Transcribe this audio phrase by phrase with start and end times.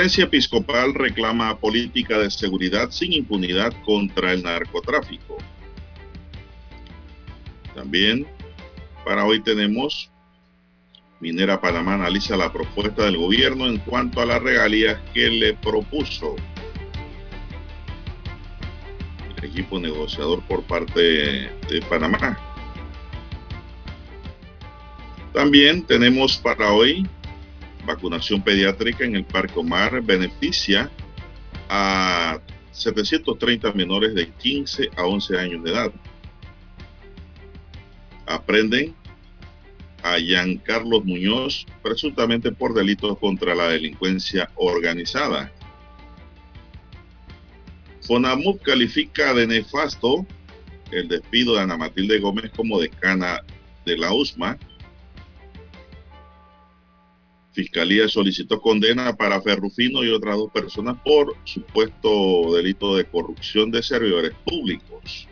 [0.00, 5.36] Conferencia Episcopal reclama política de seguridad sin impunidad contra el narcotráfico.
[7.74, 8.26] También
[9.04, 10.10] para hoy tenemos
[11.20, 16.34] Minera Panamá analiza la propuesta del gobierno en cuanto a las regalías que le propuso
[19.36, 22.38] el equipo negociador por parte de Panamá.
[25.34, 27.06] También tenemos para hoy
[27.94, 30.90] vacunación pediátrica en el Parque Omar beneficia
[31.68, 32.40] a
[32.72, 35.92] 730 menores de 15 a 11 años de edad.
[38.26, 38.94] Aprenden
[40.02, 40.16] a
[40.62, 45.52] Carlos Muñoz presuntamente por delitos contra la delincuencia organizada.
[48.06, 50.26] FONAMUB califica de nefasto
[50.90, 53.42] el despido de Ana Matilde Gómez como decana
[53.84, 54.58] de la USMA
[57.52, 63.82] Fiscalía solicitó condena para Ferrufino y otras dos personas por supuesto delito de corrupción de
[63.82, 65.26] servidores públicos.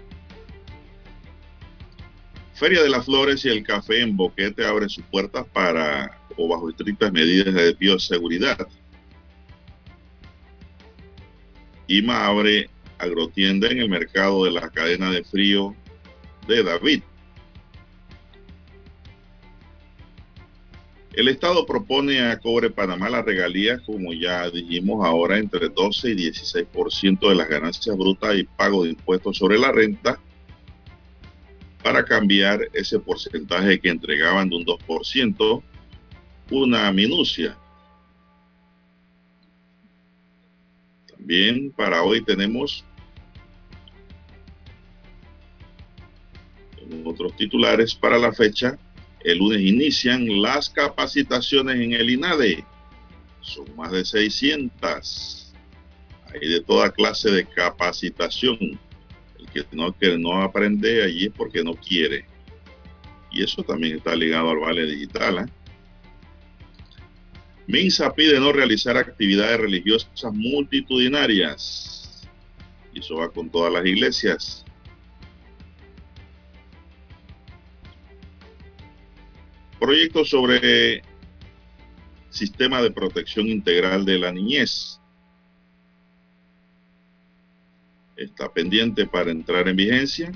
[2.55, 6.69] Feria de las Flores y el Café en Boquete abren sus puertas para o bajo
[6.69, 8.67] estrictas medidas de bioseguridad.
[11.87, 12.69] IMA abre
[12.99, 15.75] agrotienda en el mercado de la cadena de frío
[16.49, 17.03] de David.
[21.13, 26.15] El Estado propone a Cobre Panamá las regalías, como ya dijimos ahora, entre 12 y
[26.15, 30.21] 16% de las ganancias brutas y pago de impuestos sobre la renta
[31.83, 35.63] para cambiar ese porcentaje que entregaban de un 2%,
[36.51, 37.57] una minucia.
[41.17, 42.85] También para hoy tenemos
[47.05, 48.79] otros titulares para la fecha
[49.25, 52.65] el lunes inician las capacitaciones en el INADE.
[53.41, 55.55] Son más de 600.
[56.33, 58.59] Hay de toda clase de capacitación.
[59.39, 62.27] El que no, que no aprende allí es porque no quiere.
[63.31, 65.39] Y eso también está ligado al Vale Digital.
[65.39, 65.53] ¿eh?
[67.67, 72.27] MINSA pide no realizar actividades religiosas multitudinarias.
[72.95, 74.65] Y eso va con todas las iglesias.
[79.79, 81.03] Proyecto sobre
[82.31, 85.01] sistema de protección integral de la niñez.
[88.17, 90.33] Está pendiente para entrar en vigencia.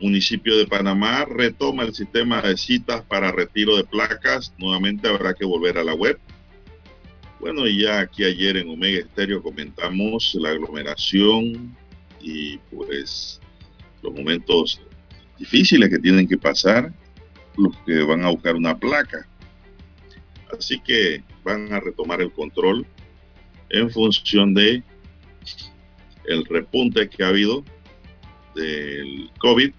[0.00, 4.52] Municipio de Panamá retoma el sistema de citas para retiro de placas.
[4.58, 6.18] Nuevamente habrá que volver a la web.
[7.38, 11.76] Bueno, y ya aquí ayer en Omega Estéreo comentamos la aglomeración
[12.20, 13.40] y pues
[14.02, 14.80] los momentos
[15.38, 16.92] difíciles que tienen que pasar
[17.56, 19.26] los que van a buscar una placa.
[20.56, 22.86] Así que van a retomar el control
[23.70, 24.82] en función de
[26.26, 27.64] el repunte que ha habido
[28.54, 29.72] del COVID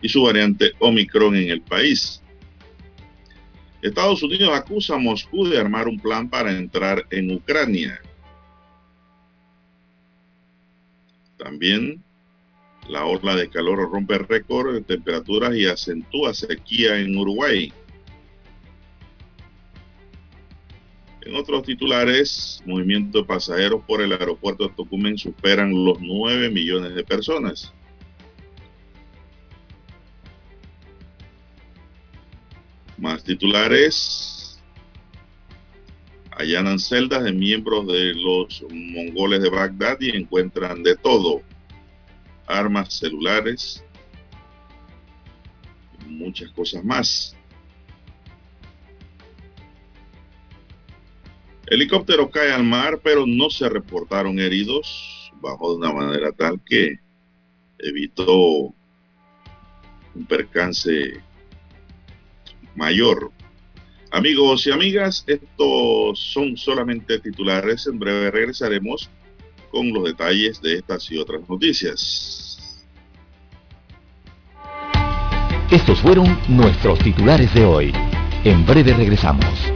[0.00, 2.22] y su variante Omicron en el país.
[3.82, 8.00] Estados Unidos acusa a Moscú de armar un plan para entrar en Ucrania.
[11.36, 12.02] También
[12.88, 17.72] la ola de calor rompe récord de temperaturas y acentúa sequía en Uruguay.
[21.22, 26.94] En otros titulares, movimiento de pasajeros por el aeropuerto de Tocumen superan los 9 millones
[26.94, 27.74] de personas.
[32.96, 34.62] Más titulares.
[36.30, 41.42] Allanan celdas de miembros de los mongoles de Bagdad y encuentran de todo.
[42.46, 43.84] Armas celulares.
[46.06, 47.36] Muchas cosas más.
[51.66, 55.32] Helicóptero cae al mar, pero no se reportaron heridos.
[55.40, 57.00] Bajó de una manera tal que
[57.78, 58.72] evitó
[60.14, 61.20] un percance
[62.76, 63.32] mayor.
[64.12, 67.86] Amigos y amigas, estos son solamente titulares.
[67.86, 69.10] En breve regresaremos
[69.76, 72.82] con los detalles de estas y otras noticias.
[75.70, 77.92] Estos fueron nuestros titulares de hoy.
[78.44, 79.75] En breve regresamos.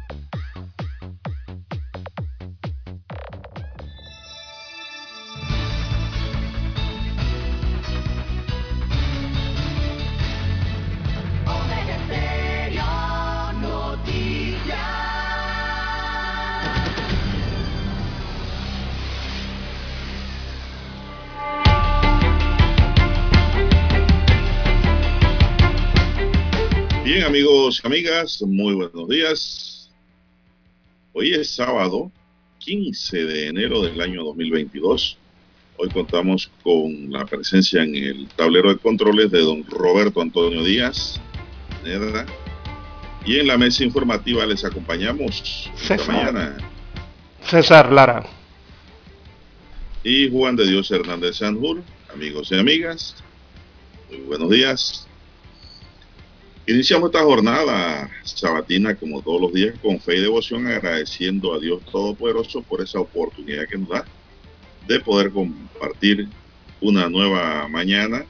[27.13, 29.91] Bien, amigos y amigas, muy buenos días.
[31.11, 32.09] Hoy es sábado
[32.59, 35.17] 15 de enero del año 2022.
[35.75, 41.19] Hoy contamos con la presencia en el tablero de controles de don Roberto Antonio Díaz.
[43.25, 46.15] Y en la mesa informativa les acompañamos esta César.
[46.15, 46.57] mañana.
[47.45, 48.25] César Lara.
[50.05, 53.21] Y Juan de Dios Hernández Sanjur, amigos y amigas,
[54.09, 55.09] muy buenos días.
[56.71, 61.83] Iniciamos esta jornada sabatina como todos los días con fe y devoción agradeciendo a Dios
[61.91, 64.07] Todopoderoso por esa oportunidad que nos da
[64.87, 66.29] de poder compartir
[66.79, 68.25] una nueva mañana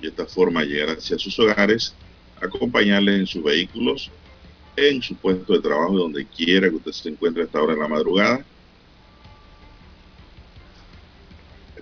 [0.00, 1.94] y de esta forma llegar hacia sus hogares,
[2.40, 4.10] acompañarles en sus vehículos,
[4.76, 7.80] en su puesto de trabajo, donde quiera que usted se encuentre a esta hora en
[7.80, 8.46] la madrugada.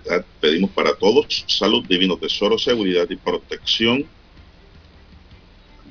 [0.03, 0.25] ¿Verdad?
[0.39, 4.05] Pedimos para todos salud, divino tesoro, seguridad y protección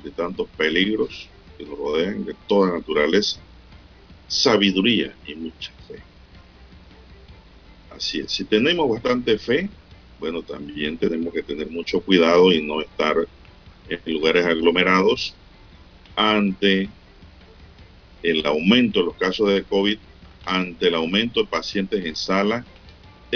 [0.03, 3.39] de tantos peligros que nos rodean de toda naturaleza,
[4.27, 5.99] sabiduría y mucha fe.
[7.95, 9.69] Así es, si tenemos bastante fe,
[10.19, 13.15] bueno, también tenemos que tener mucho cuidado y no estar
[13.89, 15.35] en lugares aglomerados
[16.15, 16.89] ante
[18.21, 19.97] el aumento de los casos de COVID,
[20.45, 22.65] ante el aumento de pacientes en sala,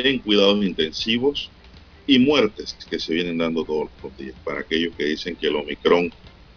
[0.05, 1.49] en cuidados intensivos
[2.05, 4.35] y muertes que se vienen dando todos los días.
[4.43, 6.11] Para aquellos que dicen que el Omicron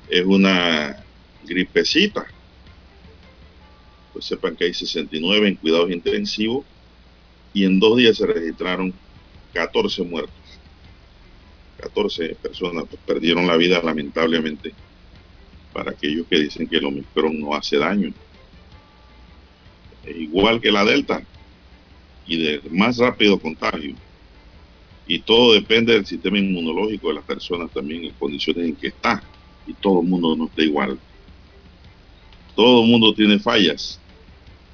[0.08, 1.04] es una
[1.44, 2.26] gripecita,
[4.12, 6.64] pues sepan que hay 69 en cuidados intensivos
[7.52, 8.92] y en dos días se registraron
[9.52, 10.34] 14 muertos.
[11.80, 14.74] 14 personas perdieron la vida lamentablemente
[15.72, 18.12] para aquellos que dicen que el Omicron no hace daño.
[20.04, 21.22] E igual que la Delta
[22.30, 23.96] y de más rápido contagio.
[25.08, 29.20] Y todo depende del sistema inmunológico de las personas también, en condiciones en que está.
[29.66, 30.96] Y todo el mundo no está igual.
[32.54, 33.98] Todo el mundo tiene fallas.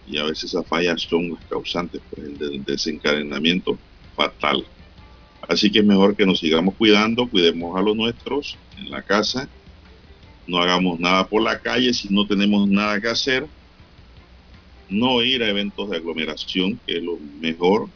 [0.07, 3.79] Y a veces esas fallas son las causantes pues, del desencadenamiento
[4.15, 4.67] fatal.
[5.49, 9.49] Así que es mejor que nos sigamos cuidando, cuidemos a los nuestros en la casa,
[10.47, 13.47] no hagamos nada por la calle si no tenemos nada que hacer
[14.88, 17.88] no ir a eventos de aglomeración, que es lo mejor,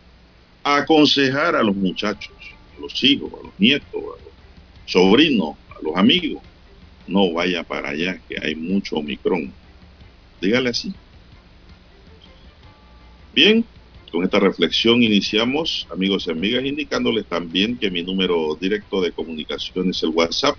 [0.62, 2.34] aconsejar a los muchachos,
[2.76, 4.32] a los hijos, a los nietos, a los
[4.86, 6.42] sobrinos, a los amigos,
[7.06, 9.52] no vaya para allá, que hay mucho Omicron.
[10.40, 10.92] Dígale así.
[13.34, 13.64] Bien,
[14.10, 19.90] con esta reflexión iniciamos, amigos y amigas, indicándoles también que mi número directo de comunicación
[19.90, 20.56] es el WhatsApp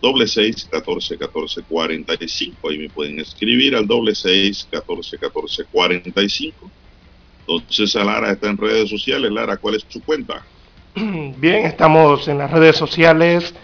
[0.00, 2.68] doble seis catorce catorce cuarenta y cinco.
[2.68, 6.70] Ahí me pueden escribir al doble seis catorce catorce cuarenta y cinco.
[7.40, 9.32] Entonces, Lara está en redes sociales.
[9.32, 10.44] Lara, ¿cuál es su cuenta?
[10.94, 13.54] Bien, estamos en las redes sociales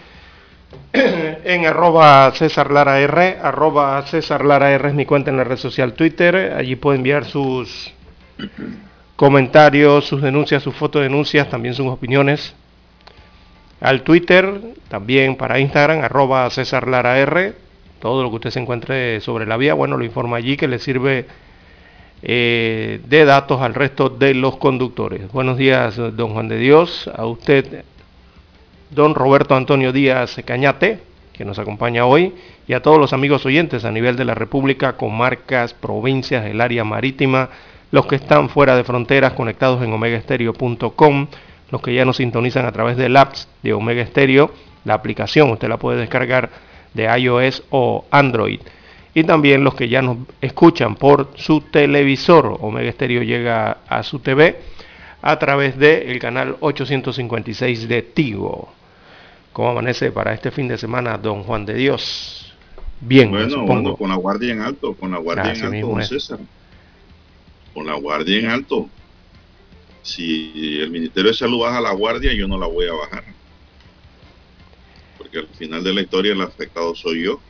[0.93, 5.57] en arroba César Lara R, arroba César Lara R es mi cuenta en la red
[5.57, 6.53] social Twitter.
[6.57, 7.91] Allí puede enviar sus
[9.15, 12.55] comentarios, sus denuncias, sus fotodenuncias, también sus opiniones.
[13.85, 17.53] Al Twitter, también para Instagram, arroba César Lara R.
[17.99, 20.79] Todo lo que usted se encuentre sobre la vía, bueno, lo informa allí que le
[20.79, 21.27] sirve
[22.23, 25.31] eh, de datos al resto de los conductores.
[25.31, 27.07] Buenos días, don Juan de Dios.
[27.15, 27.85] A usted,
[28.89, 31.01] don Roberto Antonio Díaz Cañate,
[31.31, 32.33] que nos acompaña hoy,
[32.67, 36.83] y a todos los amigos oyentes a nivel de la República, comarcas, provincias, el área
[36.83, 37.49] marítima,
[37.91, 41.27] los que están fuera de fronteras conectados en omegaestereo.com,
[41.71, 44.51] los que ya nos sintonizan a través del apps de Omega Stereo,
[44.83, 46.49] la aplicación usted la puede descargar
[46.93, 48.59] de iOS o Android.
[49.13, 54.19] Y también los que ya nos escuchan por su televisor, Omega Stereo llega a su
[54.19, 54.59] TV
[55.21, 58.69] a través del canal 856 de Tigo.
[59.53, 62.53] ¿Cómo amanece para este fin de semana, don Juan de Dios?
[62.99, 66.39] Bien, bueno, con la guardia en alto, con la guardia en alto, don César.
[67.73, 68.89] Con la guardia en alto.
[70.05, 73.23] Si el Ministerio de Salud baja la guardia, yo no la voy a bajar.
[75.17, 77.41] Porque al final de la historia el afectado soy yo.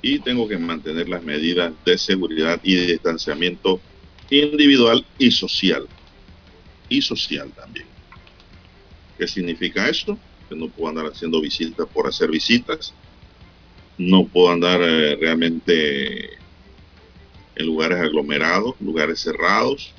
[0.00, 3.80] Y tengo que mantener las medidas de seguridad y de distanciamiento
[4.30, 5.88] individual y social.
[6.88, 7.86] Y social también.
[9.18, 10.16] ¿Qué significa esto?
[10.48, 12.94] Que no puedo andar haciendo visitas por hacer visitas.
[13.98, 16.30] No puedo andar eh, realmente
[17.56, 19.92] en lugares aglomerados, lugares cerrados.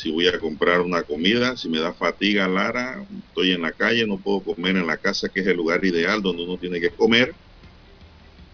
[0.00, 4.06] Si voy a comprar una comida, si me da fatiga, Lara, estoy en la calle,
[4.06, 6.88] no puedo comer en la casa, que es el lugar ideal donde uno tiene que
[6.88, 7.34] comer.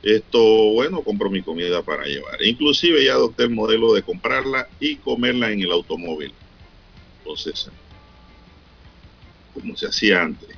[0.03, 0.41] Esto,
[0.73, 2.43] bueno, compro mi comida para llevar.
[2.43, 6.35] Inclusive ya adopté el modelo de comprarla y comerla en el automóvil.
[7.19, 7.71] Entonces,
[9.55, 10.49] como se hacía antes.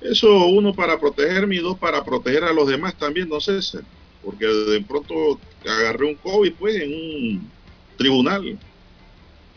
[0.00, 3.60] Eso uno para protegerme y dos para proteger a los demás también, no sé,
[4.22, 7.50] porque de pronto agarré un COVID pues en un
[7.98, 8.58] tribunal,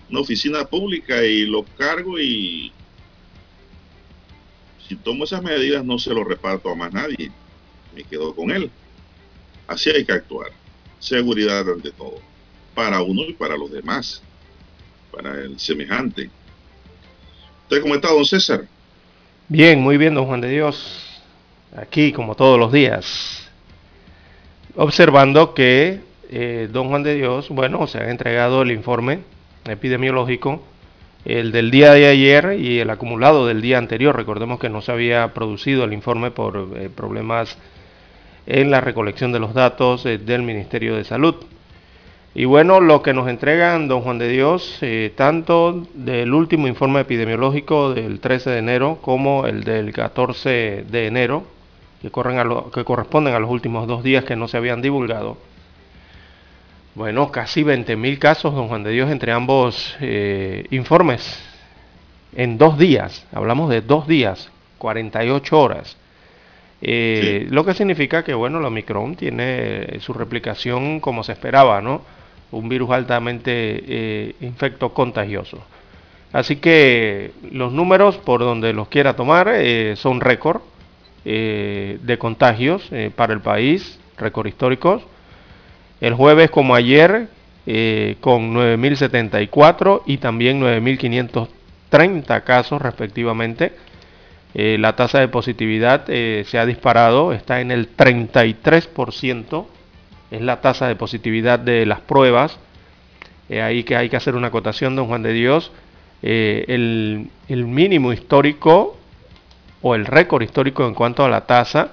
[0.10, 2.72] una oficina pública y lo cargo y
[4.88, 7.30] si tomo esas medidas no se lo reparto a más nadie,
[7.94, 8.72] me quedo con él.
[9.68, 10.52] Así hay que actuar.
[11.00, 12.22] Seguridad ante todo,
[12.74, 14.22] para uno y para los demás,
[15.12, 16.30] para el semejante.
[17.64, 18.66] ¿Usted cómo está, don César?
[19.50, 21.22] Bien, muy bien, don Juan de Dios.
[21.76, 23.50] Aquí, como todos los días.
[24.76, 26.00] Observando que
[26.30, 29.20] eh, don Juan de Dios, bueno, se ha entregado el informe
[29.69, 30.63] epidemiológico,
[31.25, 34.15] el del día de ayer y el acumulado del día anterior.
[34.15, 37.57] Recordemos que no se había producido el informe por eh, problemas
[38.45, 41.36] en la recolección de los datos eh, del Ministerio de Salud.
[42.33, 47.01] Y bueno, lo que nos entregan, don Juan de Dios, eh, tanto del último informe
[47.01, 51.43] epidemiológico del 13 de enero como el del 14 de enero,
[52.01, 55.38] que, corren a que corresponden a los últimos dos días que no se habían divulgado.
[56.98, 61.39] Bueno, casi 20.000 casos, don Juan de Dios, entre ambos eh, informes
[62.36, 63.24] en dos días.
[63.32, 64.50] Hablamos de dos días,
[64.80, 65.96] 48 horas.
[66.82, 72.01] Eh, lo que significa que, bueno, la Omicron tiene su replicación como se esperaba, ¿no?
[72.51, 75.60] un virus altamente eh, infecto contagioso.
[76.34, 80.62] Así que los números, por donde los quiera tomar, eh, son récord
[81.25, 85.04] eh, de contagios para el país, récord históricos.
[86.01, 87.27] El jueves, como ayer,
[88.22, 93.74] con 9.074 y también 9.530 casos respectivamente.
[94.54, 99.66] la tasa de positividad se ha disparado, está en el 33%
[100.32, 102.58] es la tasa de positividad de las pruebas.
[103.50, 105.72] Eh, ahí que hay que hacer una acotación, don Juan de Dios.
[106.22, 108.98] Eh, el, mínimo histórico
[109.82, 111.92] o el récord histórico en cuanto a la tasa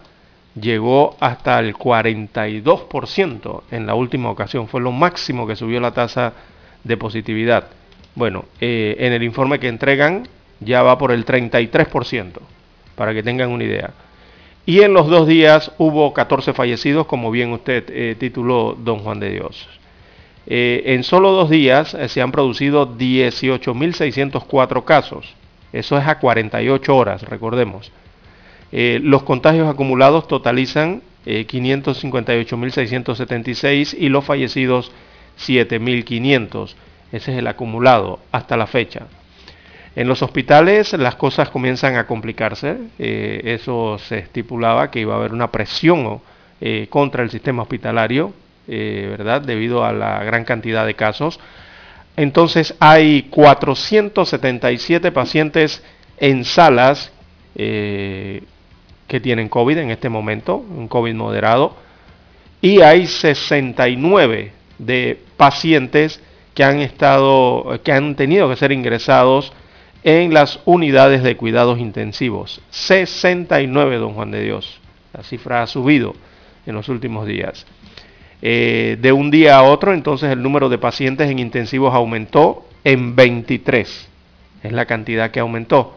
[0.61, 4.69] llegó hasta el 42% en la última ocasión.
[4.69, 6.33] Fue lo máximo que subió la tasa
[6.83, 7.69] de positividad.
[8.15, 10.29] Bueno, eh, en el informe que entregan
[10.61, 12.39] ya va por el 33%,
[12.95, 13.91] para que tengan una idea.
[14.67, 19.21] Y en los dos días hubo 14 fallecidos, como bien usted eh, tituló, don Juan
[19.21, 19.69] de Dios.
[20.47, 25.35] Eh, en solo dos días se han producido 18.604 casos.
[25.73, 27.91] Eso es a 48 horas, recordemos.
[28.77, 34.91] Los contagios acumulados totalizan 558.676 y los fallecidos
[35.39, 36.75] 7.500.
[37.13, 39.07] Ese es el acumulado hasta la fecha.
[39.97, 42.77] En los hospitales las cosas comienzan a complicarse.
[42.99, 46.21] Eh, eso se estipulaba que iba a haber una presión
[46.61, 48.33] eh, contra el sistema hospitalario,
[48.67, 49.43] eh, ¿verdad?
[49.43, 51.39] Debido a la gran cantidad de casos.
[52.17, 55.83] Entonces hay 477 pacientes
[56.19, 57.13] en salas
[59.07, 61.77] que tienen COVID en este momento, un COVID moderado,
[62.61, 66.21] y hay 69 de pacientes
[66.55, 69.53] que han estado, que han tenido que ser ingresados
[70.03, 72.61] en las unidades de cuidados intensivos.
[72.71, 74.81] 69, don Juan de Dios.
[75.13, 76.15] La cifra ha subido
[76.67, 77.67] en los últimos días.
[78.43, 83.17] Eh, de un día a otro, entonces el número de pacientes en intensivos aumentó en
[83.17, 84.09] 23.
[84.63, 85.97] Es la cantidad que aumentó.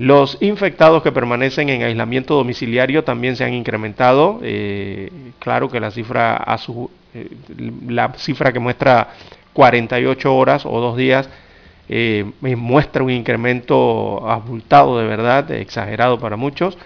[0.00, 4.40] Los infectados que permanecen en aislamiento domiciliario también se han incrementado.
[4.42, 7.28] Eh, claro que la cifra, a su, eh,
[7.86, 9.08] la cifra que muestra
[9.52, 11.28] 48 horas o dos días
[11.90, 16.78] eh, muestra un incremento abultado de verdad, exagerado para muchos.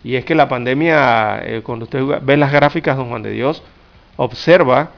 [0.04, 3.64] Y es que la pandemia, eh, cuando usted ve las gráficas, don Juan de Dios,
[4.18, 4.92] observa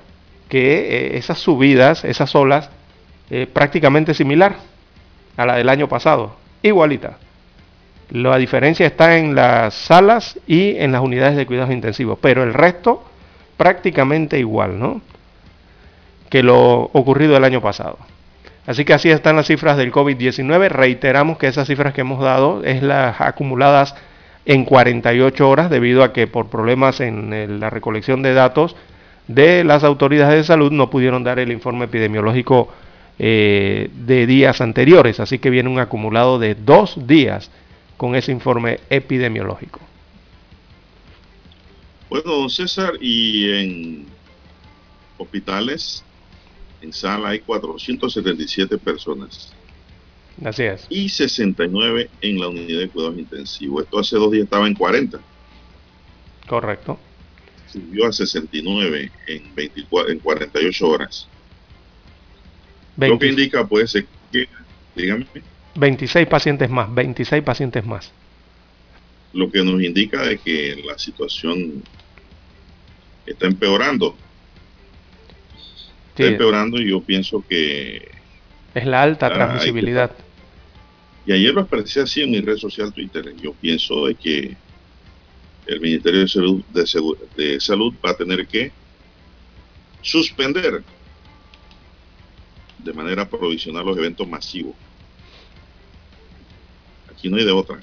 [0.49, 2.69] que eh, esas subidas, esas olas,
[3.29, 4.55] eh, prácticamente similar
[5.37, 7.17] a la del año pasado, igualita.
[8.09, 12.53] La diferencia está en las salas y en las unidades de cuidados intensivos, pero el
[12.53, 13.03] resto
[13.55, 15.01] prácticamente igual, ¿no?
[16.31, 17.99] Que lo ocurrido el año pasado.
[18.65, 20.69] Así que así están las cifras del COVID-19.
[20.69, 23.93] Reiteramos que esas cifras que hemos dado es las acumuladas
[24.45, 28.75] en 48 horas debido a que por problemas en la recolección de datos
[29.27, 32.69] de las autoridades de salud no pudieron dar el informe epidemiológico
[33.19, 37.51] eh, de días anteriores, así que viene un acumulado de dos días
[37.97, 39.79] con ese informe epidemiológico.
[42.09, 44.05] Bueno, don César, y en
[45.17, 46.03] hospitales,
[46.81, 49.53] en sala hay 477 personas.
[50.37, 50.87] Gracias.
[50.89, 53.83] Y 69 en la unidad de cuidados intensivos.
[53.83, 55.19] Esto hace dos días estaba en 40.
[56.47, 56.99] Correcto.
[57.71, 61.27] Subió a 69 en, 24, en 48 horas.
[62.97, 64.47] Lo que indica puede ser que,
[64.95, 65.25] dígame.
[65.75, 68.11] 26 pacientes más, 26 pacientes más.
[69.33, 71.83] Lo que nos indica de que la situación
[73.25, 74.15] está empeorando.
[76.11, 78.11] Está empeorando y yo pienso que...
[78.73, 80.11] Es la alta transmisibilidad.
[81.25, 83.33] Y ayer lo expresé así en mi red social Twitter.
[83.41, 84.55] Yo pienso de que
[85.67, 86.63] el Ministerio de Salud,
[87.35, 88.71] de Salud va a tener que
[90.01, 90.83] suspender
[92.79, 94.75] de manera provisional los eventos masivos.
[97.11, 97.79] Aquí no hay de otra.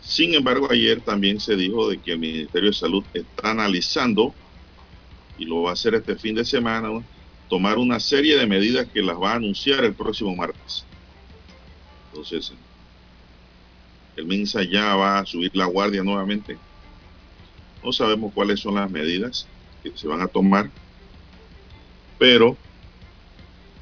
[0.00, 4.34] Sin embargo, ayer también se dijo de que el Ministerio de Salud está analizando,
[5.38, 6.88] y lo va a hacer este fin de semana,
[7.48, 10.84] tomar una serie de medidas que las va a anunciar el próximo martes.
[12.10, 12.52] Entonces,
[14.16, 16.58] el MINSA ya va a subir la guardia nuevamente.
[17.82, 19.46] No sabemos cuáles son las medidas
[19.82, 20.70] que se van a tomar,
[22.18, 22.56] pero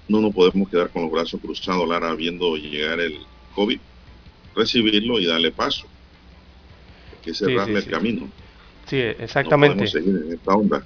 [0.08, 3.18] no nos podemos quedar con los brazos cruzados, Lara, viendo llegar el
[3.54, 3.78] COVID,
[4.56, 5.86] recibirlo y darle paso.
[7.22, 8.28] que cerrarle el camino.
[8.86, 9.86] Sí, exactamente.
[9.86, 10.84] seguir en esta onda.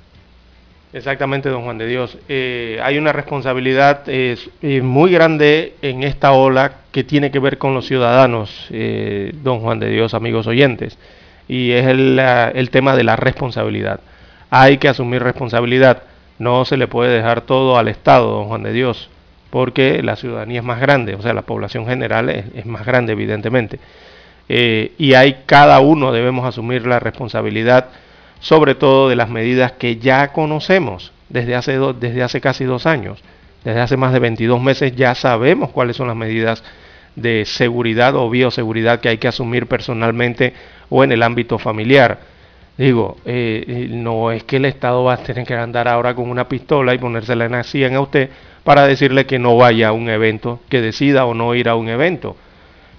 [0.95, 2.17] Exactamente, don Juan de Dios.
[2.29, 4.37] Eh, hay una responsabilidad eh,
[4.81, 9.81] muy grande en esta ola que tiene que ver con los ciudadanos, eh, don Juan
[9.81, 10.97] de Dios, amigos oyentes,
[11.49, 13.99] y es el, tema de la responsabilidad.
[14.51, 16.05] Hay que asumir responsabilidad,
[16.39, 19.11] no se le puede dejar todo al Estado, don Juan de Dios,
[19.51, 23.15] porque la ciudadanía es más grande, o sea, la población general es, es más grande,
[23.15, 23.81] evidentemente.
[24.47, 27.89] y hay cada uno debemos asumir la responsabilidad
[28.45, 33.25] sobre todo de las medidas que ya conocemos desde hace, desde hace casi dos años.
[33.65, 36.63] Desde hace más de 22 meses ya sabemos cuáles son las medidas
[37.17, 40.53] de seguridad o bioseguridad que hay que asumir personalmente
[40.91, 42.19] o en el ámbito familiar.
[42.77, 46.29] Digo, eh, eh, no es que el Estado va a tener que andar ahora con
[46.29, 48.29] una pistola y ponérsela en la sien a usted
[48.63, 51.89] para decirle que no vaya a un evento, que decida o no ir a un
[51.89, 52.37] evento.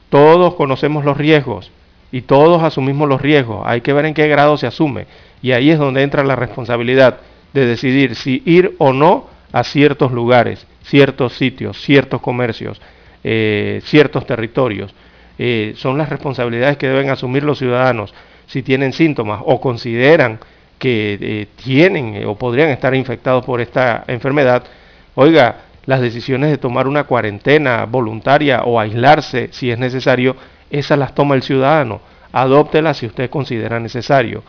[0.10, 1.72] Todos conocemos los riesgos
[2.12, 3.62] y todos asumimos los riesgos.
[3.66, 5.06] Hay que ver en qué grado se asume.
[5.46, 7.20] Y ahí es donde entra la responsabilidad
[7.54, 12.82] de decidir si ir o no a ciertos lugares, ciertos sitios, ciertos comercios,
[13.24, 14.96] eh, ciertos territorios.
[15.38, 18.12] Eh, son las responsabilidades que deben asumir los ciudadanos
[18.48, 20.40] si tienen síntomas o consideran
[20.80, 24.64] que eh, tienen o podrían estar infectados por esta enfermedad.
[25.14, 30.38] Oiga, las decisiones de tomar una cuarentena voluntaria o aislarse si es necesario,
[30.72, 32.02] esas las toma el ciudadano.
[32.32, 34.44] Adóptelas si usted considera necesario.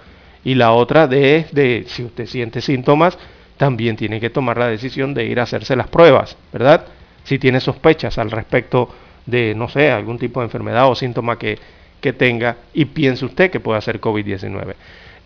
[0.47, 3.19] Y la otra de, de si usted siente síntomas,
[3.57, 6.85] también tiene que tomar la decisión de ir a hacerse las pruebas, ¿verdad?
[7.25, 8.89] Si tiene sospechas al respecto
[9.27, 11.59] de, no sé, algún tipo de enfermedad o síntoma que,
[12.01, 14.75] que tenga y piense usted que puede ser COVID-19.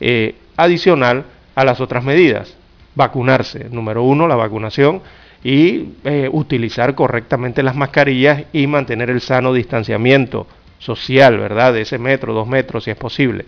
[0.00, 2.56] Eh, adicional a las otras medidas,
[2.94, 3.68] vacunarse.
[3.68, 5.02] Número uno, la vacunación
[5.44, 10.46] y eh, utilizar correctamente las mascarillas y mantener el sano distanciamiento
[10.78, 11.74] social, ¿verdad?
[11.74, 13.44] De ese metro, dos metros, si es posible.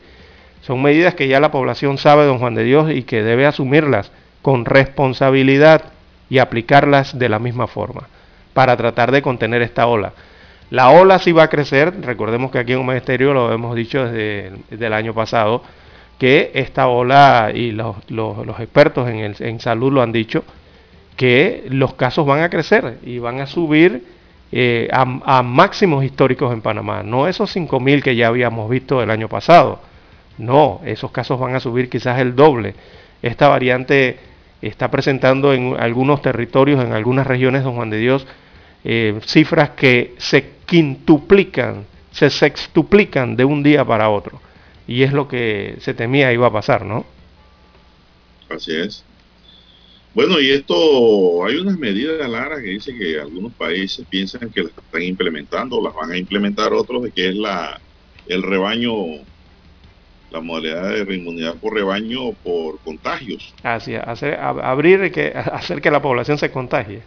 [0.63, 4.13] Son medidas que ya la población sabe, don Juan de Dios, y que debe asumirlas
[4.43, 5.93] con responsabilidad
[6.31, 8.09] y aplicarlas de la misma forma
[8.55, 10.13] para tratar de contener esta ola.
[10.71, 14.05] La ola sí va a crecer, recordemos que aquí en un ministerio lo hemos dicho
[14.05, 15.63] desde, el año pasado,
[16.19, 17.97] que esta ola, y los,
[18.61, 20.45] expertos en, el, en, salud lo han dicho,
[21.17, 24.05] que los casos van a crecer y van a subir
[24.53, 25.03] eh, a,
[25.39, 29.92] a, máximos históricos en Panamá, no esos 5.000 que ya habíamos visto el año pasado
[30.43, 32.75] no, esos casos van a subir quizás el doble.
[33.23, 34.19] Esta variante
[34.61, 38.27] está presentando en algunos territorios, en algunas regiones, don Juan de Dios,
[38.85, 44.41] eh, cifras que se quintuplican, se sextuplican de un día para otro.
[44.89, 47.07] Y es lo que se temía iba a pasar, ¿no?
[48.49, 49.05] Así es.
[50.13, 54.73] Bueno, y esto, hay unas medidas, Lara, que dice que algunos países piensan que las
[54.77, 57.81] están implementando, las van a implementar otros, de que es la,
[58.27, 58.93] el rebaño
[60.33, 63.55] la modalidad de inmunidad por rebaño o por contagios.
[63.63, 67.03] Así, hacer, abrir que hacer que la población se contagie.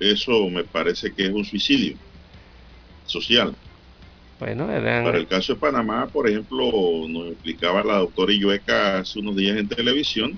[0.00, 1.96] Eso me parece que es un suicidio
[3.06, 3.54] social.
[4.40, 6.66] Bueno, Para el caso de Panamá, por ejemplo,
[7.08, 10.36] nos explicaba la doctora Illueca hace unos días en televisión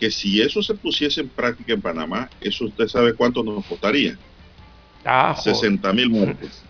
[0.00, 4.18] que si eso se pusiese en práctica en Panamá, eso usted sabe cuánto nos costaría.
[5.04, 6.62] Ah, 60 mil muertos.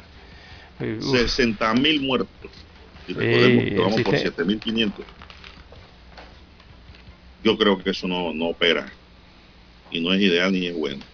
[1.00, 2.50] 60 mil muertos.
[3.06, 4.92] Y recordemos que vamos por 7.500.
[7.42, 8.90] Yo creo que eso no, no opera.
[9.90, 11.04] Y no es ideal ni es bueno.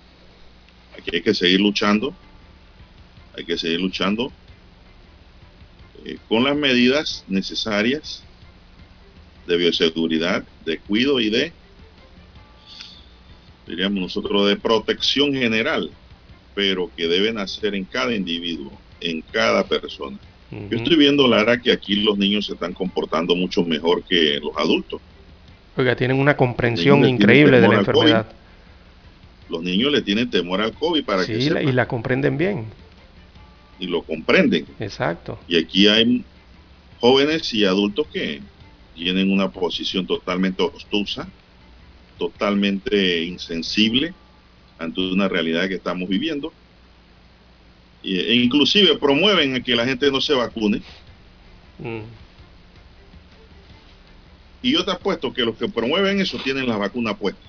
[0.97, 2.15] Aquí hay que seguir luchando.
[3.37, 4.33] Hay que seguir luchando
[6.05, 8.23] eh, con las medidas necesarias
[9.47, 11.53] de bioseguridad, de cuido y de,
[13.67, 15.91] diríamos nosotros, de protección general,
[16.55, 20.19] pero que deben hacer en cada individuo, en cada persona.
[20.51, 24.57] Yo estoy viendo, Lara, que aquí los niños se están comportando mucho mejor que los
[24.57, 25.01] adultos.
[25.77, 28.27] Oiga, tienen una comprensión increíble de la enfermedad.
[29.49, 31.69] Los niños le tienen temor al COVID para que sepan.
[31.69, 32.67] y la comprenden bien.
[33.79, 34.67] Y lo comprenden.
[34.79, 35.39] Exacto.
[35.49, 36.25] Y aquí hay
[37.01, 38.41] jóvenes y adultos que
[38.95, 41.29] tienen una posición totalmente obtusa,
[42.19, 44.13] totalmente insensible
[44.79, 46.53] ante una realidad que estamos viviendo
[48.03, 50.83] e inclusive promueven que la gente no se vacune.
[51.79, 52.01] Mm.
[54.63, 57.41] Y yo te apuesto que los que promueven eso tienen la vacuna puesta.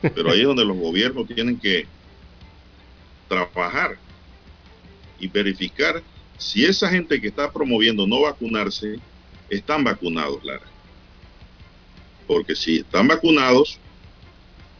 [0.00, 1.86] Pero ahí es donde los gobiernos tienen que
[3.28, 3.96] trabajar
[5.18, 6.02] y verificar
[6.36, 8.98] si esa gente que está promoviendo no vacunarse
[9.48, 10.66] están vacunados, Lara.
[12.26, 13.78] Porque si están vacunados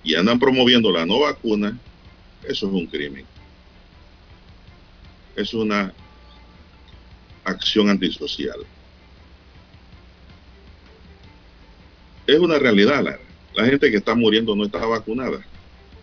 [0.02, 1.78] y andan promoviendo la no vacuna,
[2.42, 3.24] eso es un crimen.
[5.36, 5.92] Es una
[7.44, 8.58] acción antisocial.
[12.26, 13.18] Es una realidad, Lara.
[13.54, 15.44] La gente que está muriendo no está vacunada.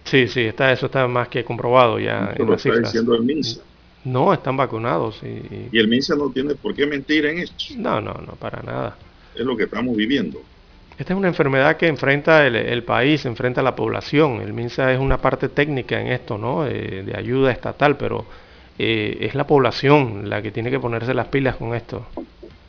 [0.06, 3.62] Sí, sí, está, eso está más que comprobado ya en las está diciendo el MINSA.
[4.04, 5.22] No, están vacunados.
[5.22, 7.54] Y, y el MINSA no tiene por qué mentir en eso.
[7.78, 8.98] No, no, no, para nada.
[9.36, 10.42] Es lo que estamos viviendo.
[10.98, 14.42] Esta es una enfermedad que enfrenta el, país, enfrenta la población.
[14.42, 16.64] El MINSA es una parte técnica en esto, ¿no?
[16.64, 18.26] De, ayuda estatal, pero
[18.84, 22.08] eh, es la población la que tiene que ponerse las pilas con esto.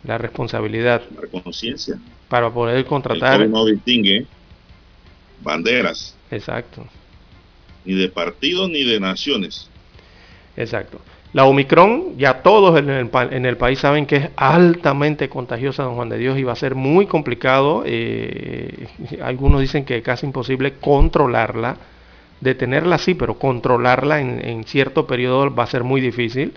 [0.04, 1.00] La responsabilidad.
[1.18, 1.98] La conciencia.
[2.28, 3.40] Para poder contratar.
[3.40, 4.26] El no distingue
[5.42, 6.14] banderas.
[6.30, 6.84] Exacto.
[7.86, 9.70] Ni de partidos ni de naciones.
[10.54, 11.00] Exacto.
[11.32, 12.90] La Omicron, ya todos en
[13.46, 16.74] el, país saben que es altamente contagiosa, don Juan de Dios, y va a ser
[16.74, 17.84] muy complicado.
[17.86, 18.86] Eh,
[19.22, 21.78] algunos dicen que es casi imposible controlarla,
[22.42, 26.52] detenerla sí, pero controlarla en, cierto periodo va a ser muy difícil.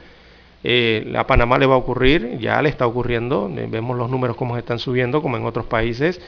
[0.64, 4.36] Eh, a Panamá le va a ocurrir, ya le está ocurriendo, eh, vemos los números
[4.36, 6.20] como están subiendo, como en otros países.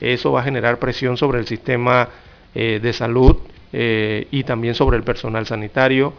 [0.00, 2.08] Eso va a generar presión sobre el sistema
[2.54, 3.36] de salud
[3.72, 6.12] y también sobre el personal sanitario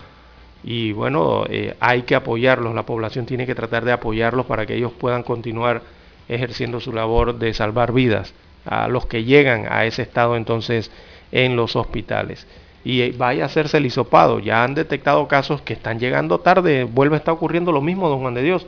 [0.64, 4.76] y bueno, eh, hay que apoyarlos, la población tiene que tratar de apoyarlos para que
[4.76, 5.82] ellos puedan continuar
[6.30, 8.34] ejerciendo su labor de salvar vidas
[8.66, 10.90] a los que llegan a ese estado entonces
[11.34, 12.48] en los hospitales.
[12.86, 17.16] Y vaya a hacerse el hisopado, ya han detectado casos que están llegando tarde, vuelve
[17.16, 18.66] a estar ocurriendo lo mismo, don Juan de Dios.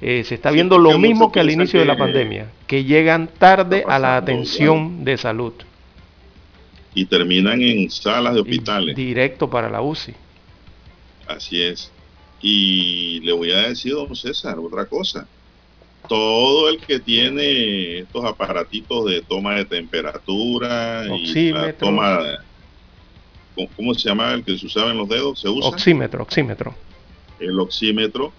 [0.00, 3.84] Eh, se está viendo lo mismo que al inicio de la pandemia, que llegan tarde
[3.86, 5.52] a la atención de salud.
[6.94, 8.96] Y terminan en salas de hospitales.
[8.96, 10.14] directo para la UCI.
[11.26, 11.92] Así es.
[12.40, 15.26] Y le voy a decir, don César, otra cosa.
[16.08, 22.20] Todo el que tiene estos aparatitos de toma de temperatura y la toma,
[23.76, 25.40] ¿cómo se llama el que se usaba en los dedos?
[25.40, 25.68] ¿Se usa?
[25.68, 26.74] Oxímetro, oxímetro.
[27.38, 28.32] El oxímetro,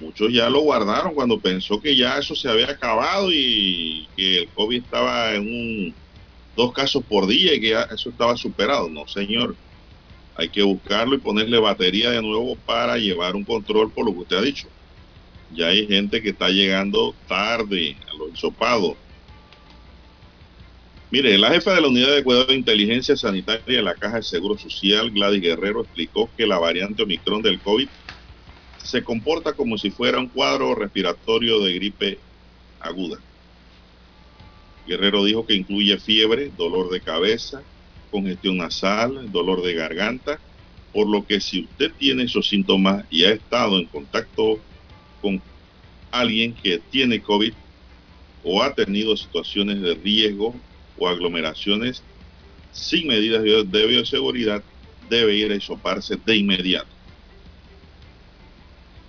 [0.00, 4.48] muchos ya lo guardaron cuando pensó que ya eso se había acabado y que el
[4.48, 5.94] COVID estaba en un
[6.56, 8.88] dos casos por día y que ya eso estaba superado.
[8.88, 9.54] No, señor
[10.40, 14.20] hay que buscarlo y ponerle batería de nuevo para llevar un control por lo que
[14.20, 14.68] usted ha dicho.
[15.52, 18.94] Ya hay gente que está llegando tarde a los hisopados.
[21.12, 24.22] Mire, la jefa de la Unidad de Cuidado de Inteligencia Sanitaria de la Caja de
[24.22, 27.90] Seguro Social, Gladys Guerrero, explicó que la variante Omicron del COVID
[28.76, 32.24] se comporta como si fuera un cuadro respiratorio de gripe
[32.78, 33.24] aguda.
[34.84, 37.66] Guerrero dijo que incluye fiebre, dolor de cabeza,
[38.08, 40.40] congestión nasal, dolor de garganta,
[40.92, 44.64] por lo que si usted tiene esos síntomas y ha estado en contacto
[45.20, 45.42] con
[46.12, 47.54] alguien que tiene COVID
[48.42, 50.64] o ha tenido situaciones de riesgo
[51.00, 52.04] o aglomeraciones
[52.70, 54.62] sin medidas de bioseguridad,
[55.08, 56.86] debe ir a isoparse de inmediato.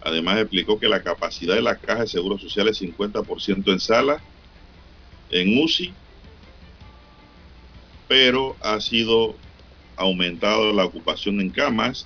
[0.01, 4.23] Además explicó que la capacidad de la caja de seguro social es 50% en sala,
[5.30, 5.93] en UCI
[8.12, 9.38] pero ha sido
[9.95, 12.06] aumentado la ocupación en camas,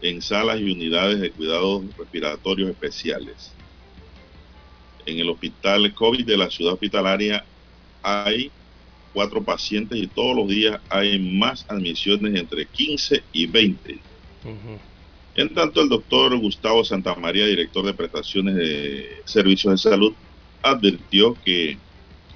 [0.00, 3.50] en salas y unidades de cuidados respiratorios especiales.
[5.04, 7.44] En el hospital COVID de la ciudad hospitalaria
[8.00, 8.52] hay
[9.14, 13.98] cuatro pacientes y todos los días hay más admisiones entre 15 y 20.
[15.36, 20.12] En tanto, el doctor Gustavo Santamaría, director de prestaciones de servicios de salud,
[20.62, 21.78] advirtió que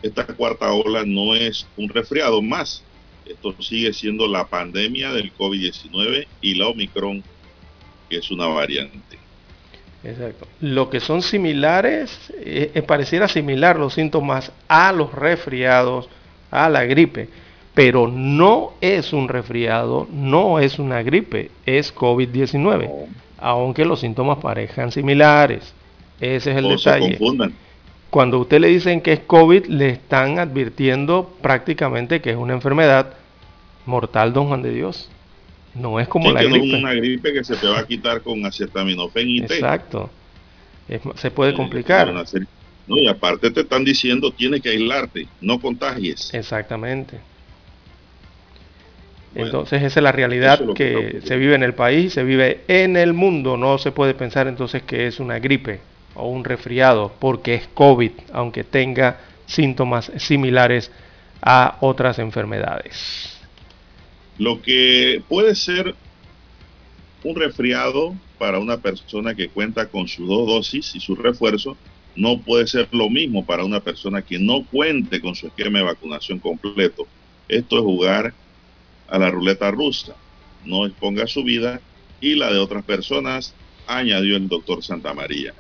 [0.03, 2.83] esta cuarta ola no es un resfriado más,
[3.27, 7.23] esto sigue siendo la pandemia del COVID-19 y la Omicron,
[8.09, 9.19] que es una variante.
[10.03, 10.47] Exacto.
[10.61, 16.09] Lo que son similares, eh, eh, pareciera similar los síntomas a los resfriados,
[16.51, 17.29] a la gripe,
[17.75, 22.91] pero no es un resfriado, no es una gripe, es COVID-19,
[23.39, 25.75] aunque los síntomas parejan similares.
[26.21, 27.19] Ese es el detalle.
[28.11, 33.15] Cuando usted le dicen que es COVID, le están advirtiendo prácticamente que es una enfermedad
[33.85, 35.11] mortal, don Juan de Dios.
[35.75, 36.59] No es como la gripe.
[36.59, 40.11] No es una gripe que se te va a quitar con acetaminofén y Exacto.
[41.17, 42.13] se puede complicar.
[42.89, 46.33] No, y aparte te están diciendo tienes que aislarte, no contagies.
[46.33, 47.21] Exactamente.
[49.35, 53.13] entonces esa es la realidad que, se vive en el país, se vive en el
[53.13, 53.59] mundo.
[53.59, 55.81] No se puede pensar entonces que es una gripe
[56.15, 60.91] o un resfriado porque es COVID, aunque tenga síntomas similares
[61.43, 63.37] a otras enfermedades.
[64.39, 65.95] Lo que puede ser
[67.23, 71.77] un resfriado para una persona que cuenta con sus dos dosis y su refuerzo
[72.19, 75.85] no puede ser lo mismo para una persona que no cuente con su esquema de
[75.85, 77.07] vacunación completo.
[77.49, 78.35] Esto es jugar
[79.07, 80.17] a la ruleta rusa.
[80.65, 81.81] No exponga su vida
[82.21, 83.55] y la de otras personas,
[83.87, 85.55] añadió el doctor Santa María.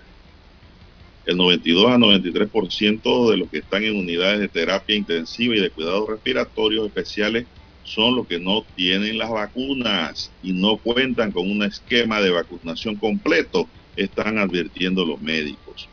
[1.27, 5.71] El 92 a 93% de los que están en unidades de terapia intensiva y de
[5.71, 7.47] cuidados respiratorios especiales
[7.85, 12.97] son los que no tienen las vacunas y no cuentan con un esquema de vacunación
[12.97, 15.88] completo, están advirtiendo los médicos.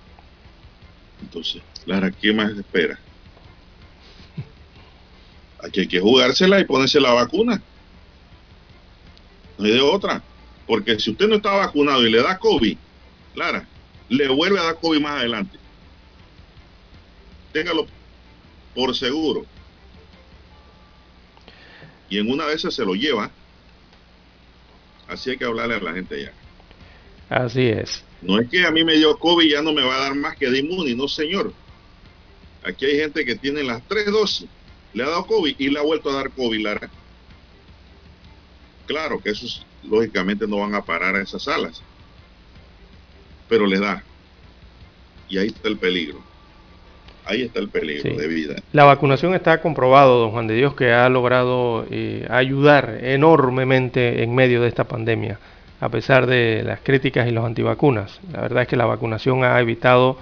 [1.22, 3.00] Entonces, Lara, ¿qué más espera?
[5.64, 7.62] Aquí hay que jugársela y ponerse la vacuna.
[9.58, 10.22] No hay de otra.
[10.68, 12.78] Porque si usted no está vacunado y le da COVID,
[13.36, 13.68] Lara,
[14.10, 15.58] le vuelve a dar COVID más adelante.
[17.52, 17.88] Téngalo
[18.74, 19.46] por seguro
[22.10, 23.30] y en una vez se lo lleva.
[25.08, 26.32] Así hay que hablarle a la gente ya.
[27.30, 28.05] Así es.
[28.26, 30.16] No es que a mí me dio COVID y ya no me va a dar
[30.16, 31.54] más que de inmune, no señor.
[32.64, 34.48] Aquí hay gente que tiene las tres dosis,
[34.94, 36.90] le ha dado COVID y le ha vuelto a dar COVID, Lara.
[38.88, 41.82] Claro que esos lógicamente no van a parar a esas alas,
[43.48, 44.04] pero le da.
[45.30, 46.24] Y ahí está el peligro
[47.26, 48.56] ahí está el peligro de vida.
[48.72, 54.34] La vacunación está comprobado, don Juan de Dios, que ha logrado eh, ayudar enormemente en
[54.34, 55.40] medio de esta pandemia,
[55.80, 58.20] a pesar de las críticas y los antivacunas.
[58.32, 60.18] La verdad es que la vacunación ha evitado,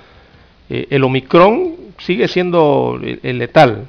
[0.69, 3.87] eh, el Omicron sigue siendo el letal,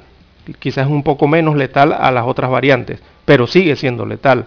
[0.59, 4.45] quizás un poco menos letal a las otras variantes, pero sigue siendo letal.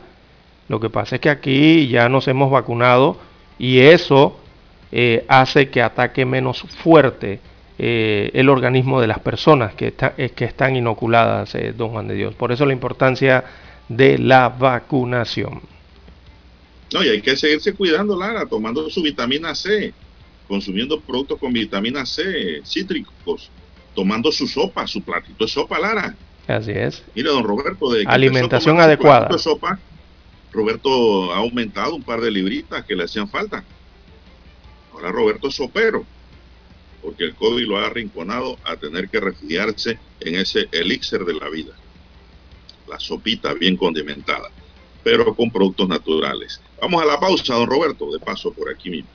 [0.69, 3.19] Lo que pasa es que aquí ya nos hemos vacunado
[3.59, 4.39] y eso
[4.93, 7.41] eh, hace que ataque menos fuerte
[7.81, 12.15] eh, el organismo de las personas que, eh, que están inoculadas, eh, don Juan de
[12.15, 12.35] Dios.
[12.35, 13.45] Por eso la importancia
[13.89, 15.61] de la vacunación.
[16.93, 19.93] No, y hay que seguirse cuidando, Lara, tomando su vitamina C,
[20.47, 23.51] consumiendo productos con vitamina C, cítricos,
[23.95, 26.17] tomando su sopa, su platito de sopa, Lara.
[26.47, 27.05] Así es.
[27.15, 29.29] Mira, don Roberto, de alimentación adecuada.
[29.29, 29.79] De sopa,
[30.51, 33.63] Roberto ha aumentado un par de libritas que le hacían falta.
[34.93, 36.07] Ahora Roberto es sopero
[37.03, 41.49] porque el COVID lo ha arrinconado a tener que refugiarse en ese elixir de la
[41.49, 41.73] vida,
[42.89, 44.51] la sopita bien condimentada,
[45.03, 46.61] pero con productos naturales.
[46.81, 49.11] Vamos a la pausa, don Roberto, de paso por aquí mismo.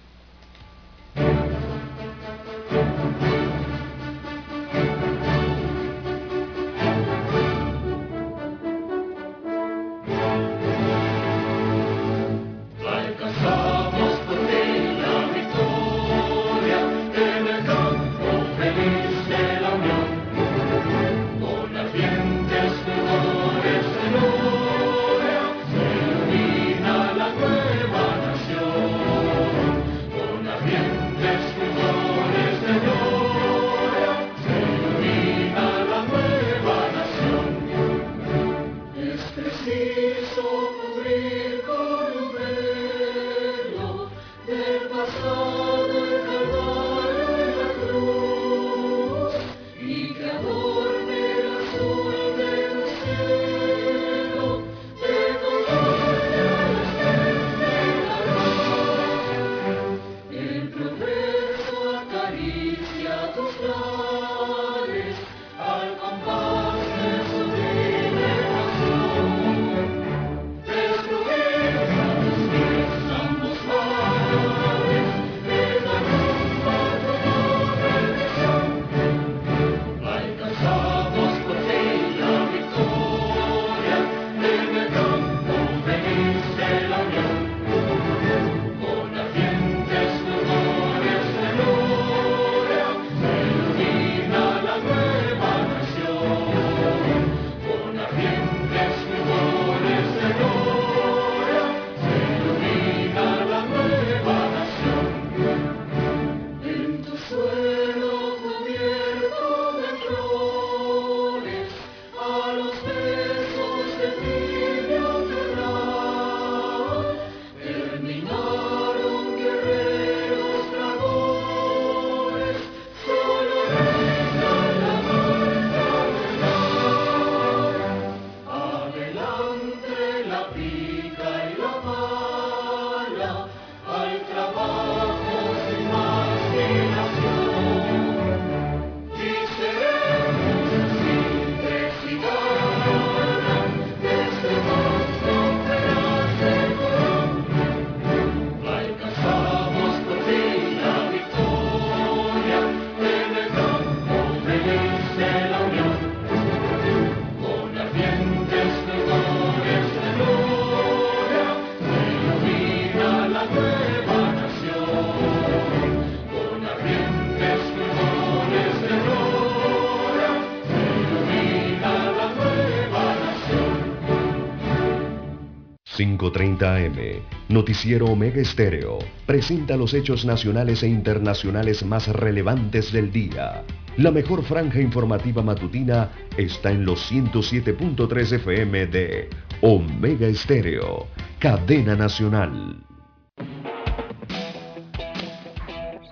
[176.57, 183.63] 5.30 AM, Noticiero Omega Estéreo, presenta los hechos nacionales e internacionales más relevantes del día.
[183.97, 189.29] La mejor franja informativa matutina está en los 107.3 FM de
[189.61, 191.07] Omega Estéreo,
[191.39, 192.83] cadena nacional.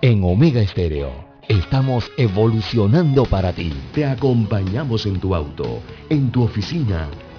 [0.00, 3.72] En Omega Estéreo estamos evolucionando para ti.
[3.94, 7.08] Te acompañamos en tu auto, en tu oficina,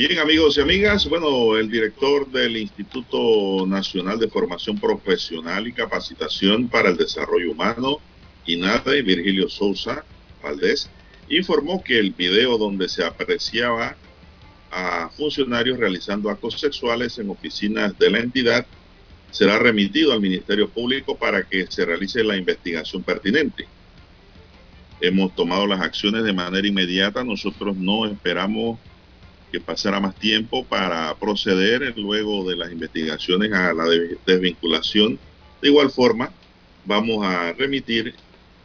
[0.00, 6.68] Bien, amigos y amigas, bueno, el director del Instituto Nacional de Formación Profesional y Capacitación
[6.68, 7.98] para el Desarrollo Humano,
[8.46, 10.02] INADE, Virgilio Sousa
[10.42, 10.88] Valdés,
[11.28, 13.94] informó que el video donde se apreciaba
[14.70, 18.66] a funcionarios realizando actos sexuales en oficinas de la entidad
[19.30, 23.68] será remitido al Ministerio Público para que se realice la investigación pertinente.
[25.02, 28.78] Hemos tomado las acciones de manera inmediata, nosotros no esperamos
[29.50, 33.84] que pasara más tiempo para proceder luego de las investigaciones a la
[34.26, 35.18] desvinculación.
[35.60, 36.32] De igual forma,
[36.84, 38.14] vamos a remitir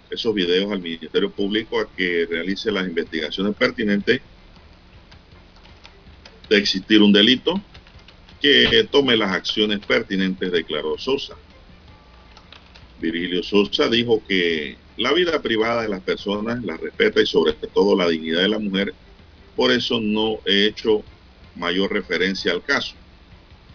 [0.10, 4.22] esos videos al Ministerio Público a que realice las investigaciones pertinentes
[6.50, 7.60] de existir un delito,
[8.40, 11.36] que tome las acciones pertinentes, declaró Sosa.
[13.02, 17.98] Virgilio Sosa dijo que la vida privada de las personas la respeta y sobre todo
[17.98, 18.94] la dignidad de la mujer
[19.56, 21.04] por eso no he hecho
[21.56, 22.96] mayor referencia al caso.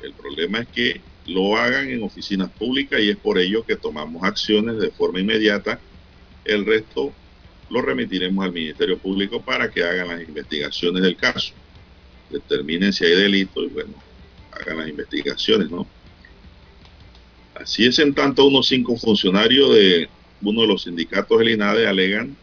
[0.03, 4.23] El problema es que lo hagan en oficinas públicas y es por ello que tomamos
[4.25, 5.81] acciones de forma inmediata.
[6.45, 7.13] El resto
[7.71, 11.53] lo remitiremos al Ministerio Público para que hagan las investigaciones del caso.
[12.31, 13.95] Determinen si hay delito y bueno,
[14.53, 15.87] hagan las investigaciones, ¿no?
[17.55, 20.09] Así es, en tanto unos cinco funcionarios de
[20.43, 22.37] uno de los sindicatos del INADE alegan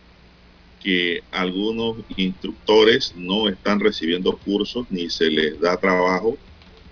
[0.88, 6.38] que algunos instructores no están recibiendo cursos ni se les da trabajo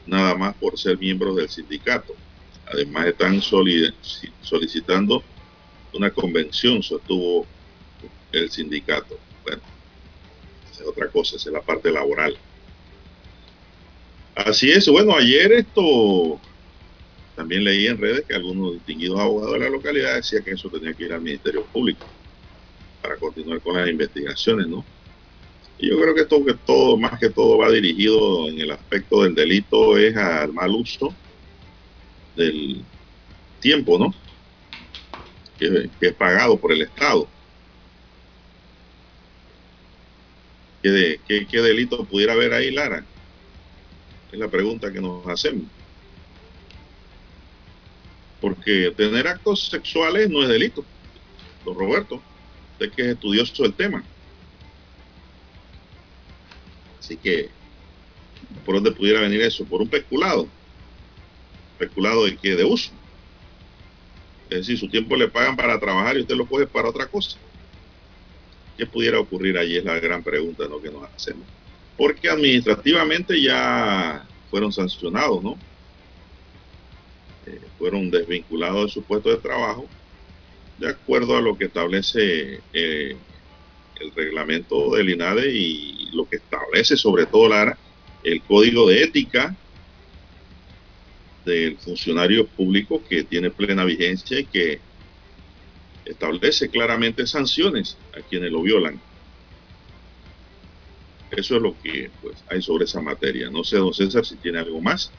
[0.05, 2.13] nada más por ser miembros del sindicato.
[2.65, 5.23] Además están solicitando
[5.93, 7.47] una convención, sostuvo
[8.33, 9.17] el sindicato.
[9.45, 9.61] Bueno,
[10.69, 12.35] es otra cosa, es la parte laboral.
[14.35, 16.37] Así es, bueno, ayer esto
[17.37, 20.93] también leí en redes que algunos distinguidos abogados de la localidad decían que eso tenía
[20.93, 22.05] que ir al Ministerio Público
[23.05, 24.83] para continuar con las investigaciones, ¿no?
[25.77, 29.21] Y yo creo que esto que todo, más que todo, va dirigido en el aspecto
[29.21, 31.13] del delito es al mal uso
[32.35, 32.83] del
[33.59, 34.13] tiempo, ¿no?
[35.59, 37.27] Que, es pagado por el Estado.
[40.81, 43.05] ¿Qué, ¿Qué delito pudiera haber ahí, Lara?
[44.31, 45.65] Es la pregunta que nos hacemos.
[48.41, 50.83] Porque tener actos sexuales no es delito,
[51.63, 52.21] don Roberto
[52.75, 54.03] usted que es estudioso del tema.
[56.99, 57.49] Así que,
[58.65, 59.65] ¿por dónde pudiera venir eso?
[59.65, 60.47] Por un peculado.
[61.77, 62.55] ¿Peculado de qué?
[62.55, 62.91] De uso.
[64.49, 67.37] Es decir, su tiempo le pagan para trabajar y usted lo coge para otra cosa.
[68.77, 69.77] ¿Qué pudiera ocurrir allí?
[69.77, 70.81] Es la gran pregunta ¿no?
[70.81, 71.47] que nos hacemos.
[71.97, 75.57] Porque administrativamente ya fueron sancionados, ¿no?
[77.45, 79.87] Eh, fueron desvinculados de su puesto de trabajo
[80.77, 83.15] de acuerdo a lo que establece eh,
[83.99, 87.77] el reglamento del INADE y lo que establece sobre todo Lara,
[88.23, 89.55] el código de ética
[91.45, 94.81] del funcionario público que tiene plena vigencia y que
[96.03, 98.99] establece claramente sanciones a quienes lo violan.
[101.31, 103.49] Eso es lo que pues, hay sobre esa materia.
[103.49, 105.11] No sé, don César, si tiene algo más.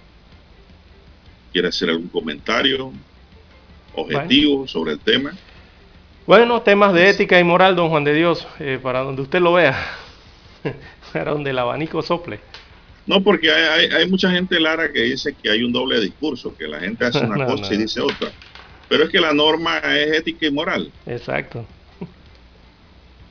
[1.52, 2.92] ¿Quiere hacer algún comentario
[3.96, 5.32] objetivo sobre el tema?
[6.26, 9.52] Bueno, temas de ética y moral, don Juan de Dios, eh, para donde usted lo
[9.52, 9.76] vea,
[11.12, 12.40] para donde el abanico sople.
[13.06, 16.80] No, porque hay, mucha gente, Lara, que dice que hay un doble discurso, que la
[16.80, 18.32] gente hace una cosa y dice otra.
[18.88, 20.90] Pero es que la norma es ética y moral.
[21.06, 21.64] Exacto.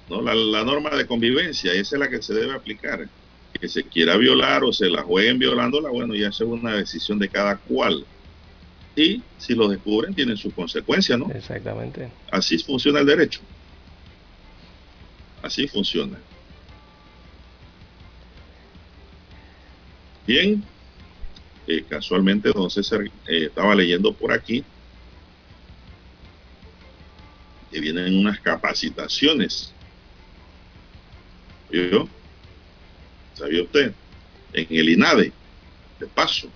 [0.09, 0.21] ¿no?
[0.21, 3.07] La, la, norma de convivencia, esa es la que se debe aplicar.
[3.59, 7.29] Que se quiera violar o se la jueguen violándola, bueno, ya es una decisión de
[7.29, 8.05] cada cual
[8.95, 11.29] y si lo descubren tienen sus consecuencias, ¿no?
[11.31, 12.09] Exactamente.
[12.31, 13.41] Así funciona el derecho.
[15.41, 16.17] Así funciona.
[20.25, 20.63] Bien,
[21.67, 23.11] eh, casualmente don César eh,
[23.45, 24.63] estaba leyendo por aquí
[27.71, 29.73] que vienen unas capacitaciones.
[31.69, 32.07] ¿Yo?
[33.33, 33.93] ¿Sabía usted?
[34.53, 35.33] En el INADE,
[35.99, 36.49] de paso.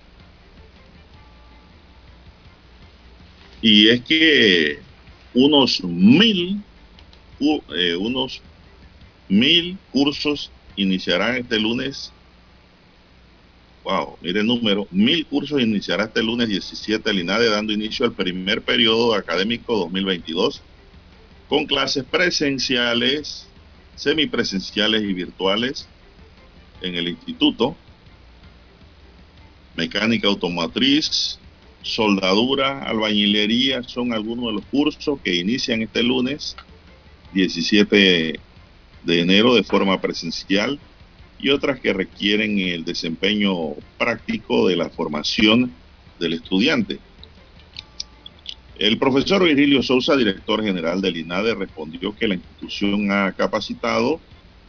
[3.62, 4.78] Y es que
[5.34, 6.62] unos mil,
[7.40, 8.40] eh, unos
[9.28, 12.12] mil cursos iniciarán este lunes.
[13.84, 14.86] Wow, mire el número.
[14.90, 20.62] Mil cursos iniciará este lunes 17 el INADE dando inicio al primer periodo académico 2022
[21.50, 23.48] con clases presenciales,
[23.96, 25.88] semipresenciales y virtuales
[26.80, 27.76] en el instituto.
[29.74, 31.39] Mecánica automotriz,
[31.82, 36.56] soldadura, albañilería son algunos de los cursos que inician este lunes
[37.32, 38.40] 17
[39.04, 40.78] de enero de forma presencial
[41.38, 45.72] y otras que requieren el desempeño práctico de la formación
[46.18, 46.98] del estudiante.
[48.78, 54.20] El profesor Virgilio Sousa, director general del INADE, respondió que la institución ha capacitado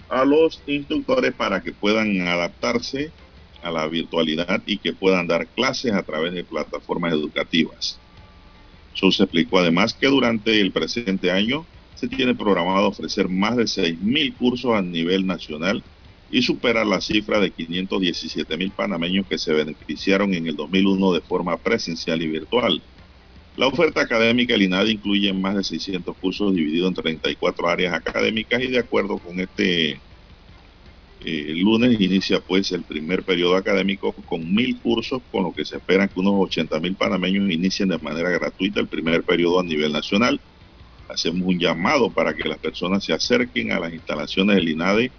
[0.09, 3.11] a los instructores para que puedan adaptarse
[3.61, 7.99] a la virtualidad y que puedan dar clases a través de plataformas educativas.
[8.93, 14.35] Sousa explicó además que durante el presente año se tiene programado ofrecer más de 6.000
[14.35, 15.83] cursos a nivel nacional
[16.31, 21.57] y superar la cifra de 517.000 panameños que se beneficiaron en el 2001 de forma
[21.57, 22.81] presencial y virtual.
[23.57, 28.61] La oferta académica del INADE incluye más de 600 cursos divididos en 34 áreas académicas
[28.61, 29.99] y de acuerdo con este
[31.23, 35.77] el lunes inicia pues el primer periodo académico con mil cursos, con lo que se
[35.77, 39.91] espera que unos 80 mil panameños inicien de manera gratuita el primer periodo a nivel
[39.91, 40.39] nacional.
[41.09, 45.11] Hacemos un llamado para que las personas se acerquen a las instalaciones del INADE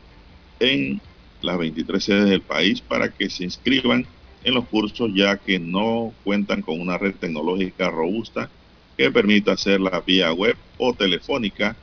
[0.58, 1.00] en
[1.40, 4.06] las 23 sedes del país para que se inscriban
[4.44, 8.50] en los cursos ya que no cuentan con una red tecnológica robusta
[8.96, 11.76] que permita hacerla vía web o telefónica,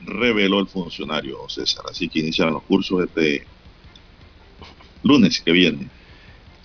[0.00, 1.84] reveló el funcionario César.
[1.90, 3.46] Así que inician los cursos este
[5.02, 5.88] lunes que viene.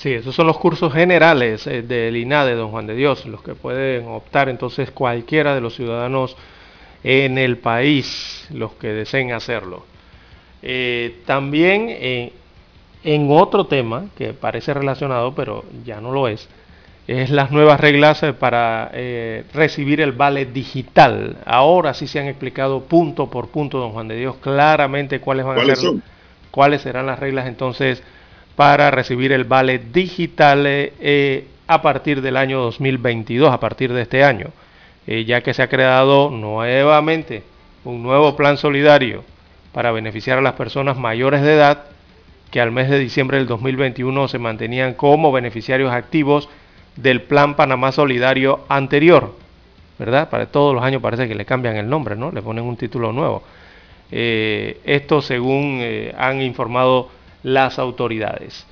[0.04, 3.56] Sí, esos son los cursos generales eh, del INADE, don Juan de Dios, los que
[3.56, 6.36] pueden optar entonces cualquiera de los ciudadanos
[7.06, 9.86] en el país, los que deseen hacerlo.
[10.62, 12.34] Eh, también eh,
[13.06, 16.50] en otro tema que parece relacionado, pero ya no lo es,
[17.08, 18.92] es las nuevas reglas para
[19.54, 21.38] recibir el vale digital.
[21.46, 25.60] Ahora sí se han explicado punto por punto, don Juan de Dios, claramente cuáles van
[25.60, 25.94] a ser,
[26.52, 28.04] cuáles serán las reglas entonces
[28.56, 34.24] para recibir el vale digital eh, a partir del año 2022, a partir de este
[34.24, 34.48] año,
[35.08, 37.44] eh, ya que se ha creado nuevamente
[37.84, 39.24] un nuevo plan solidario
[39.72, 41.86] para beneficiar a las personas mayores de edad
[42.52, 46.48] que al mes de diciembre del 2021 se mantenían como beneficiarios activos
[46.96, 49.34] del plan Panamá Solidario anterior,
[49.98, 50.30] ¿verdad?
[50.30, 52.32] Para todos los años parece que le cambian el nombre, ¿no?
[52.32, 53.42] Le ponen un título nuevo.
[54.12, 55.84] Eh, esto según
[56.16, 57.10] han informado
[57.44, 58.66] las autoridades.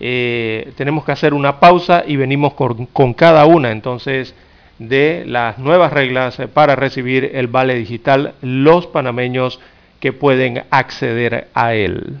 [0.00, 4.34] Eh, tenemos que hacer una pausa y venimos con, con, cada una entonces
[4.78, 9.60] de las nuevas reglas para recibir el vale digital los panameños
[10.00, 12.20] que pueden acceder a él.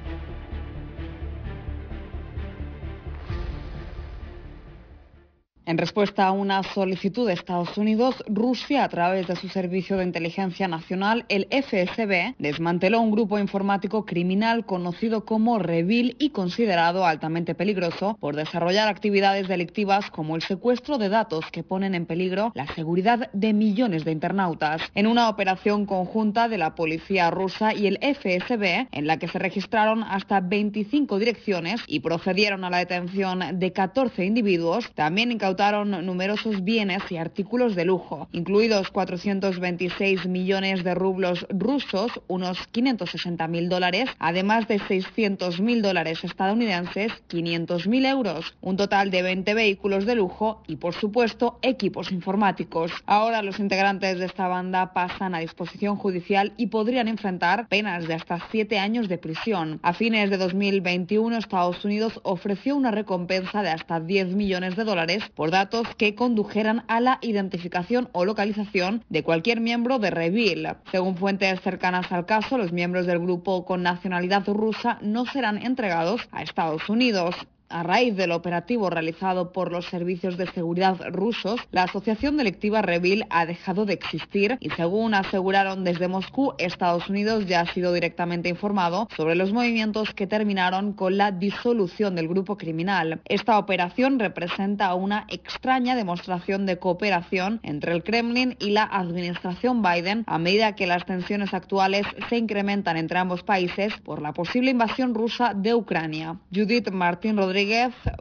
[5.63, 10.03] En respuesta a una solicitud de Estados Unidos, Rusia, a través de su Servicio de
[10.03, 17.53] Inteligencia Nacional, el FSB, desmanteló un grupo informático criminal conocido como Revil y considerado altamente
[17.53, 22.65] peligroso por desarrollar actividades delictivas como el secuestro de datos que ponen en peligro la
[22.73, 24.81] seguridad de millones de internautas.
[24.95, 29.37] En una operación conjunta de la policía rusa y el FSB, en la que se
[29.37, 36.05] registraron hasta 25 direcciones y procedieron a la detención de 14 individuos, también incautaron incautaron
[36.05, 43.67] numerosos bienes y artículos de lujo, incluidos 426 millones de rublos rusos, unos 560 mil
[43.67, 50.05] dólares, además de 600 mil dólares estadounidenses, 500 mil euros, un total de 20 vehículos
[50.05, 52.93] de lujo y, por supuesto, equipos informáticos.
[53.05, 58.13] Ahora los integrantes de esta banda pasan a disposición judicial y podrían enfrentar penas de
[58.13, 59.81] hasta siete años de prisión.
[59.83, 65.23] A fines de 2021, Estados Unidos ofreció una recompensa de hasta 10 millones de dólares
[65.41, 70.67] por datos que condujeran a la identificación o localización de cualquier miembro de Revil.
[70.91, 76.29] Según fuentes cercanas al caso, los miembros del grupo con nacionalidad rusa no serán entregados
[76.31, 77.33] a Estados Unidos.
[77.71, 83.25] A raíz del operativo realizado por los servicios de seguridad rusos, la asociación delictiva Revil
[83.29, 88.49] ha dejado de existir y según aseguraron desde Moscú, Estados Unidos ya ha sido directamente
[88.49, 93.21] informado sobre los movimientos que terminaron con la disolución del grupo criminal.
[93.23, 100.25] Esta operación representa una extraña demostración de cooperación entre el Kremlin y la administración Biden
[100.27, 105.13] a medida que las tensiones actuales se incrementan entre ambos países por la posible invasión
[105.13, 106.35] rusa de Ucrania.
[106.53, 107.60] Judith Martín Rodríguez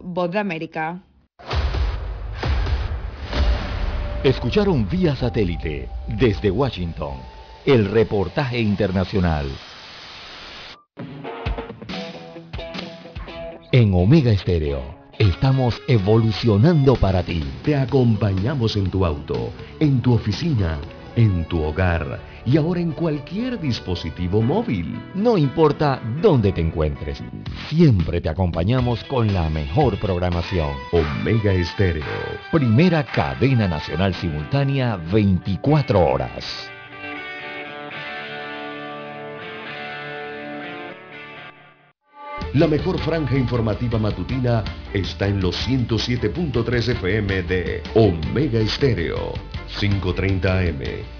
[0.02, 1.00] Voz de América.
[4.22, 7.14] Escucharon vía satélite desde Washington
[7.64, 9.46] el reportaje internacional.
[13.72, 14.82] En Omega Estéreo
[15.18, 17.42] estamos evolucionando para ti.
[17.64, 20.78] Te acompañamos en tu auto, en tu oficina,
[21.16, 25.00] en tu hogar y ahora en cualquier dispositivo móvil.
[25.14, 27.22] No importa dónde te encuentres,
[27.68, 30.70] siempre te acompañamos con la mejor programación.
[30.92, 32.04] Omega Estéreo.
[32.50, 36.70] Primera cadena nacional simultánea 24 horas.
[42.54, 49.34] La mejor franja informativa matutina está en los 107.3 FM de Omega Estéreo,
[49.78, 51.19] 530 AM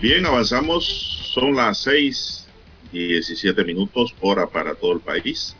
[0.00, 1.30] Bien, avanzamos.
[1.34, 2.46] Son las 6
[2.90, 5.54] y 17 minutos, hora para todo el país.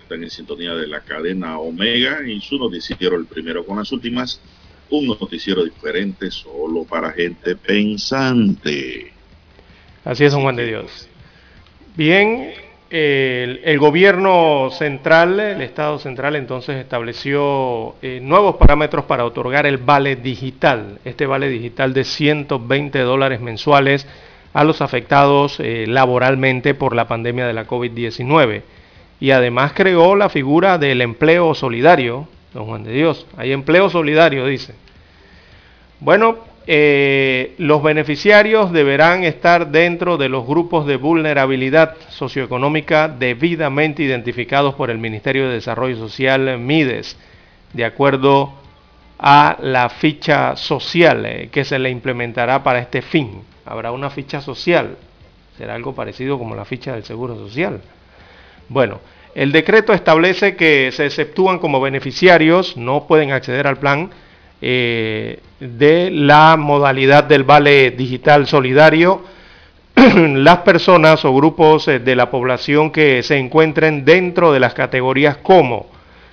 [0.00, 4.40] Están en sintonía de la cadena Omega y su noticiero, el primero con las últimas.
[4.90, 9.12] Un noticiero diferente solo para gente pensante.
[10.04, 11.08] Así es, don Juan de Dios.
[11.96, 12.52] Bien,
[12.90, 20.16] el, gobierno central, el Estado central, entonces estableció eh, nuevos parámetros para otorgar el vale
[20.16, 24.06] digital, este vale digital de 120 dólares mensuales
[24.52, 28.62] a los afectados eh, laboralmente por la pandemia de la COVID-19.
[29.20, 33.26] Y además creó la figura del empleo solidario, don Juan de Dios.
[33.36, 34.74] Hay empleo solidario, dice.
[36.00, 36.38] Bueno,
[36.72, 44.88] eh, los beneficiarios deberán estar dentro de los grupos de vulnerabilidad socioeconómica debidamente identificados por
[44.88, 47.18] el Ministerio de Desarrollo Social MIDES,
[47.72, 48.52] de acuerdo
[49.18, 53.42] a la ficha social eh, que se le implementará para este fin.
[53.64, 54.96] Habrá una ficha social,
[55.58, 57.80] será algo parecido como la ficha del Seguro Social.
[58.68, 59.00] Bueno,
[59.34, 64.10] el decreto establece que se exceptúan como beneficiarios, no pueden acceder al plan,
[64.62, 69.22] eh, de la modalidad del vale digital solidario.
[69.94, 75.38] Las personas o grupos eh, de la población que se encuentren dentro de las categorías
[75.38, 75.86] como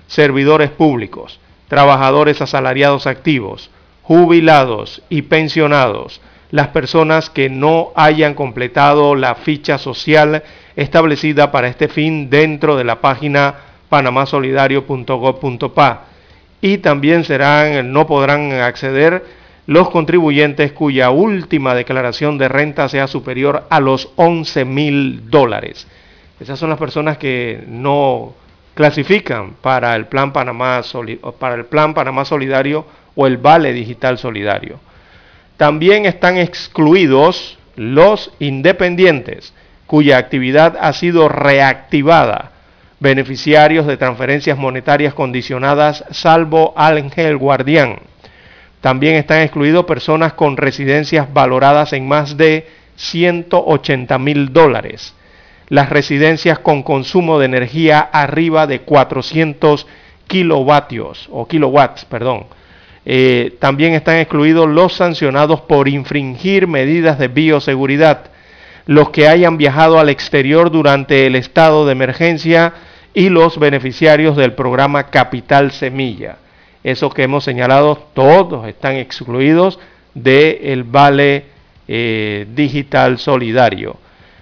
[0.08, 3.70] servidores públicos, trabajadores asalariados activos,
[4.04, 10.44] jubilados y pensionados, las personas que no hayan completado la ficha social
[10.78, 13.56] establecida para este fin dentro de la página
[13.90, 16.06] panamasolidario.gov.pa
[16.62, 19.24] y también serán, no podrán acceder
[19.68, 25.88] los contribuyentes cuya última declaración de renta sea superior a los 11 mil dólares.
[26.40, 28.34] Esas son las personas que no
[28.74, 30.82] clasifican para el plan Panamá,
[31.40, 32.86] para el plan Panamá Solidario
[33.16, 34.80] o el Vale Digital Solidario.
[35.58, 39.54] También están excluidos los independientes
[39.86, 42.52] cuya actividad ha sido reactivada
[43.00, 48.00] beneficiarios de transferencias monetarias condicionadas, salvo Ángel Guardián.
[48.82, 55.14] También están excluidos personas con residencias valoradas en más de 180 mil dólares.
[55.70, 59.86] Las residencias con consumo de energía arriba de 400
[60.28, 62.46] kilovatios o kilowatts, perdón.
[63.06, 68.32] Eh, también están excluidos los sancionados por infringir medidas de bioseguridad,
[68.86, 72.74] los que hayan viajado al exterior durante el estado de emergencia
[73.18, 76.38] y los beneficiarios del programa Capital Semilla.
[76.84, 79.80] Esos que hemos señalado, todos están excluidos
[80.14, 81.46] del vale
[81.88, 83.98] eh, digital solidario.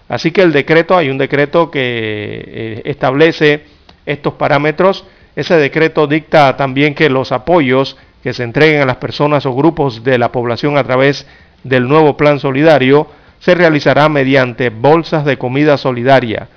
[0.10, 3.64] Así que el decreto, hay un decreto que eh, establece
[4.06, 5.06] estos parámetros.
[5.38, 10.04] Ese decreto dicta también que los apoyos que se entreguen a las personas o grupos
[10.04, 11.26] de la población a través
[11.64, 13.08] del nuevo plan solidario
[13.40, 16.50] se realizará mediante bolsas de comida solidaria,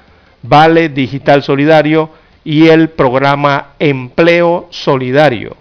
[0.42, 2.10] vale digital solidario
[2.44, 5.56] y el programa empleo solidario.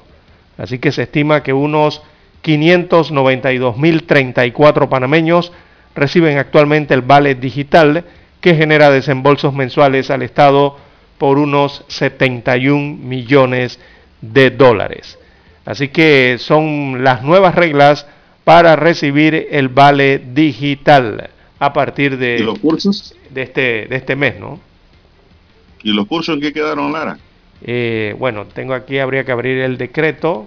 [0.57, 2.01] Así que se estima que unos
[2.43, 5.53] 592.034 panameños
[5.95, 8.03] reciben actualmente el vale digital
[8.41, 10.78] que genera desembolsos mensuales al Estado
[11.17, 13.80] por unos 71 millones
[14.21, 15.17] de dólares.
[15.65, 18.07] Así que son las nuevas reglas
[18.43, 23.13] para recibir el vale digital a partir de, los cursos?
[23.30, 24.59] de, este, de este mes, ¿no?
[25.88, 27.17] ¿Y los cursos en qué quedaron, Lara?
[27.61, 30.45] Eh, bueno, tengo aquí, habría que abrir el decreto.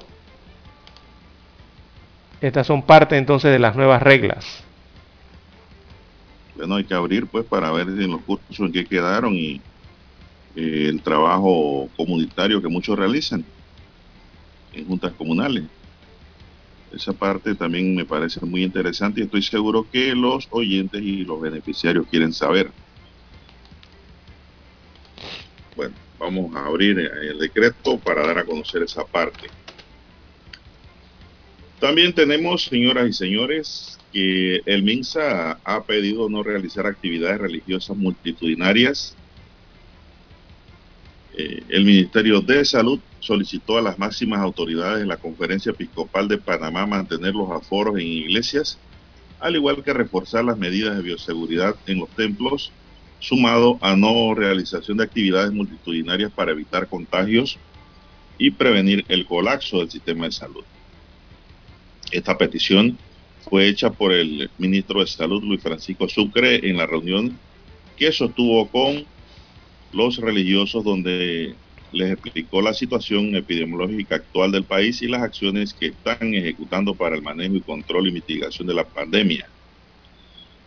[2.43, 4.63] Estas son parte entonces de las nuevas reglas.
[6.57, 9.63] Bueno, hay que abrir pues para ver en los cursos en qué quedaron y
[10.57, 13.43] eh, el trabajo comunitario que muchos realizan
[14.75, 15.65] en juntas comunales.
[16.93, 21.41] Esa parte también me parece muy interesante y estoy seguro que los oyentes y los
[21.41, 22.71] beneficiarios quieren saber.
[25.81, 29.49] Bueno, vamos a abrir el decreto para dar a conocer esa parte.
[31.81, 39.17] También tenemos, señoras y señores, que el MINSA ha pedido no realizar actividades religiosas multitudinarias.
[41.39, 46.37] Eh, el Ministerio de Salud solicitó a las máximas autoridades de la Conferencia Episcopal de
[46.37, 48.79] Panamá mantener los aforos en iglesias,
[49.39, 52.71] al igual que reforzar las medidas de bioseguridad en los templos,
[53.21, 57.59] sumado a no realización de actividades multitudinarias para evitar contagios
[58.39, 60.65] y prevenir el colapso del sistema de salud.
[62.11, 62.99] Esta petición
[63.49, 67.39] fue hecha por el ministro de Salud, Luis Francisco Sucre, en la reunión
[67.97, 69.05] que sostuvo con
[69.93, 71.55] los religiosos donde
[71.93, 77.17] les explicó la situación epidemiológica actual del país y las acciones que están ejecutando para
[77.17, 79.49] el manejo y control y mitigación de la pandemia.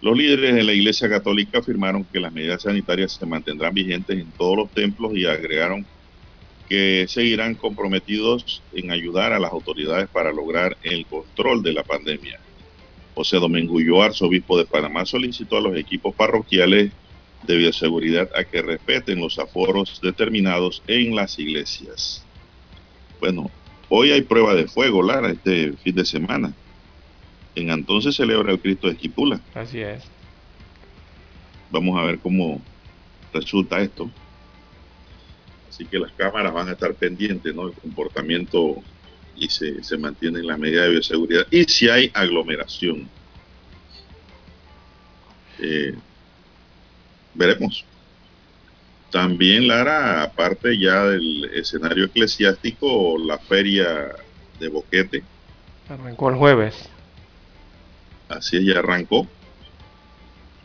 [0.04, 4.30] Los líderes de la Iglesia Católica afirmaron que las medidas sanitarias se mantendrán vigentes en
[4.32, 5.86] todos los templos y agregaron
[6.68, 12.38] que seguirán comprometidos en ayudar a las autoridades para lograr el control de la pandemia.
[13.16, 16.92] José Domingo Ulloa, arzobispo de Panamá, solicitó a los equipos parroquiales
[17.44, 22.26] de bioseguridad a que respeten los aforos determinados en las iglesias.
[23.22, 23.50] Bueno,
[23.88, 26.54] hoy hay prueba de fuego, Lara, este fin de semana.
[27.56, 29.40] En entonces celebra el Cristo de Esquipula.
[29.54, 30.04] Así es.
[31.70, 32.62] Vamos a ver cómo
[33.34, 34.10] resulta esto.
[35.70, 37.68] Así que las cámaras van a estar pendientes, ¿no?
[37.68, 38.78] El comportamiento
[39.36, 41.48] y se, se mantienen las medidas de bioseguridad.
[41.50, 43.08] Y si hay aglomeración.
[45.60, 45.96] Eh,
[47.34, 47.86] veremos.
[49.12, 54.16] También, Lara, aparte ya del escenario eclesiástico, la feria
[54.60, 55.24] de Boquete.
[55.88, 56.90] Arrancó el jueves.
[58.38, 59.28] Así es, ya arrancó.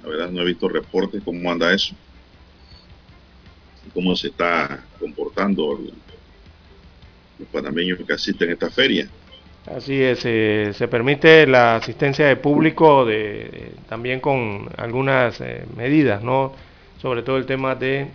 [0.02, 1.94] La verdad no he visto reportes cómo anda eso.
[3.92, 5.78] Cómo se está comportando
[7.38, 9.08] los panameños que asisten a esta feria.
[9.66, 16.22] Así es, eh, se permite la asistencia de público de, también con algunas eh, medidas,
[16.22, 16.54] ¿no?
[17.02, 18.06] Sobre todo el tema de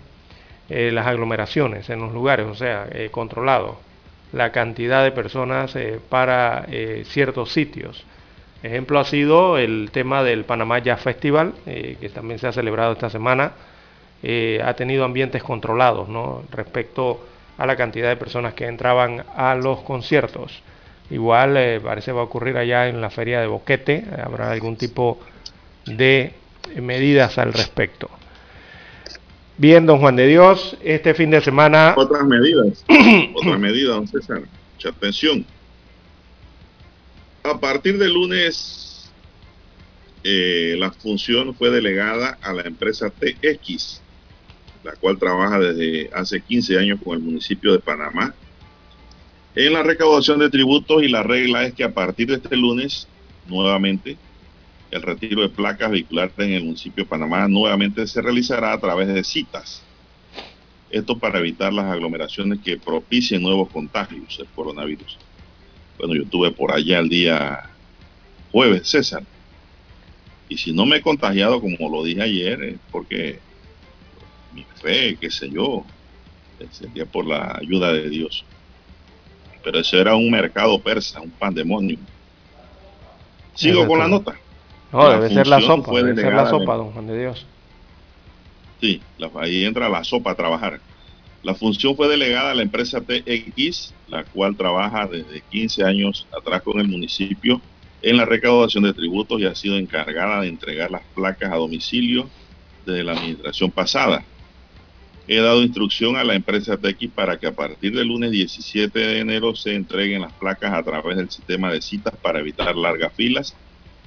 [0.70, 3.78] eh, las aglomeraciones en los lugares, o sea, controlado
[4.32, 5.78] la cantidad de personas
[6.10, 6.66] para
[7.06, 8.04] ciertos sitios.
[8.64, 13.09] Ejemplo ha sido el tema del Panamá Jazz Festival, que también se ha celebrado esta
[13.09, 13.51] semana.
[14.64, 16.43] ha tenido ambientes controlados, ¿no?
[16.49, 17.20] Respecto
[17.57, 20.61] a la cantidad de personas que entraban a los conciertos.
[21.09, 25.20] Igual eh, parece va a ocurrir allá en la feria de Boquete, habrá algún tipo
[25.86, 26.34] de
[26.76, 28.09] medidas al respecto.
[29.57, 31.93] Bien, don Juan de Dios, este fin de semana...
[31.95, 32.84] Otras medidas,
[33.36, 34.41] otras medidas, don César,
[34.74, 35.45] mucha atención.
[37.43, 39.11] A partir del lunes,
[40.23, 44.01] eh, la función fue delegada a la empresa TX,
[44.83, 48.33] la cual trabaja desde hace 15 años con el municipio de Panamá
[49.55, 53.07] en la recaudación de tributos y la regla es que a partir de este lunes,
[53.47, 54.17] nuevamente,
[54.89, 59.09] el retiro de placas vehiculares en el municipio de Panamá nuevamente se realizará a través
[59.09, 59.83] de citas.
[60.89, 65.19] Esto para evitar las aglomeraciones que propicien nuevos contagios del coronavirus.
[65.97, 67.69] Bueno, yo estuve por allá el día
[68.51, 69.23] jueves, César.
[70.49, 73.39] Y si no me he contagiado, como lo dije ayer, es porque
[74.53, 75.85] mi fe, qué sé yo,
[76.71, 78.45] sería por la ayuda de Dios.
[79.63, 81.97] Pero ese era un mercado persa, un pandemonio.
[83.55, 84.35] Sigo con la nota.
[84.91, 87.45] No, debe ser la sopa, debe ser la sopa, don Juan de Dios.
[88.79, 89.01] Sí,
[89.39, 90.79] ahí entra la sopa a trabajar.
[91.43, 96.61] La función fue delegada a la empresa TX, la cual trabaja desde 15 años atrás
[96.61, 97.61] con el municipio
[98.01, 102.29] en la recaudación de tributos y ha sido encargada de entregar las placas a domicilio
[102.85, 104.23] desde la administración pasada.
[105.27, 109.19] He dado instrucción a la empresa TX para que a partir del lunes 17 de
[109.19, 113.53] enero se entreguen las placas a través del sistema de citas para evitar largas filas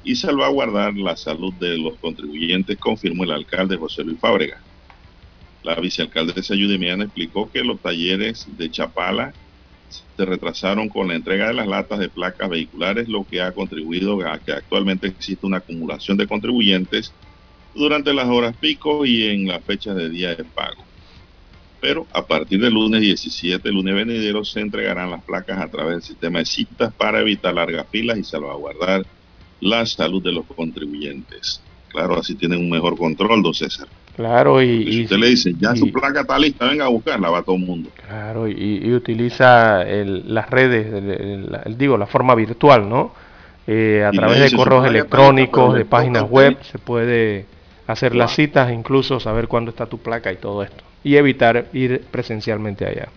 [0.04, 4.60] y salvaguardar la salud de los contribuyentes, confirmó el alcalde José Luis Fábrega.
[5.66, 9.34] La vicealcaldesa Yudimiana explicó que los talleres de Chapala
[10.16, 14.26] se retrasaron con la entrega de las latas de placas vehiculares, lo que ha contribuido
[14.26, 17.12] a que actualmente existe una acumulación de contribuyentes
[17.74, 20.86] durante las horas pico y en la fecha de día de pago
[21.86, 26.02] pero a partir del lunes 17, lunes venidero, se entregarán las placas a través del
[26.02, 29.06] sistema de citas para evitar largas filas y salvaguardar
[29.60, 31.62] la salud de los contribuyentes.
[31.96, 33.88] Claro, así tienen un mejor control, don César.
[34.14, 34.92] Claro, y...
[34.92, 37.62] Si usted le dice, ya su placa está lista, venga a buscarla, va todo el
[37.62, 37.90] mundo.
[38.06, 43.12] Claro, y, utiliza las redes, digo, la forma virtual, ¿no?
[43.66, 47.46] Eh, a través de correos electrónicos, de páginas web, se puede
[47.86, 52.02] hacer las citas, incluso saber cuándo está tu placa y todo esto y evitar ir
[52.10, 53.08] presencialmente allá.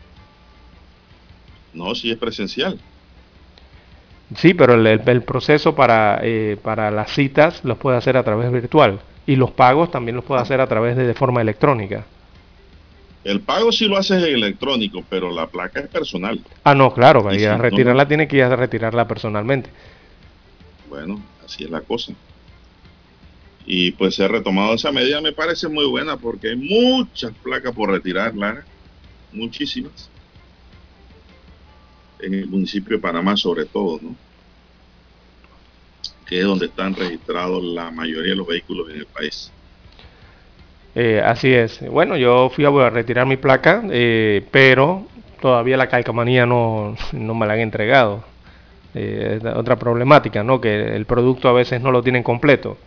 [1.73, 2.79] No, si es presencial.
[4.35, 8.99] Sí, pero el, proceso para, eh, para las citas los puede hacer a través virtual
[9.25, 12.05] y los pagos también los puede hacer a través de, de forma electrónica.
[13.23, 16.39] El pago sí lo haces electrónico, pero la placa es personal.
[16.63, 19.69] Ah, no, claro, para ir a retirarla tiene que ir a retirarla personalmente.
[20.89, 22.13] Bueno, así es la cosa
[23.71, 27.71] y pues se ha retomado esa medida me parece muy buena porque hay muchas placas
[27.71, 28.65] por retirar, Lara,
[29.31, 30.09] muchísimas,
[32.19, 34.15] en el municipio de Panamá sobre todo, ¿no?
[36.27, 39.51] Que es donde están registrados la mayoría de los vehículos en el país.
[40.95, 41.79] Eh, así es.
[41.89, 45.07] Bueno, yo fui a retirar mi placa, eh, pero
[45.41, 48.23] todavía la calcamanía no, no me la han entregado.
[48.95, 50.59] Eh, otra problemática, ¿no?
[50.59, 52.77] Que el producto a veces no lo tienen completo.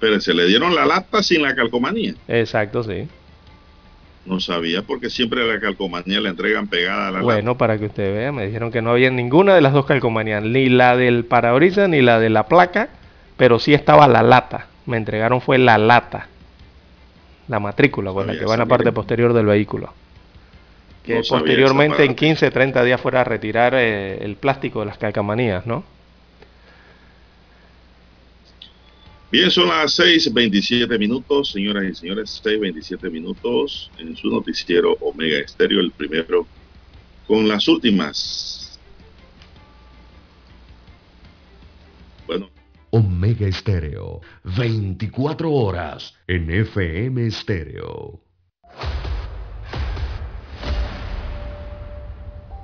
[0.00, 2.14] Pero se le dieron la lata sin la calcomanía.
[2.28, 3.08] Exacto, sí.
[4.28, 8.14] No sabía porque siempre la calcomanía la entregan pegada a la Bueno, para que usted
[8.14, 11.88] vea, me dijeron que no había ninguna de las dos calcomanías, ni la del parabrisas
[11.88, 12.90] ni la de la placa,
[13.38, 14.66] pero sí estaba la lata.
[14.84, 16.28] Me entregaron fue la lata,
[17.48, 19.94] la matrícula, con la que va en la parte posterior del vehículo.
[21.02, 25.66] Que posteriormente en 15, 30 días fuera a retirar eh, el plástico de las calcomanías,
[25.66, 25.84] ¿no?
[29.30, 35.80] Bien, son las 6.27 minutos, señoras y señores, 6.27 minutos en su noticiero Omega Estéreo,
[35.80, 36.46] el primero
[37.26, 38.80] con las últimas.
[42.26, 42.48] Bueno.
[42.88, 44.22] Omega Estéreo,
[44.56, 48.22] 24 horas en FM Estéreo.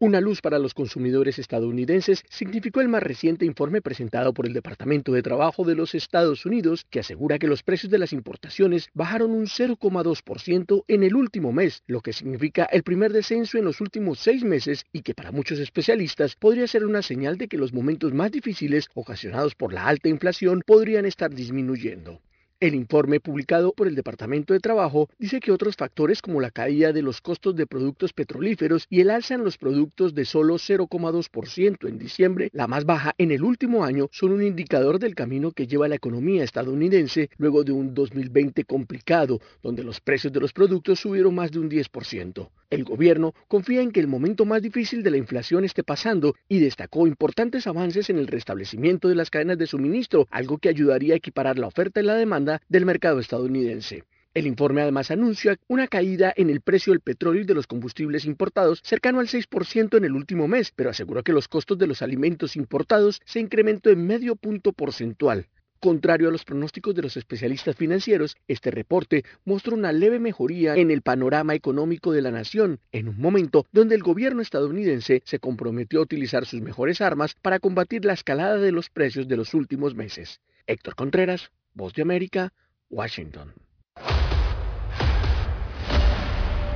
[0.00, 5.10] Una luz para los consumidores estadounidenses significó el más reciente informe presentado por el Departamento
[5.10, 9.32] de Trabajo de los Estados Unidos, que asegura que los precios de las importaciones bajaron
[9.32, 14.20] un 0,2% en el último mes, lo que significa el primer descenso en los últimos
[14.20, 18.14] seis meses y que para muchos especialistas podría ser una señal de que los momentos
[18.14, 22.20] más difíciles ocasionados por la alta inflación podrían estar disminuyendo.
[22.60, 26.92] El informe publicado por el Departamento de Trabajo dice que otros factores como la caída
[26.92, 31.88] de los costos de productos petrolíferos y el alza en los productos de solo 0,2%
[31.88, 35.68] en diciembre, la más baja en el último año, son un indicador del camino que
[35.68, 40.98] lleva la economía estadounidense luego de un 2020 complicado, donde los precios de los productos
[40.98, 42.48] subieron más de un 10%.
[42.70, 46.58] El gobierno confía en que el momento más difícil de la inflación esté pasando y
[46.58, 51.16] destacó importantes avances en el restablecimiento de las cadenas de suministro, algo que ayudaría a
[51.16, 54.04] equiparar la oferta y la demanda del mercado estadounidense.
[54.34, 58.26] El informe además anuncia una caída en el precio del petróleo y de los combustibles
[58.26, 62.02] importados cercano al 6% en el último mes, pero aseguró que los costos de los
[62.02, 65.46] alimentos importados se incrementó en medio punto porcentual.
[65.80, 70.90] Contrario a los pronósticos de los especialistas financieros, este reporte muestra una leve mejoría en
[70.90, 76.00] el panorama económico de la nación, en un momento donde el gobierno estadounidense se comprometió
[76.00, 79.94] a utilizar sus mejores armas para combatir la escalada de los precios de los últimos
[79.94, 80.40] meses.
[80.66, 82.52] Héctor Contreras, Voz de América,
[82.90, 83.52] Washington.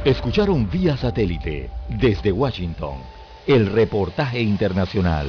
[0.04, 2.98] Escucharon vía satélite desde Washington
[3.46, 5.28] el reportaje internacional.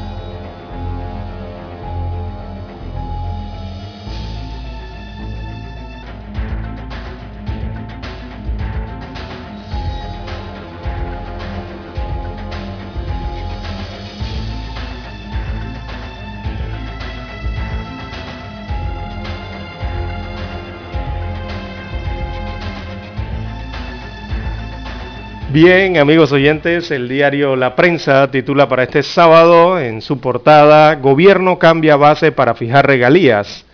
[25.53, 31.59] Bien, amigos oyentes, el diario La Prensa titula para este sábado en su portada Gobierno
[31.59, 33.65] cambia base para fijar regalías.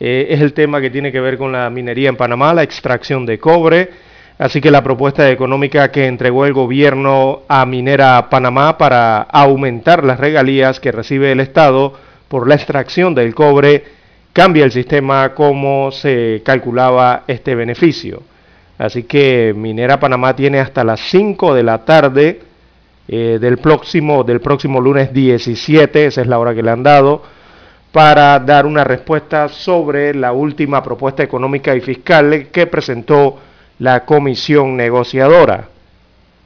[0.00, 3.26] Eh, es el tema que tiene que ver con la minería en Panamá, la extracción
[3.26, 3.90] de cobre.
[4.38, 10.18] Así que la propuesta económica que entregó el gobierno a Minera Panamá para aumentar las
[10.18, 11.92] regalías que recibe el Estado
[12.28, 13.84] por la extracción del cobre
[14.32, 18.22] cambia el sistema como se calculaba este beneficio.
[18.78, 22.40] Así que Minera Panamá tiene hasta las 5 de la tarde
[23.08, 27.22] eh, del, próximo, del próximo lunes 17, esa es la hora que le han dado,
[27.90, 33.38] para dar una respuesta sobre la última propuesta económica y fiscal que presentó
[33.80, 35.68] la comisión negociadora.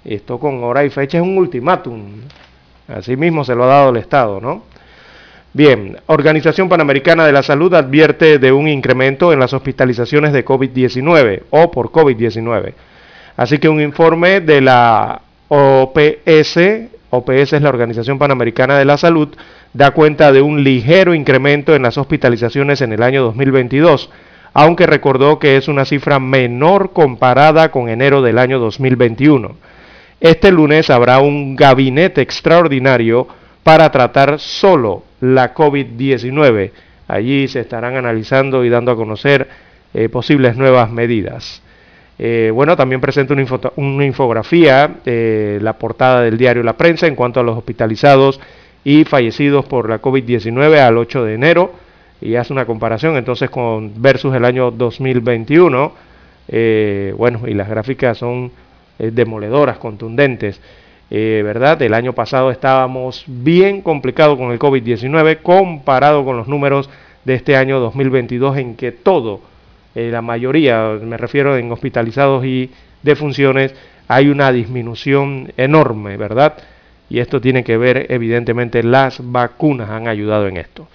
[0.05, 2.23] Esto con hora y fecha es un ultimátum.
[2.89, 4.72] Así mismo se lo ha dado el Estado, ¿no?
[5.55, 11.43] Bien, Organización Panamericana de la Salud advierte de un incremento en las hospitalizaciones de COVID-19
[11.51, 12.73] o por COVID-19.
[13.37, 16.59] Así que un informe de la OPS,
[17.11, 19.29] OPS es la Organización Panamericana de la Salud,
[19.75, 24.09] da cuenta de un ligero incremento en las hospitalizaciones en el año 2022,
[24.55, 29.55] aunque recordó que es una cifra menor comparada con enero del año 2021.
[30.19, 33.29] Este lunes habrá un gabinete extraordinario
[33.63, 36.71] para tratar solo la COVID-19.
[37.09, 39.49] Allí se estarán analizando y dando a conocer
[39.95, 41.63] eh, posibles nuevas medidas.
[42.19, 43.35] Eh, bueno, también presenta
[43.77, 48.41] una, infografía, eh, la portada del diario La Prensa en cuanto a los hospitalizados
[48.85, 51.73] y fallecidos por la COVID-19 al 8 de enero
[52.21, 55.93] y hace una comparación entonces con versus el año 2021.
[57.17, 58.51] bueno, y las gráficas son
[58.99, 60.61] demoledoras, contundentes.
[61.11, 61.81] Eh, ¿verdad?
[61.83, 66.89] El año pasado estábamos bien complicados con el COVID-19 comparado con los números
[67.25, 69.41] de este año 2022 en que todo,
[69.95, 72.71] eh, la mayoría, me refiero en hospitalizados y
[73.03, 73.75] defunciones,
[74.09, 76.55] hay una disminución enorme, ¿verdad?
[77.11, 80.89] Y esto tiene que ver, evidentemente, las vacunas han ayudado en esto.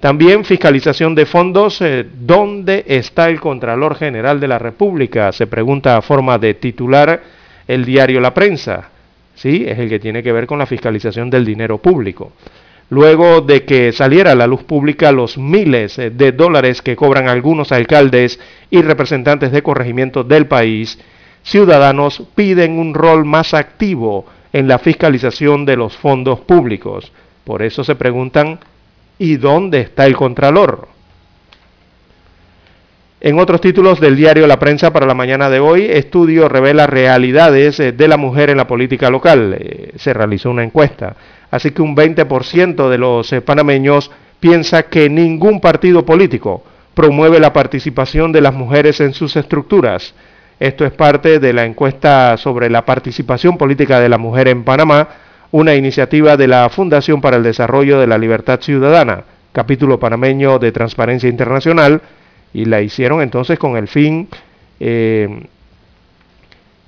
[0.00, 1.82] También fiscalización de fondos.
[1.82, 5.30] Eh, ¿Dónde está el Contralor General de la República?
[5.30, 7.22] Se pregunta a forma de titular
[7.68, 8.88] el diario La Prensa.
[9.40, 9.64] ¿Sí?
[9.66, 12.32] es el que tiene que ver con la fiscalización del dinero público.
[12.90, 17.72] Luego de que saliera a la luz pública los miles de dólares que cobran algunos
[17.72, 18.38] alcaldes
[18.68, 20.98] y representantes de corregimiento del país,
[21.42, 27.12] ciudadanos piden un rol más activo en la fiscalización de los fondos públicos.
[27.44, 28.58] Por eso se preguntan,
[29.18, 30.88] ¿y dónde está el Contralor?
[33.22, 37.78] En otros títulos del diario La Prensa para la mañana de hoy, estudio revela realidades
[37.78, 39.58] eh, de la mujer en la política local.
[39.60, 41.16] Eh, se realizó una encuesta.
[41.50, 44.10] Así que un 20% de los eh, panameños
[44.40, 46.62] piensa que ningún partido político
[46.94, 50.14] promueve la participación de las mujeres en sus estructuras.
[50.58, 55.08] Esto es parte de la encuesta sobre la participación política de la mujer en Panamá,
[55.50, 60.72] una iniciativa de la Fundación para el Desarrollo de la Libertad Ciudadana, capítulo panameño de
[60.72, 62.00] Transparencia Internacional,
[62.52, 64.28] y la hicieron entonces con el fin
[64.78, 65.46] eh,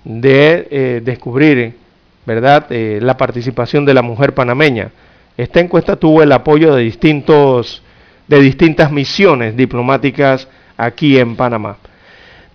[0.05, 1.75] de eh, descubrir
[2.25, 2.67] ¿verdad?
[2.71, 4.91] Eh, la participación de la mujer panameña.
[5.37, 7.83] Esta encuesta tuvo el apoyo de, distintos,
[8.29, 11.77] de distintas misiones diplomáticas aquí en Panamá.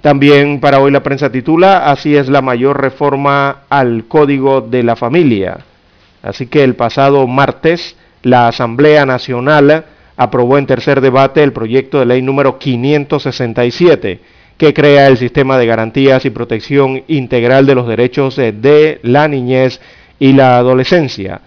[0.01, 4.95] También para hoy la prensa titula, así es la mayor reforma al Código de la
[4.95, 5.57] Familia.
[6.21, 9.85] Así que el pasado martes la Asamblea Nacional
[10.17, 14.19] aprobó en tercer debate el proyecto de ley número 567,
[14.57, 19.79] que crea el sistema de garantías y protección integral de los derechos de la niñez
[20.19, 21.41] y la adolescencia.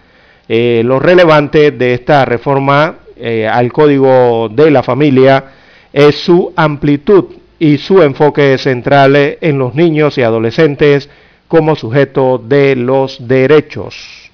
[0.49, 5.45] Eh, lo relevante de esta reforma eh, al Código de la Familia
[5.93, 7.25] es su amplitud
[7.59, 11.11] y su enfoque central en los niños y adolescentes
[11.47, 14.30] como sujeto de los derechos.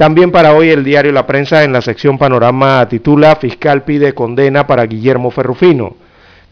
[0.00, 4.66] También para hoy el diario La Prensa en la sección Panorama titula Fiscal pide condena
[4.66, 5.94] para Guillermo Ferrufino.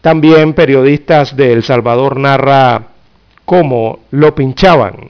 [0.01, 2.89] También periodistas de El Salvador narra
[3.45, 5.09] cómo lo pinchaban.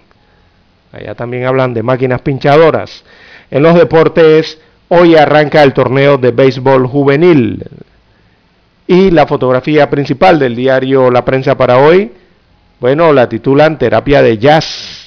[0.94, 3.04] Allá también hablan de máquinas pinchadoras.
[3.52, 7.66] En los deportes, hoy arranca el torneo de béisbol juvenil.
[8.88, 12.14] Y la fotografía principal del diario La Prensa para hoy,
[12.80, 14.99] bueno, la titulan Terapia de Jazz.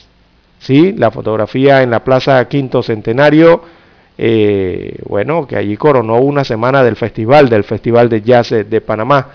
[0.63, 3.65] Sí, la fotografía en la Plaza Quinto Centenario,
[4.17, 9.27] eh, bueno, que allí coronó una semana del festival, del Festival de Jazz de Panamá.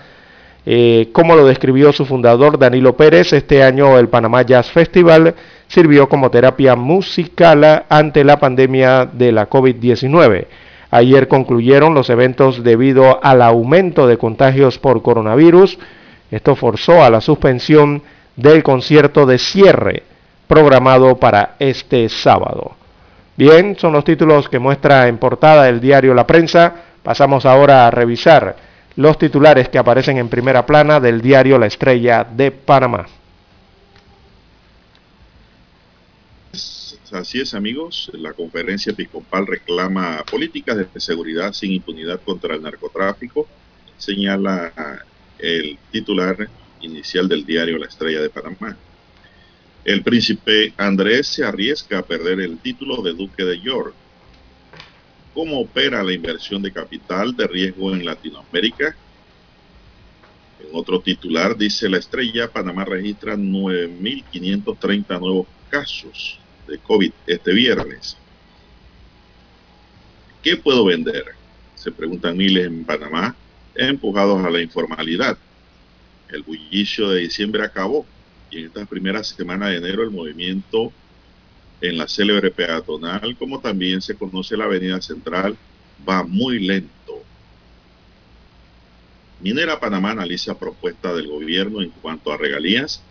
[0.64, 5.34] Eh, como lo describió su fundador Danilo Pérez, este año el Panamá Jazz Festival
[5.66, 10.46] sirvió como terapia musical ante la pandemia de la COVID-19.
[10.90, 15.78] Ayer concluyeron los eventos debido al aumento de contagios por coronavirus.
[16.30, 18.00] Esto forzó a la suspensión
[18.34, 20.04] del concierto de cierre
[20.48, 22.74] programado para este sábado.
[23.36, 26.74] Bien, son los títulos que muestra en portada el diario La Prensa.
[27.04, 28.56] Pasamos ahora a revisar
[28.96, 33.06] los titulares que aparecen en primera plana del diario La Estrella de Panamá.
[37.12, 38.10] Así es, amigos.
[38.14, 43.46] La conferencia episcopal reclama políticas de seguridad sin impunidad contra el narcotráfico,
[43.96, 44.72] señala
[45.38, 46.48] el titular
[46.80, 48.76] inicial del diario La Estrella de Panamá.
[49.88, 53.94] El príncipe Andrés se arriesga a perder el título de duque de York.
[55.32, 58.94] ¿Cómo opera la inversión de capital de riesgo en Latinoamérica?
[60.60, 68.18] En otro titular dice La Estrella, Panamá registra 9.530 nuevos casos de COVID este viernes.
[70.42, 71.24] ¿Qué puedo vender?
[71.76, 73.34] Se preguntan miles en Panamá,
[73.74, 75.38] empujados a la informalidad.
[76.28, 78.04] El bullicio de diciembre acabó
[78.50, 80.92] y en estas primeras semanas de enero el movimiento
[81.80, 85.56] en la célebre peatonal, como también se conoce la avenida central,
[86.08, 87.22] va muy lento.
[89.40, 93.02] Minera Panamá analiza propuesta del gobierno en cuanto a regalías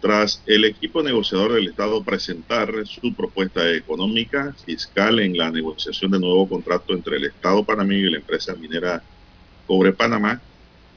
[0.00, 6.18] tras el equipo negociador del Estado presentar su propuesta económica fiscal en la negociación de
[6.18, 9.00] nuevo contrato entre el Estado panameño y la empresa minera
[9.64, 10.40] Cobre Panamá,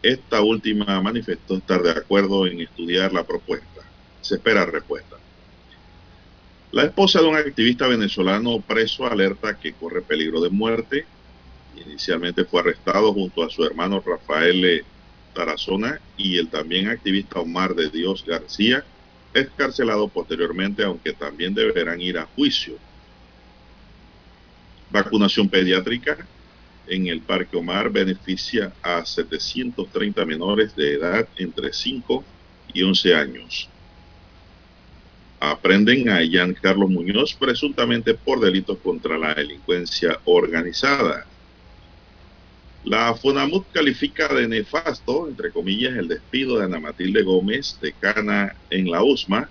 [0.06, 3.82] esta última manifestó estar de acuerdo en estudiar la propuesta.
[4.22, 5.16] Se espera respuesta.
[6.72, 11.06] La esposa de un activista venezolano preso alerta que corre peligro de muerte.
[11.86, 14.86] Inicialmente fue arrestado junto a su hermano Rafael
[15.34, 18.86] Tarazona y el también activista Omar de Dios García
[19.34, 22.76] escarcelado posteriormente, aunque también deberán ir a juicio.
[24.92, 26.26] Vacunación pediátrica
[26.88, 32.24] en el Parque Omar beneficia a 730 menores de edad entre 5
[32.74, 33.70] y 11 años.
[35.40, 41.26] Aprenden a Ian Carlos Muñoz presuntamente por delitos contra la delincuencia organizada.
[42.86, 48.92] La FONAMUT califica de nefasto, entre comillas, el despido de Ana Matilde Gómez, decana en
[48.92, 49.50] la USMA.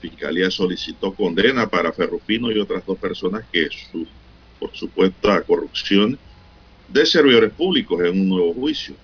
[0.00, 4.06] Fiscalía solicitó condena para Ferrufino y otras dos personas que, su,
[4.58, 6.18] por supuesta corrupción
[6.88, 8.94] de servidores públicos en un nuevo juicio.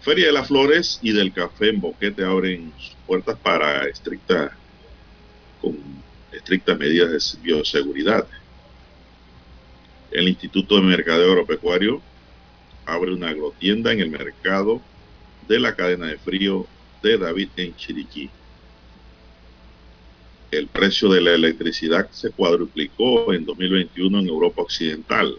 [0.00, 4.56] Feria de las Flores y del Café en Boquete abren sus puertas para estricta,
[5.60, 5.76] con
[6.32, 8.26] estrictas medidas de bioseguridad.
[10.10, 12.00] El Instituto de Mercadeo Agropecuario
[12.86, 14.80] abre una agrotienda en el mercado
[15.46, 16.66] de la cadena de frío
[17.02, 18.30] de David en Chiriquí.
[20.50, 25.36] El precio de la electricidad se cuadruplicó en 2021 en Europa Occidental.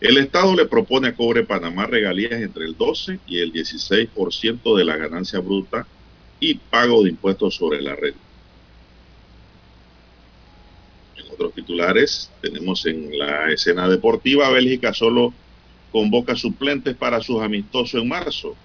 [0.00, 4.84] El Estado le propone a Cobre Panamá regalías entre el 12 y el 16% de
[4.84, 5.86] la ganancia bruta
[6.38, 8.28] y pago de impuestos sobre la renta.
[11.38, 15.32] otros titulares tenemos en la escena deportiva, Bélgica solo
[15.92, 18.56] convoca suplentes para sus amistosos en marzo.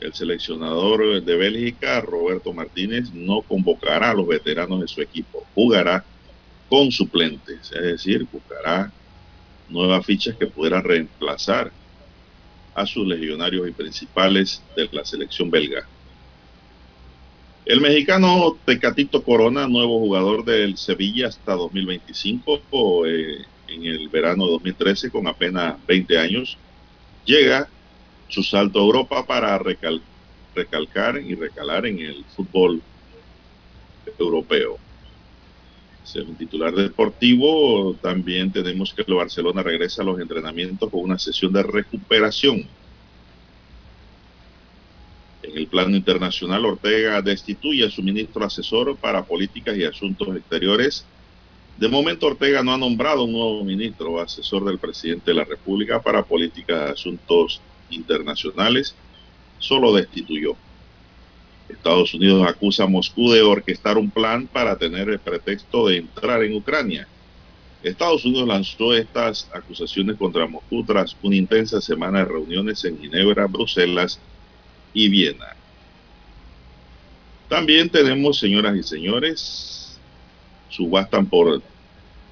[0.00, 6.04] El seleccionador de Bélgica, Roberto Martínez, no convocará a los veteranos de su equipo, jugará
[6.68, 8.92] con suplentes, es decir, buscará
[9.68, 11.72] nuevas fichas que pudieran reemplazar
[12.74, 15.86] a sus legionarios y principales de la selección belga.
[17.64, 25.10] El mexicano Tecatito Corona, nuevo jugador del Sevilla hasta 2025, eh, en el verano 2013,
[25.10, 26.58] con apenas 20 años,
[27.24, 27.68] llega
[28.28, 29.58] su salto a Europa para
[30.54, 32.82] recalcar y recalar en el fútbol
[34.18, 34.78] europeo.
[36.04, 41.52] Según titular deportivo, también tenemos que el Barcelona regresa a los entrenamientos con una sesión
[41.52, 42.68] de recuperación
[45.46, 51.04] en el plano internacional, Ortega destituye a su ministro asesor para políticas y asuntos exteriores.
[51.78, 56.00] De momento, Ortega no ha nombrado un nuevo ministro asesor del presidente de la República
[56.02, 57.60] para políticas y asuntos
[57.90, 58.94] internacionales,
[59.58, 60.56] solo destituyó.
[61.68, 66.44] Estados Unidos acusa a Moscú de orquestar un plan para tener el pretexto de entrar
[66.44, 67.08] en Ucrania.
[67.82, 73.46] Estados Unidos lanzó estas acusaciones contra Moscú tras una intensa semana de reuniones en Ginebra,
[73.46, 74.20] Bruselas
[74.92, 75.56] y Viena.
[77.48, 79.98] También tenemos, señoras y señores,
[80.68, 81.62] subastan por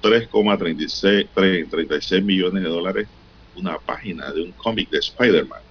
[0.01, 3.07] 3,36 millones de dólares
[3.55, 5.61] una página de un cómic de Spider-Man.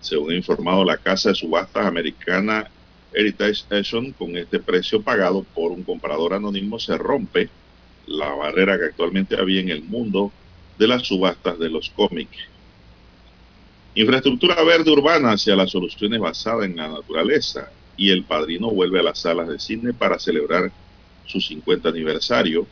[0.00, 2.68] Según ha informado la casa de subastas americana
[3.12, 7.48] Heritage Action, con este precio pagado por un comprador anónimo se rompe
[8.06, 10.32] la barrera que actualmente había en el mundo
[10.78, 12.52] de las subastas de los cómics
[13.94, 17.70] Infraestructura verde urbana hacia las soluciones basadas en la naturaleza.
[17.94, 20.72] Y el padrino vuelve a las salas de cine para celebrar
[21.26, 22.66] su 50 aniversario.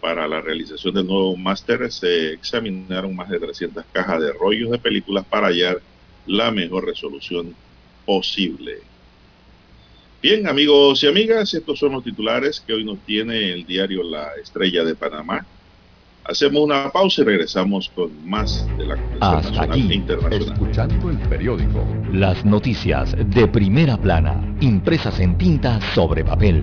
[0.00, 4.78] Para la realización del nuevo máster se examinaron más de 300 cajas de rollos de
[4.78, 5.80] películas para hallar
[6.26, 7.54] la mejor resolución
[8.06, 8.78] posible.
[10.22, 14.28] Bien, amigos y amigas, estos son los titulares que hoy nos tiene el diario La
[14.42, 15.46] Estrella de Panamá.
[16.24, 20.52] Hacemos una pausa y regresamos con más de la Hasta aquí, internacional.
[20.52, 21.86] escuchando el periódico.
[22.12, 26.62] Las noticias de primera plana, impresas en tinta sobre papel.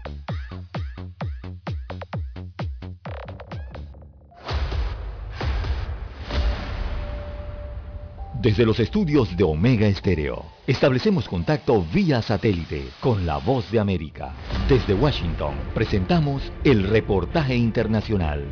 [8.41, 14.33] Desde los estudios de Omega Stereo, establecemos contacto vía satélite con la voz de América.
[14.67, 18.43] Desde Washington, presentamos el reportaje internacional.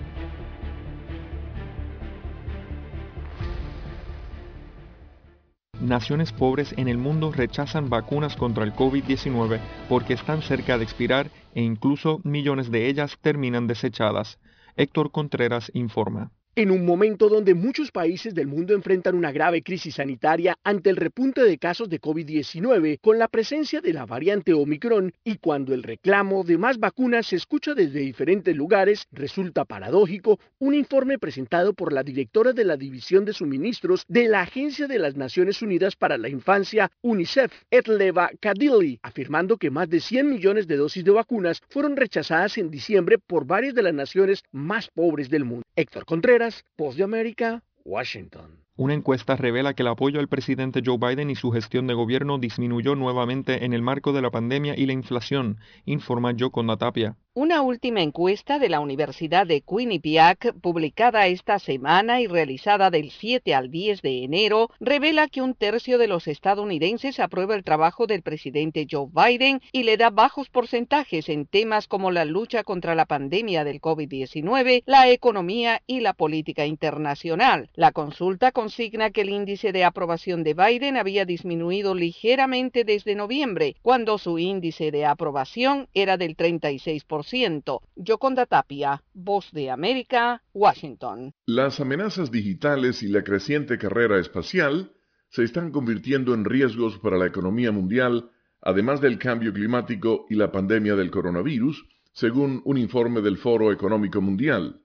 [5.82, 11.32] naciones pobres en el mundo rechazan vacunas contra el COVID-19 porque están cerca de expirar
[11.56, 14.38] e incluso millones de ellas terminan desechadas.
[14.76, 16.32] Héctor Contreras informa.
[16.56, 20.98] En un momento donde muchos países del mundo enfrentan una grave crisis sanitaria ante el
[20.98, 25.84] repunte de casos de COVID-19 con la presencia de la variante Omicron y cuando el
[25.84, 31.94] reclamo de más vacunas se escucha desde diferentes lugares, resulta paradójico un informe presentado por
[31.94, 36.18] la directora de la División de Suministros de la Agencia de las Naciones Unidas para
[36.18, 41.62] la Infancia, UNICEF, Etleva Kadili, afirmando que más de 100 millones de dosis de vacunas
[41.70, 45.64] fueron rechazadas en diciembre por varias de las naciones más pobres del mundo.
[45.76, 46.39] Héctor Contreras,
[46.78, 48.64] Voz de América, Washington.
[48.78, 52.38] Una encuesta revela que el apoyo al presidente Joe Biden y su gestión de gobierno
[52.38, 57.18] disminuyó nuevamente en el marco de la pandemia y la inflación, informa Joconda Tapia.
[57.36, 63.54] Una última encuesta de la Universidad de Quinnipiac, publicada esta semana y realizada del 7
[63.54, 68.24] al 10 de enero, revela que un tercio de los estadounidenses aprueba el trabajo del
[68.24, 73.06] presidente Joe Biden y le da bajos porcentajes en temas como la lucha contra la
[73.06, 77.70] pandemia del COVID-19, la economía y la política internacional.
[77.76, 83.76] La consulta consigna que el índice de aprobación de Biden había disminuido ligeramente desde noviembre,
[83.84, 87.19] cuando su índice de aprobación era del 36%.
[87.24, 87.82] 10%.
[87.96, 91.34] Yoconda Tapia, Voz de América, Washington.
[91.46, 94.92] Las amenazas digitales y la creciente carrera espacial
[95.30, 98.32] se están convirtiendo en riesgos para la economía mundial,
[98.62, 104.22] además del cambio climático y la pandemia del coronavirus, según un informe del Foro Económico
[104.22, 104.82] Mundial.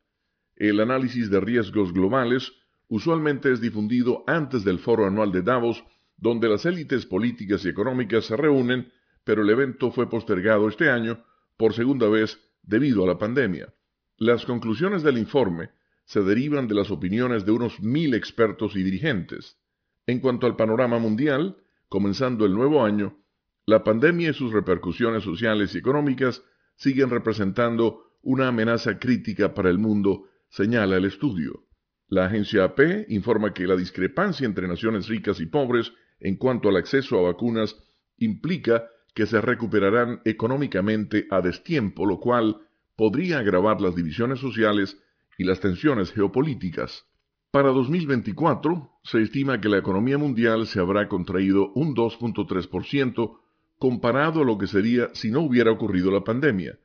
[0.56, 2.52] El análisis de riesgos globales
[2.89, 5.82] usualmente es difundido antes del foro anual de Davos,
[6.16, 8.93] donde las élites políticas y económicas se reúnen,
[9.24, 11.24] pero el evento fue postergado este año
[11.56, 13.72] por segunda vez debido a la pandemia.
[14.16, 15.70] Las conclusiones del informe
[16.05, 19.59] se derivan de las opiniones de unos mil expertos y dirigentes.
[20.06, 21.56] En cuanto al panorama mundial,
[21.89, 23.18] comenzando el nuevo año,
[23.66, 26.43] la pandemia y sus repercusiones sociales y económicas
[26.76, 31.66] siguen representando una amenaza crítica para el mundo señala el estudio.
[32.09, 36.76] La agencia AP informa que la discrepancia entre naciones ricas y pobres en cuanto al
[36.76, 37.76] acceso a vacunas
[38.18, 42.59] implica que se recuperarán económicamente a destiempo, lo cual
[42.97, 45.01] podría agravar las divisiones sociales
[45.39, 47.07] y las tensiones geopolíticas.
[47.51, 53.39] Para 2024 se estima que la economía mundial se habrá contraído un 2.3%
[53.78, 56.78] comparado a lo que sería si no hubiera ocurrido la pandemia.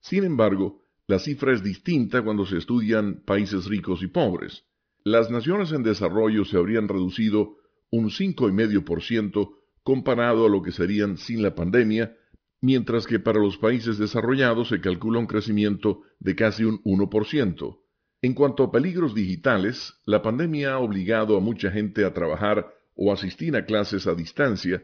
[0.00, 4.64] Sin embargo, la cifra es distinta cuando se estudian países ricos y pobres.
[5.04, 7.58] Las naciones en desarrollo se habrían reducido
[7.90, 9.54] un 5,5%
[9.86, 12.16] comparado a lo que serían sin la pandemia,
[12.60, 17.78] mientras que para los países desarrollados se calcula un crecimiento de casi un 1%.
[18.20, 23.12] En cuanto a peligros digitales, la pandemia ha obligado a mucha gente a trabajar o
[23.12, 24.82] asistir a clases a distancia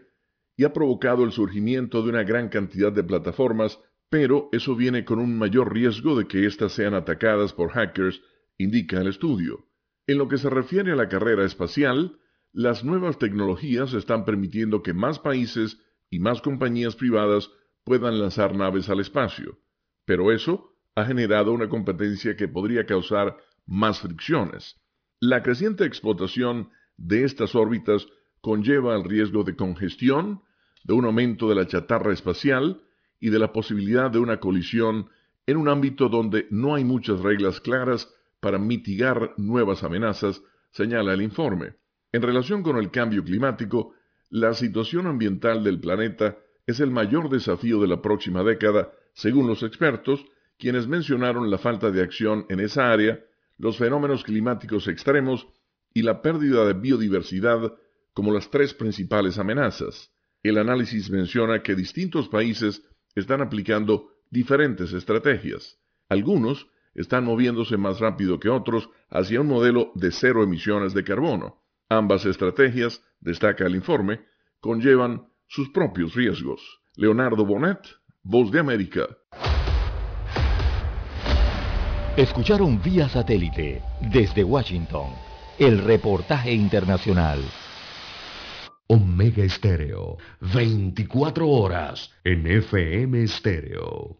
[0.56, 3.80] y ha provocado el surgimiento de una gran cantidad de plataformas
[4.12, 8.20] pero eso viene con un mayor riesgo de que éstas sean atacadas por hackers,
[8.58, 9.64] indica el estudio.
[10.06, 12.18] En lo que se refiere a la carrera espacial,
[12.52, 15.78] las nuevas tecnologías están permitiendo que más países
[16.10, 17.50] y más compañías privadas
[17.84, 19.58] puedan lanzar naves al espacio,
[20.04, 24.76] pero eso ha generado una competencia que podría causar más fricciones.
[25.20, 28.06] La creciente explotación de estas órbitas
[28.40, 30.42] conlleva el riesgo de congestión,
[30.84, 32.82] de un aumento de la chatarra espacial,
[33.22, 35.08] y de la posibilidad de una colisión
[35.46, 40.42] en un ámbito donde no hay muchas reglas claras para mitigar nuevas amenazas,
[40.72, 41.76] señala el informe.
[42.12, 43.94] En relación con el cambio climático,
[44.28, 49.62] la situación ambiental del planeta es el mayor desafío de la próxima década, según los
[49.62, 50.24] expertos,
[50.58, 53.18] quienes mencionaron la falta de acción en esa área,
[53.56, 55.48] los fenómenos climáticos extremos
[55.94, 57.74] y la pérdida de biodiversidad
[58.12, 60.12] como las tres principales amenazas.
[60.42, 62.82] El análisis menciona que distintos países
[63.14, 65.78] están aplicando diferentes estrategias.
[66.08, 71.61] Algunos están moviéndose más rápido que otros hacia un modelo de cero emisiones de carbono.
[71.92, 74.20] Ambas estrategias, destaca el informe,
[74.60, 76.62] conllevan sus propios riesgos.
[76.96, 77.80] Leonardo Bonet,
[78.22, 79.02] Voz de América.
[82.16, 85.10] Escucharon vía satélite desde Washington
[85.58, 87.40] el reportaje internacional.
[88.86, 90.16] Omega Estéreo,
[90.54, 94.16] 24 horas en FM Estéreo.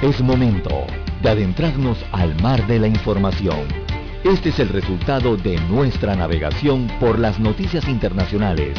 [0.00, 0.86] Es momento
[1.22, 3.89] de adentrarnos al mar de la información.
[4.24, 8.76] Este es el resultado de nuestra navegación por las noticias internacionales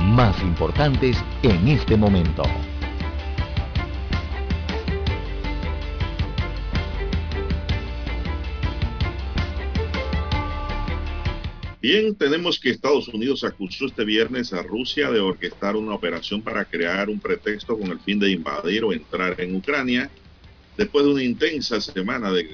[0.00, 2.42] más importantes en este momento.
[11.82, 16.64] Bien, tenemos que Estados Unidos acusó este viernes a Rusia de orquestar una operación para
[16.64, 20.08] crear un pretexto con el fin de invadir o entrar en Ucrania,
[20.78, 22.48] después de una intensa semana de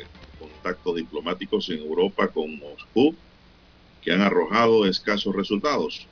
[0.64, 3.14] contactos diplomáticos en Europa con Moscú,
[4.02, 6.06] que han arrojado escasos resultados.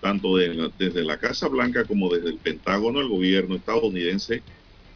[0.00, 4.42] Tanto desde la Casa Blanca como desde el Pentágono, el gobierno estadounidense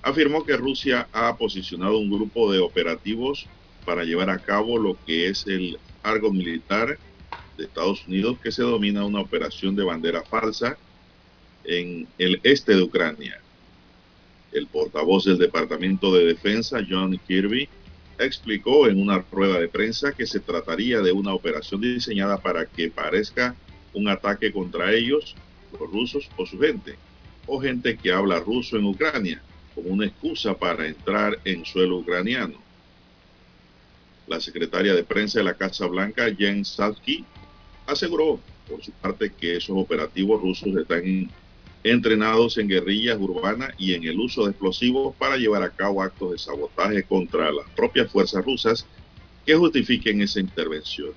[0.03, 3.47] afirmó que Rusia ha posicionado un grupo de operativos
[3.85, 6.99] para llevar a cabo lo que es el algo militar
[7.59, 10.79] de Estados Unidos que se domina una operación de bandera falsa
[11.65, 13.39] en el este de Ucrania.
[14.53, 17.69] El portavoz del Departamento de Defensa, John Kirby,
[18.19, 22.91] explicó en una rueda de prensa que se trataría de una operación diseñada para que
[22.91, 23.55] parezca
[23.93, 25.35] un ataque contra ellos,
[25.73, 26.97] los rusos o su gente,
[27.47, 29.43] o gente que habla ruso en Ucrania,
[29.75, 32.59] como una excusa para entrar en suelo ucraniano.
[34.27, 37.25] La secretaria de prensa de la Casa Blanca, Jen Psaki,
[37.87, 41.31] aseguró por su parte que esos operativos rusos están
[41.91, 46.33] entrenados en guerrillas urbanas y en el uso de explosivos para llevar a cabo actos
[46.33, 48.87] de sabotaje contra las propias fuerzas rusas
[49.45, 51.13] que justifiquen esa intervención.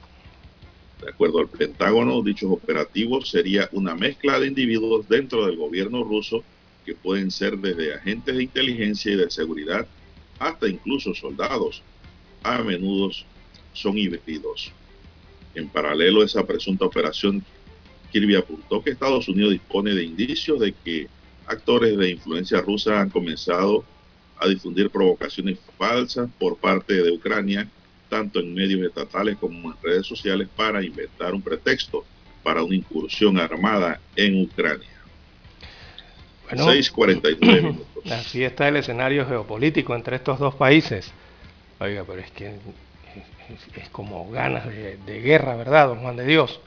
[1.01, 6.43] De acuerdo al Pentágono, dichos operativos sería una mezcla de individuos dentro del gobierno ruso
[6.85, 9.87] que pueden ser desde agentes de inteligencia y de seguridad
[10.37, 11.81] hasta incluso soldados.
[12.43, 13.09] A menudo
[13.73, 14.71] son híbridos.
[15.55, 17.43] En paralelo esa presunta operación,
[18.11, 21.07] Kirby apuntó que Estados Unidos dispone de indicios de que
[21.47, 23.83] actores de influencia rusa han comenzado
[24.39, 27.67] a difundir provocaciones falsas por parte de Ucrania,
[28.09, 32.05] tanto en medios estatales como en redes sociales, para inventar un pretexto
[32.43, 34.87] para una incursión armada en Ucrania.
[36.49, 38.11] Bueno, 6.49 minutos.
[38.11, 41.11] Así está el escenario geopolítico entre estos dos países.
[41.79, 46.25] Oiga, pero es que es, es como ganas de, de, guerra, ¿verdad, don Juan de
[46.25, 46.59] Dios?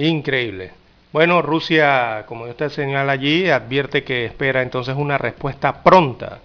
[0.00, 0.70] Increíble.
[1.12, 6.38] Bueno, Rusia, como usted señala allí, advierte que espera entonces una respuesta pronta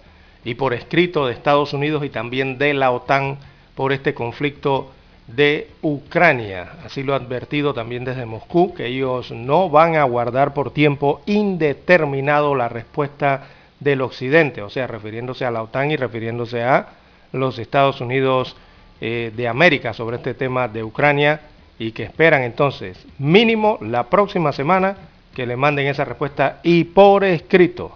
[0.44, 3.38] y por escrito de Estados Unidos y también de la OTAN
[3.74, 4.92] por este conflicto
[5.26, 6.72] de Ucrania.
[6.84, 11.22] Así lo ha advertido también desde Moscú, que ellos no van a guardar por tiempo
[11.24, 13.46] indeterminado la respuesta
[13.80, 16.88] del Occidente, o sea, refiriéndose a la OTAN y refiriéndose a
[17.32, 18.54] los Estados Unidos
[19.00, 21.40] eh, de América sobre este tema de Ucrania
[21.78, 24.96] y que esperan entonces mínimo la próxima semana
[25.34, 27.92] que le manden esa respuesta y por escrito.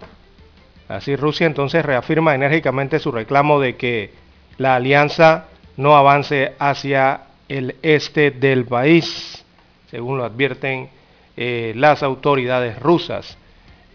[0.87, 4.11] Así Rusia entonces reafirma enérgicamente su reclamo de que
[4.57, 5.45] la alianza
[5.77, 9.43] no avance hacia el este del país,
[9.89, 10.89] según lo advierten
[11.35, 13.37] eh, las autoridades rusas.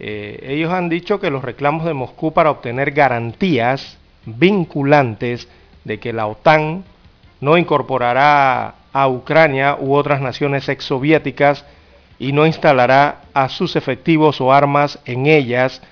[0.00, 5.48] Eh, ellos han dicho que los reclamos de Moscú para obtener garantías vinculantes
[5.84, 6.84] de que la OTAN
[7.40, 11.66] no incorporará a Ucrania u otras naciones exsoviéticas
[12.18, 15.82] y no instalará a sus efectivos o armas en ellas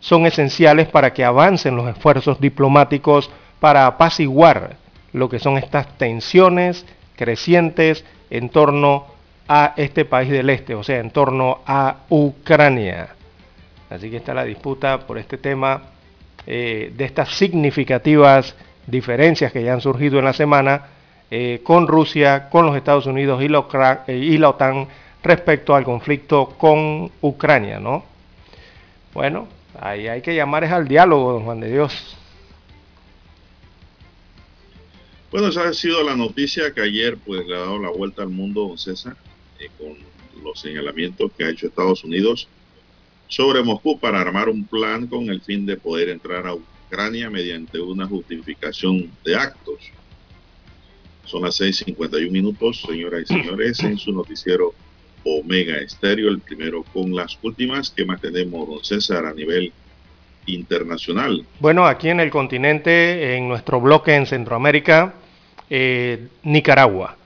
[0.00, 3.30] son esenciales para que avancen los esfuerzos diplomáticos
[3.60, 4.78] para apaciguar
[5.12, 6.86] lo que son estas tensiones
[7.16, 9.08] crecientes en torno
[9.46, 13.10] a este país del este, o sea, en torno a Ucrania.
[13.90, 15.82] Así que está la disputa por este tema
[16.46, 20.93] eh, de estas significativas diferencias que ya han surgido en la semana
[21.30, 24.88] eh, con Rusia, con los Estados Unidos y la, eh, y la OTAN
[25.22, 28.04] respecto al conflicto con Ucrania, ¿no?
[29.12, 29.48] Bueno,
[29.80, 32.16] ahí hay que llamar es al diálogo, don Juan de Dios.
[35.30, 38.28] Bueno, esa ha sido la noticia que ayer pues le ha dado la vuelta al
[38.28, 39.16] mundo, don César,
[39.58, 39.96] eh, con
[40.44, 42.46] los señalamientos que ha hecho Estados Unidos
[43.28, 47.80] sobre Moscú para armar un plan con el fin de poder entrar a Ucrania mediante
[47.80, 49.80] una justificación de actos.
[51.24, 54.74] Son las 6.51 minutos, señoras y señores, en su noticiero
[55.24, 59.72] Omega Estéreo, el primero con las últimas que más tenemos, don César, a nivel
[60.46, 61.44] internacional.
[61.60, 65.14] Bueno, aquí en el continente, en nuestro bloque en Centroamérica,
[65.70, 67.16] eh, Nicaragua.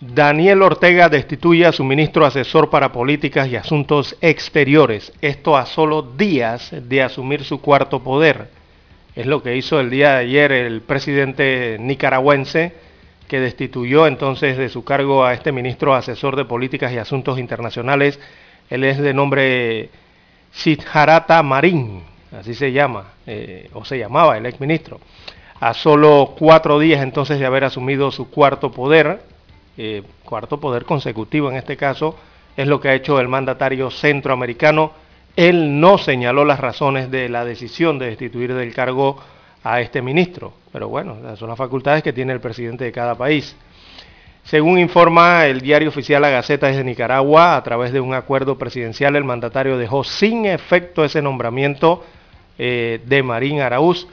[0.00, 5.12] Daniel Ortega destituye a su ministro asesor para políticas y asuntos exteriores.
[5.20, 8.48] Esto a solo días de asumir su cuarto poder.
[9.14, 12.74] Es lo que hizo el día de ayer el presidente nicaragüense,
[13.32, 18.20] que destituyó entonces de su cargo a este ministro asesor de políticas y asuntos internacionales.
[18.68, 19.88] Él es de nombre
[20.50, 22.02] Sidharata Marín,
[22.38, 25.00] así se llama, eh, o se llamaba el exministro
[25.60, 29.22] a solo cuatro días entonces de haber asumido su cuarto poder,
[29.78, 32.18] eh, cuarto poder consecutivo en este caso,
[32.54, 34.92] es lo que ha hecho el mandatario centroamericano.
[35.36, 39.16] Él no señaló las razones de la decisión de destituir del cargo
[39.64, 43.56] a este ministro, pero bueno, son las facultades que tiene el presidente de cada país.
[44.44, 49.14] Según informa el diario oficial La Gaceta desde Nicaragua, a través de un acuerdo presidencial,
[49.14, 52.04] el mandatario dejó sin efecto ese nombramiento
[52.58, 54.08] eh, de Marín Araúz,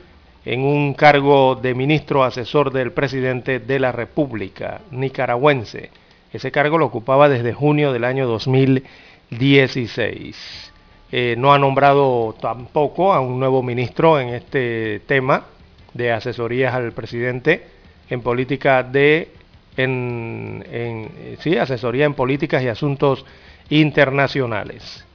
[0.45, 5.89] en un cargo de ministro asesor del presidente de la República nicaragüense.
[6.31, 10.71] Ese cargo lo ocupaba desde junio del año 2016.
[11.11, 15.45] Eh, no ha nombrado tampoco a un nuevo ministro en este tema
[15.93, 17.65] de asesorías al presidente
[18.09, 19.29] en política de
[19.75, 23.25] en, en sí, asesoría en políticas y asuntos
[23.69, 25.05] internacionales.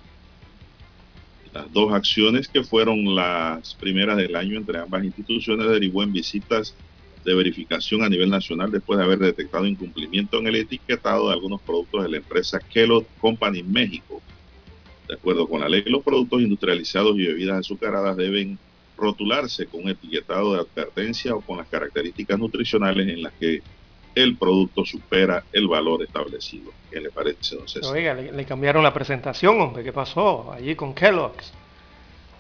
[1.56, 6.76] Las dos acciones que fueron las primeras del año entre ambas instituciones derivó en visitas
[7.24, 11.62] de verificación a nivel nacional después de haber detectado incumplimiento en el etiquetado de algunos
[11.62, 14.22] productos de la empresa Kellogg Company México.
[15.08, 18.60] De acuerdo con la ley, los productos industrializados y bebidas azucaradas deben
[18.98, 23.62] rotularse con un etiquetado de advertencia o con las características nutricionales en las que
[24.16, 26.72] el producto supera el valor establecido.
[26.90, 27.94] ¿Qué le parece, don César?
[27.94, 29.84] Oiga, le, cambiaron la presentación, hombre.
[29.84, 31.54] ¿Qué pasó allí con Kellogg's?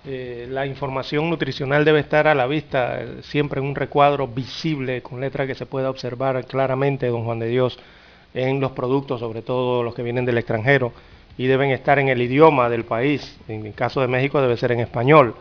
[0.08, 5.02] Eh, la información nutricional debe estar a la vista, eh, siempre en un recuadro visible,
[5.02, 7.78] con letra que se pueda observar claramente, don Juan de Dios,
[8.34, 10.94] en los productos, sobre todo los que vienen del extranjero,
[11.38, 13.36] y deben estar en el idioma del país.
[13.48, 15.36] En el caso de México debe ser en español.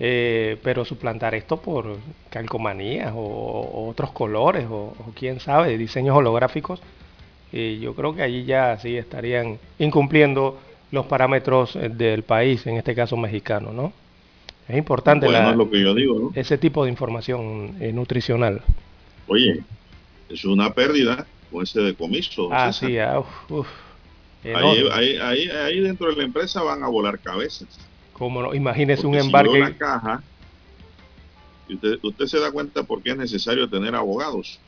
[0.00, 1.96] Eh, pero suplantar esto por
[2.30, 6.80] calcomanías o, o otros colores o, o, quién sabe, diseños holográficos,
[7.52, 10.58] eh, yo creo que allí ya sí estarían incumpliendo
[10.90, 13.92] los parámetros eh, del país, en este caso mexicano, ¿no?
[14.68, 16.32] Es importante Bueno, la- es lo que yo digo, ¿no?
[16.34, 18.62] ese tipo de información eh, nutricional.
[19.28, 19.62] Oye,
[20.28, 22.48] es una pérdida con ese decomiso.
[22.52, 22.88] Ah, César.
[22.90, 23.68] sí, ah, uf, uf,
[24.44, 27.78] ahí, ahí, ahí, ahí dentro de la empresa van a volar cabezas.
[28.14, 29.52] Cómo no, imagínese un si embarque.
[29.52, 30.22] yo la caja,
[31.68, 34.60] usted, usted se da cuenta por qué es necesario tener abogados.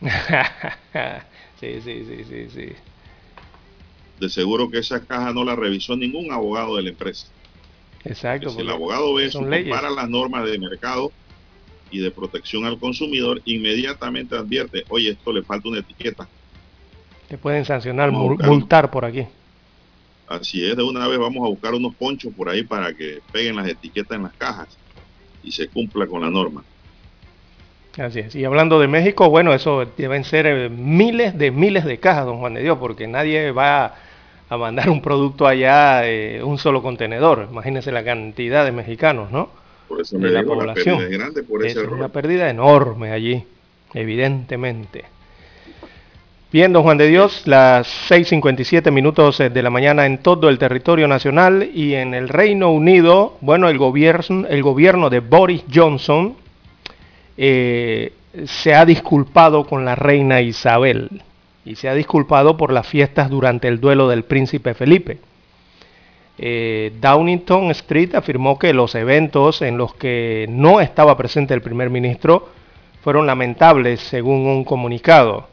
[1.60, 2.72] sí, sí, sí, sí, sí.
[4.18, 7.26] De seguro que esa caja no la revisó ningún abogado de la empresa.
[8.04, 8.50] Exacto.
[8.50, 11.12] Si el abogado ve eso, compara las normas de mercado
[11.90, 16.26] y de protección al consumidor, inmediatamente advierte, oye, esto le falta una etiqueta.
[17.28, 19.26] Te pueden sancionar, multar por aquí.
[20.32, 23.56] Así es, de una vez vamos a buscar unos ponchos por ahí para que peguen
[23.56, 24.78] las etiquetas en las cajas
[25.42, 26.66] y se cumpla con la norma.
[27.98, 28.34] Así es.
[28.34, 32.38] Y hablando de México, bueno, eso deben ser eh, miles de miles de cajas, don
[32.38, 33.94] Juan de Dios, porque nadie va
[34.48, 37.48] a mandar un producto allá, eh, un solo contenedor.
[37.50, 39.50] Imagínense la cantidad de mexicanos, ¿no?
[39.86, 40.74] Por eso De me la digo, la población.
[40.74, 41.92] pérdida es grande por Es ese error.
[41.92, 43.46] una pérdida enorme allí,
[43.94, 45.11] evidentemente.
[46.52, 50.58] Bien, don Juan de Dios, las 6.57 minutos eh, de la mañana en todo el
[50.58, 56.36] territorio nacional y en el Reino Unido, bueno, el gobierno, el gobierno de Boris Johnson
[57.38, 58.12] eh,
[58.44, 61.22] se ha disculpado con la reina Isabel
[61.64, 65.20] y se ha disculpado por las fiestas durante el duelo del príncipe Felipe.
[66.36, 71.88] Eh, Downington Street afirmó que los eventos en los que no estaba presente el primer
[71.88, 72.50] ministro
[73.00, 75.50] fueron lamentables según un comunicado.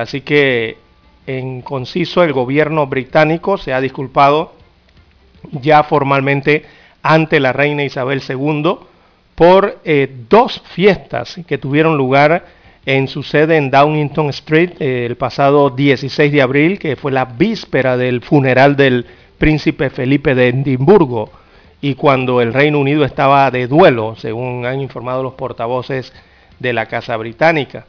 [0.00, 0.78] Así que,
[1.26, 4.52] en conciso, el gobierno británico se ha disculpado
[5.52, 6.64] ya formalmente
[7.02, 8.76] ante la reina Isabel II
[9.34, 12.44] por eh, dos fiestas que tuvieron lugar
[12.84, 17.24] en su sede en Downington Street eh, el pasado 16 de abril, que fue la
[17.24, 19.06] víspera del funeral del
[19.38, 21.30] príncipe Felipe de Edimburgo
[21.80, 26.12] y cuando el Reino Unido estaba de duelo, según han informado los portavoces
[26.58, 27.86] de la Casa Británica.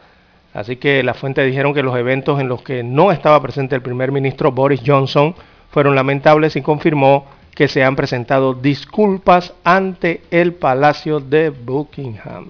[0.54, 3.82] Así que las fuentes dijeron que los eventos en los que no estaba presente el
[3.82, 5.34] primer ministro Boris Johnson
[5.70, 7.26] fueron lamentables y confirmó
[7.56, 12.48] que se han presentado disculpas ante el Palacio de Buckingham.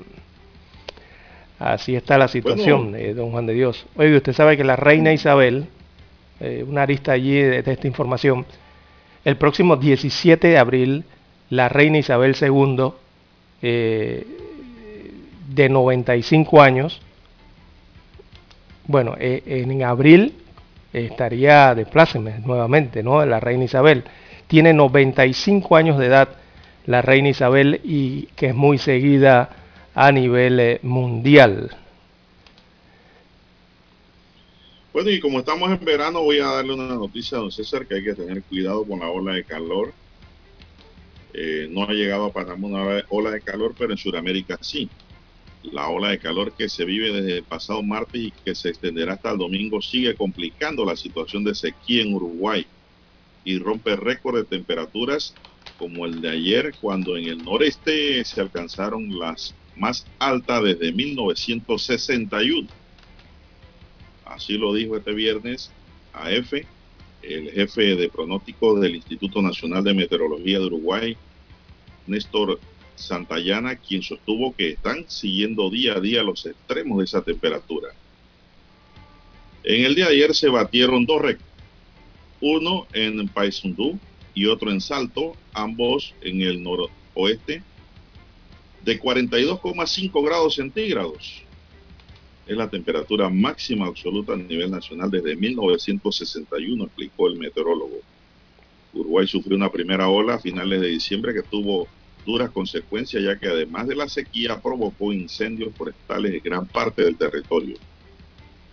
[1.60, 3.86] Así está la situación, eh, don Juan de Dios.
[3.95, 5.68] Oye, usted sabe que la reina Isabel,
[6.40, 8.48] eh, una arista allí de, de esta información,
[9.26, 11.03] el próximo 17 de abril,
[11.52, 12.94] la reina Isabel II,
[13.61, 14.26] eh,
[15.49, 17.02] de 95 años,
[18.91, 20.34] bueno, eh, en abril
[20.93, 21.88] estaría de
[22.45, 23.26] nuevamente, ¿no?
[23.26, 24.03] La reina Isabel.
[24.47, 26.30] Tiene 95 años de edad
[26.85, 29.49] la reina Isabel y que es muy seguida
[29.93, 31.76] a nivel eh, mundial.
[34.93, 37.95] Bueno, y como estamos en verano, voy a darle una noticia a don César que
[37.95, 39.93] hay que tener cuidado con la ola de calor.
[41.34, 44.89] Eh, no ha llegado a Panamá una ola de calor, pero en Sudamérica sí.
[45.63, 49.13] La ola de calor que se vive desde el pasado martes y que se extenderá
[49.13, 52.65] hasta el domingo sigue complicando la situación de sequía en Uruguay
[53.45, 55.35] y rompe récord de temperaturas
[55.77, 62.67] como el de ayer cuando en el noreste se alcanzaron las más altas desde 1961.
[64.25, 65.71] Así lo dijo este viernes
[66.13, 66.53] AF,
[67.21, 71.17] el jefe de pronóstico del Instituto Nacional de Meteorología de Uruguay,
[72.07, 72.59] Néstor
[73.02, 77.90] Santayana, quien sostuvo que están siguiendo día a día los extremos de esa temperatura.
[79.64, 81.45] En el día de ayer se batieron dos récords,
[82.40, 83.99] uno en Paysundú
[84.34, 87.64] y otro en Salto, ambos en el noroeste,
[88.84, 91.44] de 42,5 grados centígrados.
[92.48, 97.99] Es la temperatura máxima absoluta a nivel nacional desde 1961, explicó el meteorólogo.
[98.94, 101.88] Uruguay sufrió una primera ola a finales de diciembre que tuvo
[102.26, 107.18] duras consecuencias ya que además de la sequía provocó incendios forestales en gran parte del
[107.18, 107.77] territorio.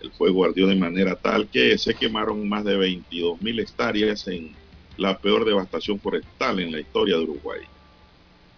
[0.01, 4.53] El fuego ardió de manera tal que se quemaron más de 22 mil hectáreas en
[4.97, 7.61] la peor devastación forestal en la historia de Uruguay.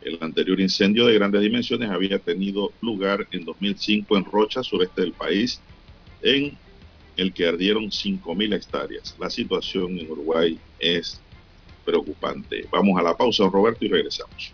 [0.02, 5.14] El anterior incendio de grandes dimensiones había tenido lugar en 2005 en Rocha, sureste del
[5.14, 5.62] país,
[6.24, 6.58] en
[7.18, 9.16] el que ardieron 5.000 hectáreas.
[9.20, 11.22] La situación en Uruguay es
[11.86, 12.68] preocupante.
[12.72, 14.54] Vamos a la pausa, Roberto, y regresamos.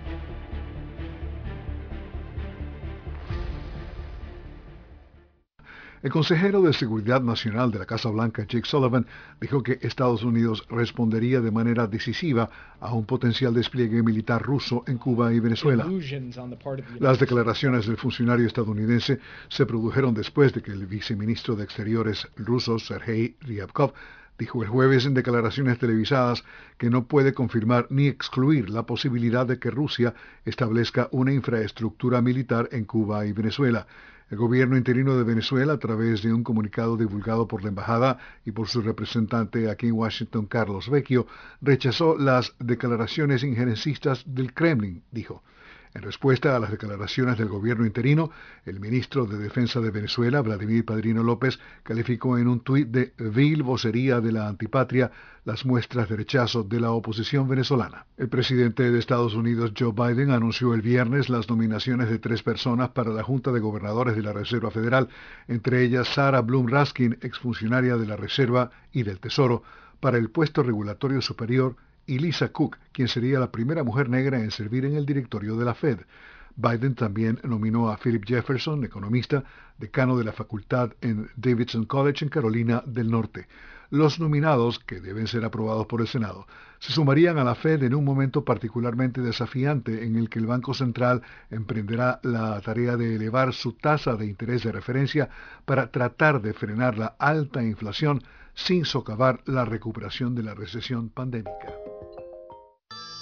[6.03, 9.05] El consejero de Seguridad Nacional de la Casa Blanca, Jake Sullivan,
[9.39, 12.49] dijo que Estados Unidos respondería de manera decisiva
[12.79, 15.85] a un potencial despliegue militar ruso en Cuba y Venezuela.
[16.99, 22.79] Las declaraciones del funcionario estadounidense se produjeron después de que el viceministro de Exteriores ruso,
[22.79, 23.93] Sergei Ryabkov,
[24.39, 26.43] dijo el jueves en declaraciones televisadas
[26.79, 30.15] que no puede confirmar ni excluir la posibilidad de que Rusia
[30.45, 33.85] establezca una infraestructura militar en Cuba y Venezuela.
[34.31, 38.51] El gobierno interino de Venezuela, a través de un comunicado divulgado por la embajada y
[38.53, 41.27] por su representante aquí en Washington, Carlos Vecchio,
[41.59, 45.43] rechazó las declaraciones injerencistas del Kremlin, dijo.
[45.93, 48.31] En respuesta a las declaraciones del gobierno interino,
[48.65, 53.61] el ministro de Defensa de Venezuela, Vladimir Padrino López, calificó en un tuit de vil
[53.61, 55.11] vocería de la antipatria
[55.43, 58.05] las muestras de rechazo de la oposición venezolana.
[58.15, 62.89] El presidente de Estados Unidos, Joe Biden, anunció el viernes las nominaciones de tres personas
[62.91, 65.09] para la Junta de Gobernadores de la Reserva Federal,
[65.49, 69.63] entre ellas Sarah Bloom Raskin, exfuncionaria de la Reserva y del Tesoro,
[69.99, 71.75] para el puesto regulatorio superior
[72.05, 75.65] y Lisa Cook, quien sería la primera mujer negra en servir en el directorio de
[75.65, 75.99] la Fed.
[76.55, 79.43] Biden también nominó a Philip Jefferson, economista,
[79.77, 83.47] decano de la facultad en Davidson College en Carolina del Norte.
[83.89, 86.47] Los nominados, que deben ser aprobados por el Senado,
[86.79, 90.73] se sumarían a la Fed en un momento particularmente desafiante en el que el Banco
[90.73, 95.29] Central emprenderá la tarea de elevar su tasa de interés de referencia
[95.65, 98.23] para tratar de frenar la alta inflación
[98.53, 101.90] sin socavar la recuperación de la recesión pandémica.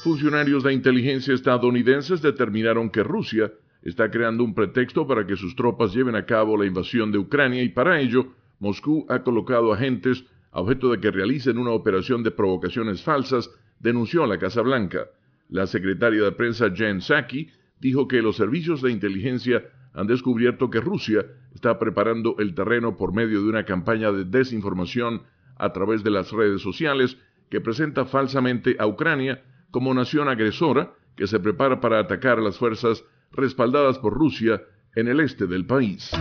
[0.02, 3.52] Funcionarios de inteligencia estadounidenses determinaron que Rusia
[3.82, 7.62] está creando un pretexto para que sus tropas lleven a cabo la invasión de Ucrania
[7.64, 8.28] y para ello
[8.60, 13.50] Moscú ha colocado agentes a objeto de que realicen una operación de provocaciones falsas,
[13.82, 15.08] denunció la Casa Blanca.
[15.50, 17.50] La secretaria de prensa Jen Psaki
[17.82, 23.14] dijo que los servicios de inteligencia han descubierto que Rusia está preparando el terreno por
[23.14, 25.24] medio de una campaña de desinformación
[25.58, 27.18] a través de las redes sociales
[27.50, 32.58] que presenta falsamente a Ucrania como nación agresora que se prepara para atacar a las
[32.58, 34.62] fuerzas respaldadas por Rusia
[34.96, 36.12] en el este del país.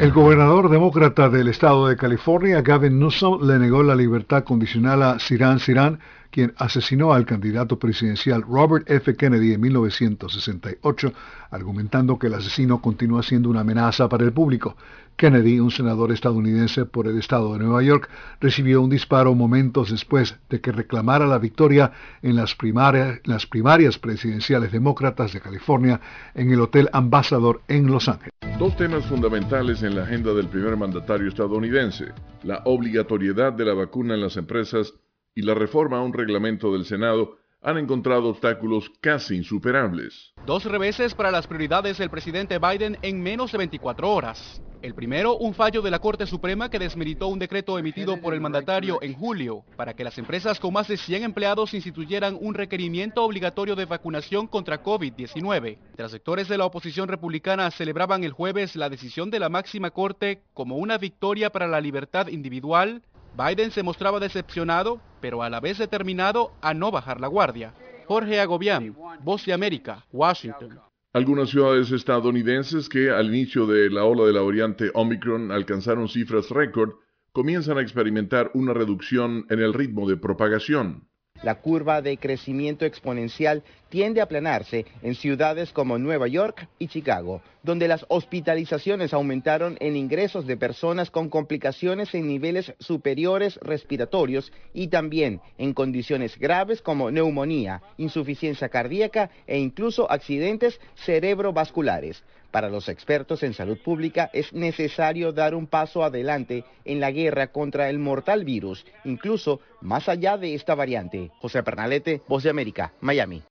[0.00, 5.18] El gobernador demócrata del estado de California, Gavin Newsom, le negó la libertad condicional a
[5.18, 6.00] Siran Siran,
[6.32, 9.14] quien asesinó al candidato presidencial Robert F.
[9.14, 11.12] Kennedy en 1968,
[11.50, 14.74] argumentando que el asesino continúa siendo una amenaza para el público.
[15.16, 18.08] Kennedy, un senador estadounidense por el estado de Nueva York,
[18.40, 21.92] recibió un disparo momentos después de que reclamara la victoria
[22.22, 26.00] en las, primarias presidenciales demócratas de California
[26.34, 28.32] en el Hotel Ambassador en Los Ángeles.
[28.58, 32.06] Dos temas fundamentales en la agenda del primer mandatario estadounidense,
[32.42, 34.94] la obligatoriedad de la vacuna en las empresas
[35.34, 40.32] y la reforma a un reglamento del Senado han encontrado obstáculos casi insuperables.
[40.46, 44.60] Dos reveses para las prioridades del presidente Biden en menos de 24 horas.
[44.82, 48.40] El primero, un fallo de la Corte Suprema que desmeritó un decreto emitido por el
[48.40, 53.22] mandatario en julio para que las empresas con más de 100 empleados instituyeran un requerimiento
[53.22, 55.78] obligatorio de vacunación contra COVID-19.
[55.96, 60.42] Los sectores de la oposición republicana celebraban el jueves la decisión de la máxima corte
[60.52, 63.02] como una victoria para la libertad individual.
[63.36, 67.72] Biden se mostraba decepcionado, pero a la vez determinado a no bajar la guardia.
[68.06, 70.78] Jorge Agobián, Voz de América, Washington.
[71.14, 76.50] Algunas ciudades estadounidenses que al inicio de la ola de la variante Omicron alcanzaron cifras
[76.50, 76.94] récord
[77.32, 81.08] comienzan a experimentar una reducción en el ritmo de propagación.
[81.42, 87.42] La curva de crecimiento exponencial tiende a aplanarse en ciudades como Nueva York y Chicago,
[87.64, 94.86] donde las hospitalizaciones aumentaron en ingresos de personas con complicaciones en niveles superiores respiratorios y
[94.86, 102.22] también en condiciones graves como neumonía, insuficiencia cardíaca e incluso accidentes cerebrovasculares.
[102.52, 107.46] Para los expertos en salud pública es necesario dar un paso adelante en la guerra
[107.46, 111.30] contra el mortal virus, incluso más allá de esta variante.
[111.40, 113.42] José Pernalete, Voz de América, Miami.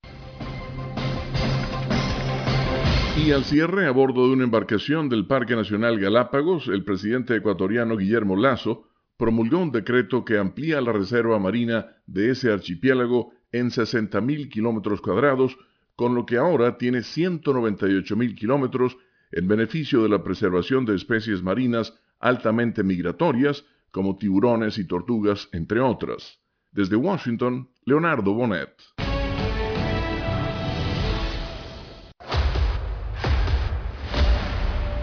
[3.18, 7.98] Y al cierre a bordo de una embarcación del Parque Nacional Galápagos, el presidente ecuatoriano
[7.98, 8.88] Guillermo Lazo
[9.18, 15.57] promulgó un decreto que amplía la reserva marina de ese archipiélago en 60.000 kilómetros cuadrados,
[16.02, 18.98] con lo que ahora tiene 198.000 kilómetros
[19.32, 25.80] en beneficio de la preservación de especies marinas altamente migratorias, como tiburones y tortugas, entre
[25.80, 26.40] otras.
[26.72, 28.73] Desde Washington, Leonardo Bonet.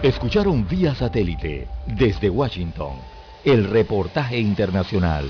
[0.03, 2.97] Escucharon vía satélite desde Washington
[3.45, 5.29] el reportaje internacional.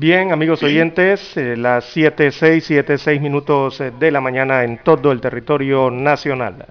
[0.00, 5.20] Bien, amigos oyentes, eh, las 7.6, 7.6 minutos eh, de la mañana en todo el
[5.20, 6.66] territorio nacional.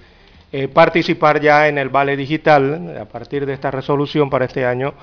[0.52, 4.94] eh, participar ya en el vale digital a partir de esta resolución para este año.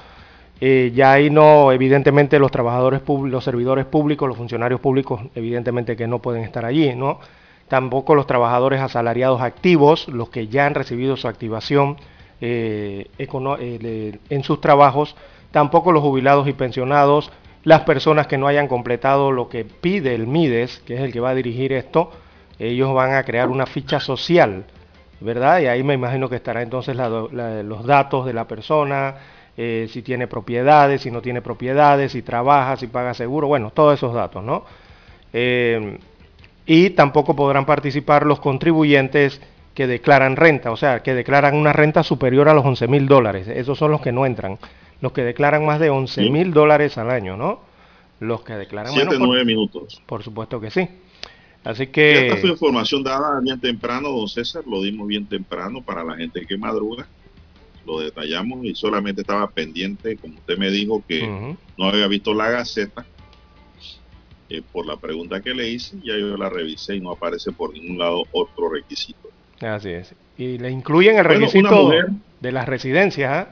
[0.61, 5.97] Eh, ya ahí no, evidentemente los trabajadores públicos, los servidores públicos, los funcionarios públicos, evidentemente
[5.97, 7.21] que no pueden estar allí, ¿no?
[7.69, 11.97] Tampoco los trabajadores asalariados activos, los que ya han recibido su activación
[12.41, 15.17] eh, en sus trabajos
[15.51, 17.31] tampoco los jubilados y pensionados,
[17.65, 21.21] las personas que no hayan completado lo que pide el MIDES, que es el que
[21.21, 22.11] va a dirigir esto,
[22.59, 24.65] ellos van a crear una ficha social,
[25.21, 25.61] ¿verdad?
[25.61, 29.17] Y ahí me imagino que estará entonces los datos de la persona,
[29.57, 33.95] eh, si tiene propiedades, si no tiene propiedades, si trabaja, si paga seguro, bueno, todos
[33.95, 34.65] esos datos, ¿no?
[35.33, 35.99] Eh,
[36.67, 39.41] y tampoco podrán participar los contribuyentes
[39.79, 43.47] que declaran renta, o sea, que declaran una renta superior a los 11 mil dólares.
[43.47, 44.59] Esos son los que no entran.
[45.01, 47.61] Los que declaran más de 11 mil dólares al año, ¿no?
[48.19, 50.03] Los que declaran Siete, nueve minutos.
[50.05, 50.89] Por supuesto que sí.
[51.63, 52.27] Así que...
[52.27, 56.45] Esta fue información dada bien temprano, don César, lo dimos bien temprano para la gente
[56.45, 57.07] que madruga.
[57.87, 62.51] Lo detallamos y solamente estaba pendiente, como usted me dijo, que no había visto la
[62.51, 63.07] Gaceta.
[64.51, 67.73] Eh, por la pregunta que le hice, ya yo la revisé y no aparece por
[67.73, 69.29] ningún lado otro requisito.
[69.61, 70.15] Así es.
[70.37, 71.91] Y le incluyen el requisito
[72.41, 73.31] de las residencias.
[73.33, 73.49] ¿ah?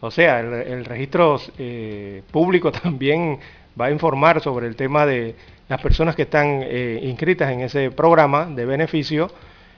[0.00, 3.38] O sea, el, registro eh, público también
[3.78, 5.34] va a informar sobre el tema de
[5.68, 9.30] las personas que están eh, inscritas en ese programa de beneficio,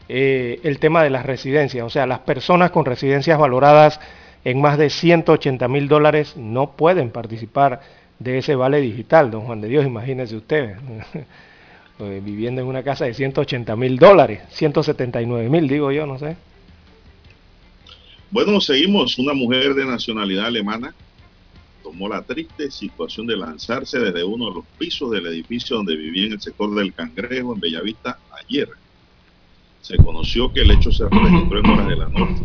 [0.08, 1.84] eh, el tema de las residencias.
[1.84, 4.00] O sea, las personas con residencias valoradas
[4.44, 7.80] en más de 180 mil dólares no pueden participar
[8.18, 10.36] de ese vale digital, don Juan de Dios, imagínese
[12.08, 16.36] viviendo en una casa de 180 mil dólares, 179 mil, digo yo, no sé.
[18.30, 19.18] Bueno, seguimos.
[19.18, 20.94] Una mujer de nacionalidad alemana
[21.82, 26.26] tomó la triste situación de lanzarse desde uno de los pisos del edificio donde vivía
[26.26, 28.68] en el sector del Cangrejo, en Bellavista, ayer.
[29.82, 32.42] Se conoció que el hecho se registró en horas de la noche,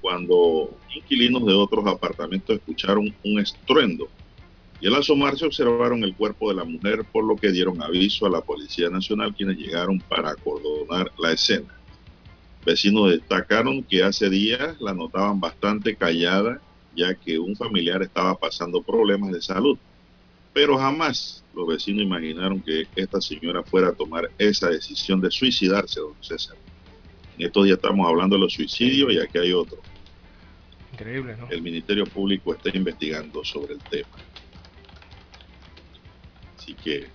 [0.00, 4.08] cuando inquilinos de otros apartamentos escucharon un estruendo
[4.84, 8.30] y al asomarse observaron el cuerpo de la mujer, por lo que dieron aviso a
[8.30, 11.74] la Policía Nacional, quienes llegaron para acordonar la escena.
[12.66, 16.60] Vecinos destacaron que hace días la notaban bastante callada,
[16.94, 19.78] ya que un familiar estaba pasando problemas de salud.
[20.52, 25.98] Pero jamás los vecinos imaginaron que esta señora fuera a tomar esa decisión de suicidarse,
[25.98, 26.58] don César.
[27.38, 29.78] En estos días estamos hablando de los suicidios y aquí hay otro.
[30.92, 31.48] Increíble, ¿no?
[31.48, 34.10] El Ministerio Público está investigando sobre el tema.
[36.64, 37.06] Así que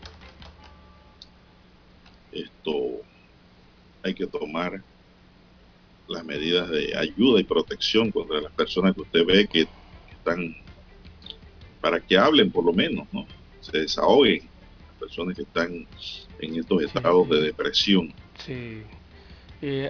[2.32, 3.02] esto
[4.04, 4.80] hay que tomar
[6.08, 9.68] las medidas de ayuda y protección contra las personas que usted ve que
[10.12, 10.56] están,
[11.82, 13.26] para que hablen por lo menos, ¿no?
[13.62, 14.48] Se desahoguen
[14.88, 15.88] las personas que están
[16.42, 18.14] en estos estados de depresión.
[18.46, 18.84] Sí.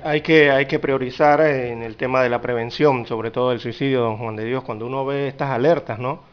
[0.02, 4.04] hay, que, hay que priorizar en el tema de la prevención, sobre todo el suicidio,
[4.04, 6.29] don Juan de Dios, cuando uno ve estas alertas, ¿no?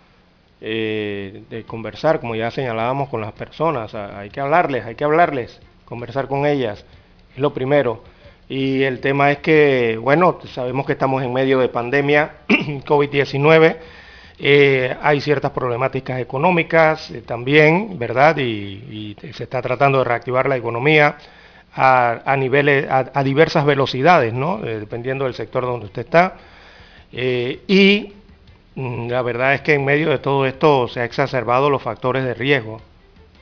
[0.59, 5.61] Eh, de conversar, como ya señalábamos con las personas, hay que hablarles, hay que hablarles,
[5.85, 6.85] conversar con ellas,
[7.35, 8.03] es lo primero.
[8.49, 13.77] Y el tema es que, bueno, sabemos que estamos en medio de pandemia COVID-19,
[14.39, 18.39] eh, hay ciertas problemáticas económicas eh, también, ¿verdad?
[18.39, 21.19] Y, se está tratando de reactivar la economía
[21.75, 24.59] a, niveles, a, diversas velocidades, ¿no?
[24.59, 26.37] dependiendo del sector donde usted está.
[27.13, 28.13] y
[28.77, 32.35] la verdad es que en medio de todo esto se han exacerbado los factores de
[32.35, 32.79] riesgo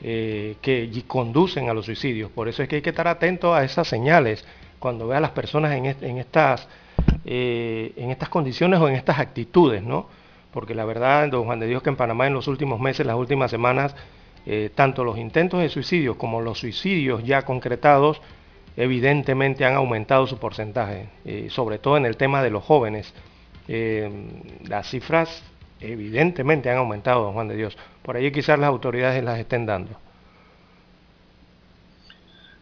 [0.01, 2.31] eh, que conducen a los suicidios.
[2.31, 4.45] Por eso es que hay que estar atento a esas señales
[4.79, 6.69] cuando vea a las personas en, estas,
[7.25, 10.07] eh, en estas condiciones o en estas actitudes, ¿no?
[10.53, 13.17] Porque la verdad, don Juan de Dios, que en Panamá en los últimos meses, las
[13.17, 13.93] últimas semanas,
[14.45, 18.21] eh, tanto los intentos de suicidio como los suicidios ya concretados,
[18.77, 21.07] evidentemente han aumentado su porcentaje,
[21.49, 23.13] sobre todo en el tema de los jóvenes.
[23.67, 24.09] Eh,
[24.67, 25.43] las cifras
[25.79, 27.77] evidentemente han aumentado, don Juan de Dios.
[28.03, 29.99] Por ahí quizás las autoridades las estén dando.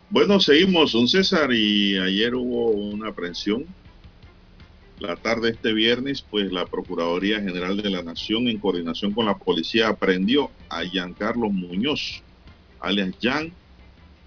[0.10, 3.66] Bueno, seguimos, don César, y ayer hubo una aprehensión.
[5.00, 9.26] La tarde de este viernes, pues la Procuraduría General de la Nación, en coordinación con
[9.26, 12.22] la policía, aprendió a Giancarlo Muñoz,
[12.80, 13.52] alias Jan,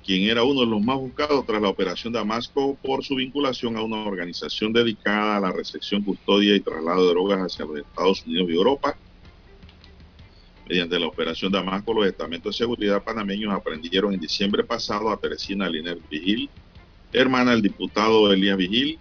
[0.07, 3.83] quien era uno de los más buscados tras la operación Damasco por su vinculación a
[3.83, 8.49] una organización dedicada a la recepción, custodia y traslado de drogas hacia los Estados Unidos
[8.49, 8.97] y Europa.
[10.69, 15.69] Mediante la operación Damasco, los estamentos de seguridad panameños aprendieron en diciembre pasado a Teresina
[15.69, 16.49] Liner Vigil,
[17.13, 19.01] hermana del diputado Elías Vigil,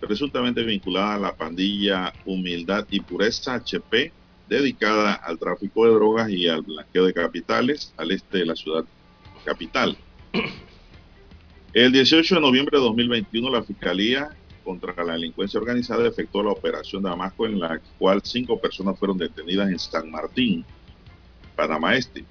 [0.00, 4.12] presuntamente vinculada a la pandilla Humildad y Pureza HP,
[4.50, 8.84] dedicada al tráfico de drogas y al blanqueo de capitales al este de la ciudad
[9.46, 9.96] capital.
[11.72, 14.30] El 18 de noviembre de 2021, la Fiscalía
[14.64, 19.70] contra la Delincuencia Organizada efectuó la operación Damasco, en la cual cinco personas fueron detenidas
[19.70, 20.64] en San Martín,
[21.56, 22.24] Panamá Este.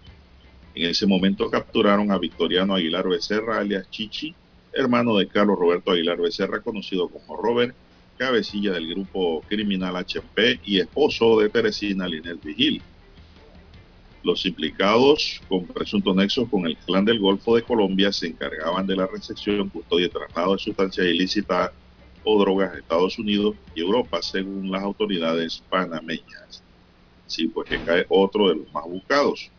[0.75, 4.35] En ese momento capturaron a Victoriano Aguilar Becerra, alias Chichi,
[4.73, 7.75] hermano de Carlos Roberto Aguilar Becerra, conocido como Robert,
[8.17, 12.81] cabecilla del grupo criminal HP y esposo de Teresina Linet Vigil.
[14.23, 18.95] Los implicados con presuntos nexos con el clan del Golfo de Colombia se encargaban de
[18.95, 21.71] la recepción, custodia y traslado de sustancias ilícitas
[22.23, 26.61] o drogas a Estados Unidos y Europa, según las autoridades panameñas.
[27.27, 29.49] Sí, pues que cae otro de los más buscados.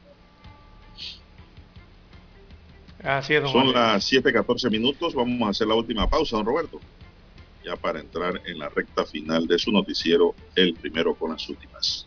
[3.03, 5.15] Así es, Son las 7:14 minutos.
[5.15, 6.81] Vamos a hacer la última pausa, don Roberto.
[7.65, 12.07] Ya para entrar en la recta final de su noticiero, el primero con las últimas.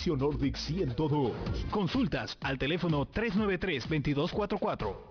[0.09, 1.31] Nordic 102.
[1.69, 5.10] Consultas al teléfono 393-2244.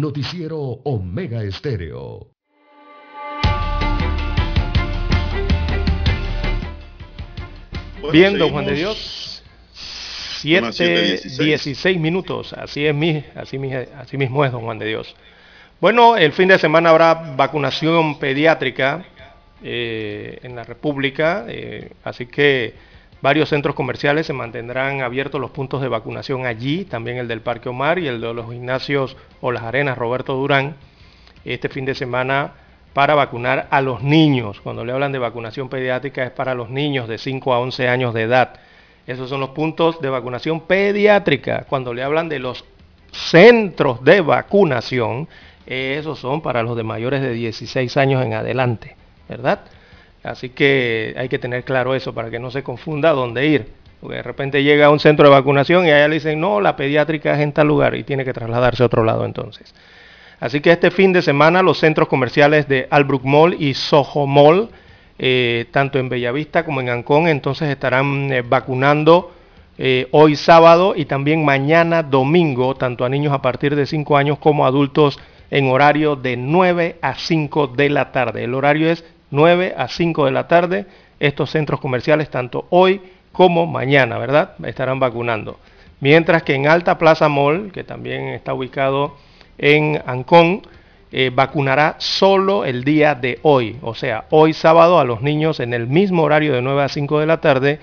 [0.00, 2.28] Noticiero Omega Estéreo.
[8.00, 8.74] Bueno, Bien, don Juan de.
[8.74, 9.42] Dios.
[9.72, 11.44] Son las 7, 7:16.
[11.44, 12.52] 16 minutos.
[12.52, 15.16] Así es mi, así, mi- así mismo es, don Juan de Dios.
[15.80, 19.04] Bueno, el fin de semana habrá vacunación pediátrica
[19.62, 22.74] eh, en la República, eh, así que
[23.26, 27.68] varios centros comerciales se mantendrán abiertos los puntos de vacunación allí, también el del Parque
[27.68, 30.76] Omar y el de los gimnasios o las arenas Roberto Durán,
[31.44, 32.52] este fin de semana
[32.92, 34.60] para vacunar a los niños.
[34.60, 38.14] Cuando le hablan de vacunación pediátrica es para los niños de 5 a 11 años
[38.14, 38.60] de edad.
[39.08, 41.66] Esos son los puntos de vacunación pediátrica.
[41.68, 42.64] Cuando le hablan de los
[43.10, 45.26] centros de vacunación,
[45.66, 48.94] esos son para los de mayores de 16 años en adelante,
[49.28, 49.62] ¿verdad?
[50.26, 53.66] Así que hay que tener claro eso para que no se confunda dónde ir.
[54.00, 56.76] Porque de repente llega a un centro de vacunación y allá le dicen, no, la
[56.76, 59.72] pediátrica es en tal lugar y tiene que trasladarse a otro lado entonces.
[60.40, 64.68] Así que este fin de semana los centros comerciales de Albrook Mall y Soho Mall,
[65.18, 69.32] eh, tanto en Bellavista como en Ancón, entonces estarán eh, vacunando
[69.78, 74.38] eh, hoy sábado y también mañana domingo, tanto a niños a partir de 5 años
[74.38, 75.18] como adultos
[75.50, 78.44] en horario de 9 a 5 de la tarde.
[78.44, 79.04] El horario es
[79.36, 80.86] 9 a 5 de la tarde.
[81.20, 83.00] Estos centros comerciales, tanto hoy
[83.32, 84.54] como mañana, ¿verdad?
[84.64, 85.58] Estarán vacunando.
[86.00, 89.16] Mientras que en Alta Plaza Mall, que también está ubicado
[89.58, 90.62] en Ancón,
[91.12, 95.72] eh, vacunará solo el día de hoy, o sea, hoy sábado a los niños en
[95.72, 97.78] el mismo horario de 9 a 5 de la tarde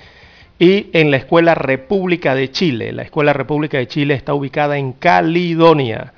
[0.59, 2.91] y en la Escuela República de Chile.
[2.91, 6.13] La Escuela República de Chile está ubicada en Caledonia,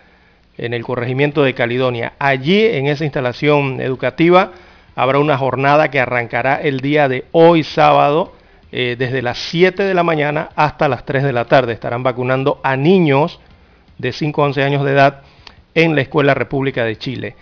[0.58, 2.14] en el corregimiento de Caledonia.
[2.20, 4.52] Allí, en esa instalación educativa,
[4.96, 8.34] habrá una jornada que arrancará el día de hoy sábado,
[8.72, 11.74] eh, desde las 7 de la mañana hasta las 3 de la tarde.
[11.74, 13.40] Estarán vacunando a niños
[13.98, 15.22] de 5 a 11 años de edad
[15.76, 17.36] en la Escuela República de Chile.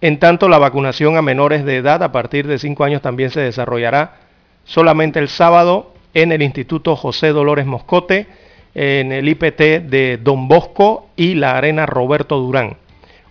[0.00, 3.40] En tanto, la vacunación a menores de edad a partir de 5 años también se
[3.40, 4.16] desarrollará
[4.64, 8.26] solamente el sábado en el Instituto José Dolores Moscote,
[8.74, 12.76] en el IPT de Don Bosco y la Arena Roberto Durán.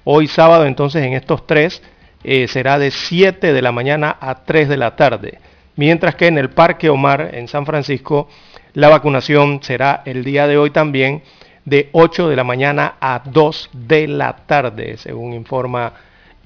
[0.03, 1.81] Hoy sábado entonces en estos tres
[2.23, 5.39] eh, será de 7 de la mañana a 3 de la tarde.
[5.75, 8.27] mientras que en el Parque Omar, en San Francisco,
[8.73, 11.23] la vacunación será el día de hoy también
[11.63, 15.93] de 8 de la mañana a 2 de la tarde, según informa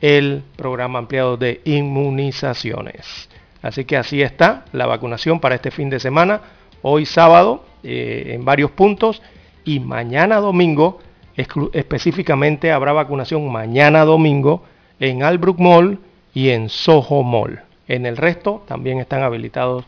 [0.01, 3.29] el programa ampliado de inmunizaciones.
[3.61, 6.41] Así que así está la vacunación para este fin de semana,
[6.81, 9.21] hoy sábado eh, en varios puntos
[9.63, 10.99] y mañana domingo,
[11.35, 14.63] específicamente habrá vacunación mañana domingo
[14.99, 15.99] en Albrook Mall
[16.33, 17.61] y en Soho Mall.
[17.87, 19.85] En el resto también están habilitados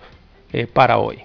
[0.52, 1.19] eh, para hoy.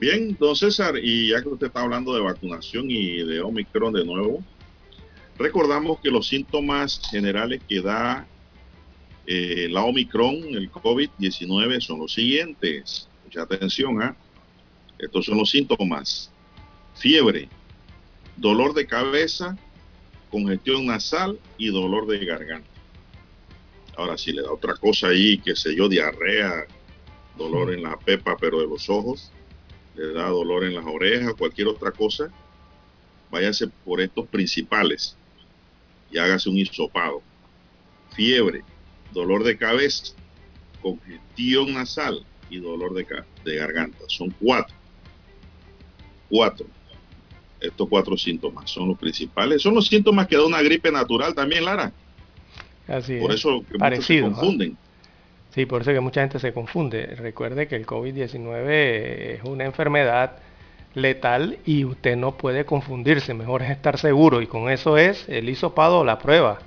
[0.00, 4.04] Bien, don César, y ya que usted está hablando de vacunación y de Omicron de
[4.04, 4.42] nuevo,
[5.38, 8.26] recordamos que los síntomas generales que da
[9.26, 13.08] eh, la Omicron, el COVID-19, son los siguientes.
[13.24, 14.16] Mucha atención, ¿ah?
[14.98, 16.30] Estos son los síntomas.
[16.94, 17.48] Fiebre,
[18.36, 19.58] dolor de cabeza,
[20.36, 22.68] congestión nasal y dolor de garganta.
[23.96, 26.66] Ahora, si le da otra cosa ahí, que sé yo, diarrea,
[27.38, 29.32] dolor en la pepa, pero de los ojos,
[29.94, 32.30] le da dolor en las orejas, cualquier otra cosa,
[33.30, 35.16] váyase por estos principales
[36.10, 37.22] y hágase un hisopado.
[38.14, 38.62] Fiebre,
[39.12, 40.14] dolor de cabeza,
[40.82, 43.06] congestión nasal y dolor de,
[43.42, 44.04] de garganta.
[44.08, 44.76] Son cuatro.
[46.28, 46.66] Cuatro.
[47.66, 49.62] Estos cuatro síntomas son los principales.
[49.62, 51.92] Son los síntomas que da una gripe natural también, Lara.
[52.88, 54.76] Así por eso que Parecido, se confunden.
[55.50, 57.06] Sí, por eso que mucha gente se confunde.
[57.16, 60.38] Recuerde que el COVID-19 es una enfermedad
[60.94, 63.34] letal y usted no puede confundirse.
[63.34, 66.58] Mejor es estar seguro y con eso es el hisopado o la prueba,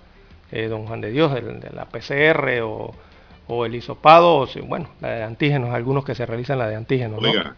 [0.52, 5.24] eh, don Juan de Dios, de, la PCR o, el hisopado, o, bueno, la de
[5.24, 7.24] antígenos, algunos que se realizan la de antígenos.
[7.24, 7.56] Oiga,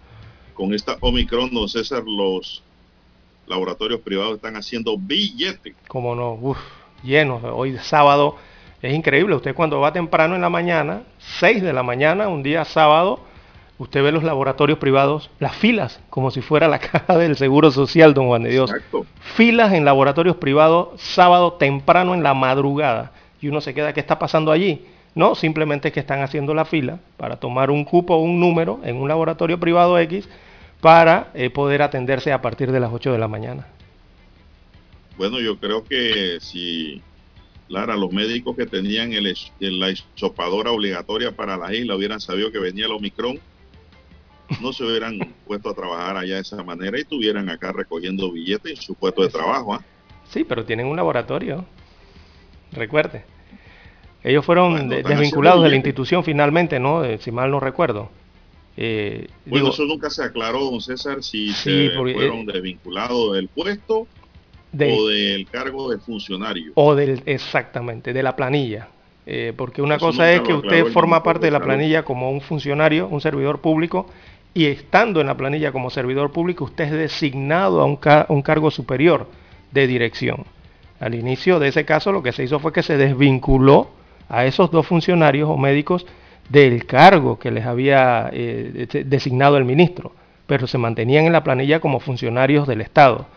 [0.53, 2.63] con esta Omicron, don César, los
[3.51, 5.75] laboratorios privados están haciendo billetes.
[5.87, 6.57] Como no, uff,
[7.03, 7.43] llenos.
[7.43, 8.37] Hoy sábado
[8.81, 11.03] es increíble, usted cuando va temprano en la mañana,
[11.39, 13.19] 6 de la mañana, un día sábado,
[13.77, 18.15] usted ve los laboratorios privados, las filas, como si fuera la caja del Seguro Social,
[18.15, 18.71] don Juan de Dios.
[18.71, 19.05] Exacto.
[19.35, 23.11] Filas en laboratorios privados, sábado temprano en la madrugada.
[23.39, 24.85] Y uno se queda, ¿qué está pasando allí?
[25.13, 28.79] No, simplemente es que están haciendo la fila para tomar un cupo o un número
[28.83, 30.27] en un laboratorio privado X
[30.81, 33.67] para eh, poder atenderse a partir de las 8 de la mañana.
[35.17, 37.01] Bueno, yo creo que si
[37.69, 42.59] Lara, los médicos que tenían el, la isopadora obligatoria para la isla hubieran sabido que
[42.59, 43.39] venía el Omicron,
[44.59, 48.71] no se hubieran puesto a trabajar allá de esa manera y estuvieran acá recogiendo billetes
[48.71, 49.75] en su puesto de trabajo.
[49.75, 49.83] ¿ah?
[50.29, 51.65] Sí, pero tienen un laboratorio.
[52.71, 53.23] Recuerde.
[54.23, 57.03] Ellos fueron desvinculados de la institución finalmente, ¿no?
[57.03, 58.09] Eh, si mal no recuerdo.
[58.77, 64.07] Eh, bueno, eso nunca se aclaró, don César, si se fueron eh, desvinculados del puesto
[64.73, 66.71] o del cargo de funcionario.
[66.75, 68.87] O del, exactamente, de la planilla.
[69.25, 73.07] Eh, porque una cosa es que usted forma parte de la planilla como un funcionario,
[73.07, 74.07] un servidor público,
[74.53, 77.99] y estando en la planilla como servidor público, usted es designado a un,
[78.29, 79.27] un cargo superior
[79.71, 80.45] de dirección.
[80.99, 83.89] Al inicio de ese caso lo que se hizo fue que se desvinculó
[84.29, 86.05] a esos dos funcionarios o médicos
[86.49, 90.13] del cargo que les había eh, designado el ministro,
[90.47, 93.27] pero se mantenían en la planilla como funcionarios del Estado.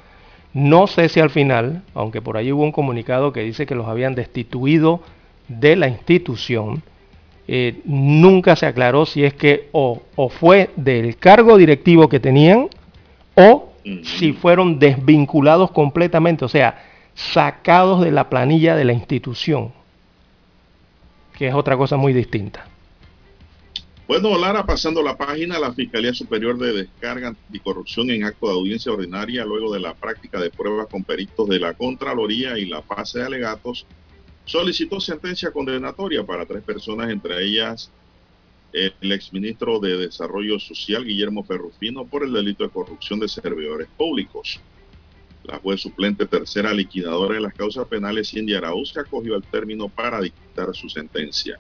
[0.53, 3.89] No sé si al final, aunque por ahí hubo un comunicado que dice que los
[3.89, 5.01] habían destituido
[5.49, 6.83] de la institución,
[7.47, 10.01] eh, nunca se aclaró si es que o,
[10.31, 12.69] fue del cargo directivo que tenían
[13.35, 13.69] o
[14.03, 19.73] si fueron desvinculados completamente, o sea, sacados de la planilla de la institución,
[21.37, 22.67] que es otra cosa muy distinta.
[24.07, 28.93] Bueno, Lara, pasando la página, la Fiscalía Superior de Descarga Anticorrupción en acto de audiencia
[28.93, 33.21] ordinaria, luego de la práctica de pruebas con peritos de la Contraloría y la fase
[33.21, 33.87] de alegatos,
[34.45, 37.91] solicitó sentencia condenatoria para tres personas, entre ellas
[38.75, 44.61] el exministro de Desarrollo Social, Guillermo Ferrufino, por el delito de corrupción de servidores públicos.
[45.45, 50.21] La juez suplente tercera liquidadora de las causas penales, Cindy Arauz, acogió al término para
[50.21, 51.59] dictar su sentencia.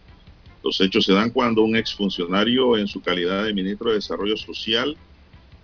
[0.64, 4.96] Los hechos se dan cuando un exfuncionario en su calidad de ministro de Desarrollo Social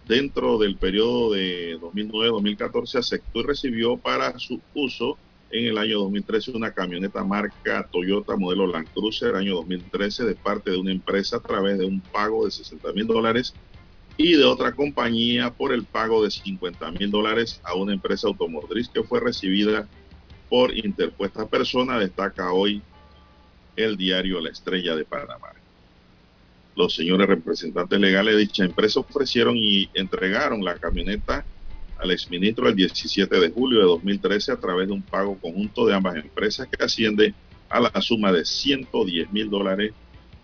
[0.07, 5.17] dentro del periodo de 2009-2014 aceptó y recibió para su uso
[5.51, 10.71] en el año 2013 una camioneta marca Toyota modelo Land Cruiser año 2013 de parte
[10.71, 13.55] de una empresa a través de un pago de 60 mil dólares
[14.19, 18.91] y de otra compañía por el pago de 50 mil dólares a una empresa automotriz
[18.91, 19.89] que fue recibida
[20.51, 22.83] por interpuesta persona, destaca hoy
[23.77, 25.49] el diario La Estrella de Panamá.
[26.77, 31.45] Los señores representantes legales de dicha empresa ofrecieron y entregaron la camioneta
[31.99, 35.95] al exministro el 17 de julio de 2013 a través de un pago conjunto de
[35.95, 37.35] ambas empresas que asciende
[37.69, 39.93] a la suma de 110 mil dólares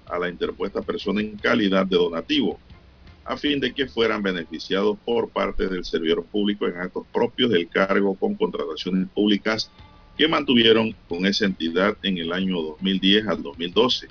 [0.07, 2.61] a la interpuesta persona en calidad de donativo,
[3.24, 7.69] a fin de que fueran beneficiados por parte del servidor público en actos propios del
[7.69, 9.70] cargo con contrataciones públicas
[10.16, 14.09] que mantuvieron con esa entidad en el año 2010 al 2012,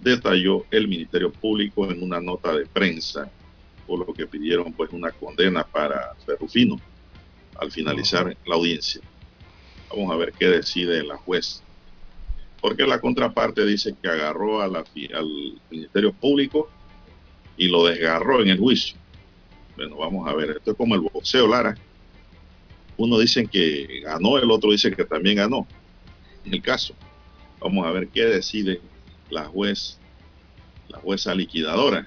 [0.00, 3.30] detalló el Ministerio Público en una nota de prensa,
[3.86, 6.80] por lo que pidieron pues una condena para Ferrufino
[7.56, 9.00] al finalizar la audiencia.
[9.90, 11.62] Vamos a ver qué decide la juez.
[12.60, 14.84] Porque la contraparte dice que agarró a la,
[15.14, 16.70] al Ministerio Público
[17.56, 18.96] y lo desgarró en el juicio.
[19.76, 21.76] Bueno, vamos a ver, esto es como el boxeo, Lara.
[22.96, 25.66] Uno dice que ganó, el otro dice que también ganó.
[26.44, 26.94] En el caso,
[27.60, 28.80] vamos a ver qué decide
[29.30, 29.98] la juez,
[30.88, 32.06] la jueza liquidadora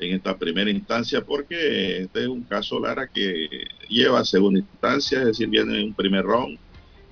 [0.00, 3.48] en esta primera instancia, porque este es un caso, Lara, que
[3.88, 6.58] lleva a segunda instancia, es decir, viene un primer round,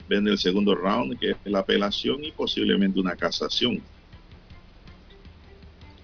[0.09, 3.81] viene el segundo round, que es la apelación y posiblemente una casación.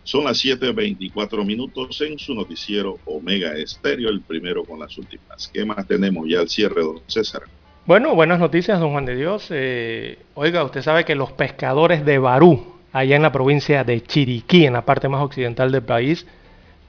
[0.08, 5.50] Son las 7.24 minutos en su noticiero Omega Estéreo, el primero con las últimas.
[5.52, 7.42] ¿Qué más tenemos ya al cierre, don César?
[7.84, 9.48] Bueno, buenas noticias, don Juan de Dios.
[9.50, 14.64] Eh, oiga, usted sabe que los pescadores de Barú, allá en la provincia de Chiriquí,
[14.64, 16.26] en la parte más occidental del país,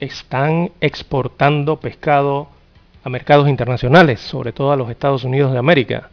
[0.00, 2.48] están exportando pescado
[3.04, 6.08] a mercados internacionales, sobre todo a los Estados Unidos de América.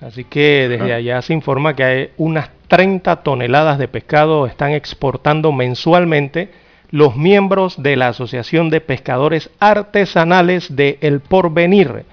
[0.00, 5.52] Así que desde allá se informa que hay unas 30 toneladas de pescado están exportando
[5.52, 6.50] mensualmente
[6.90, 12.04] los miembros de la Asociación de Pescadores Artesanales de El Porvenir.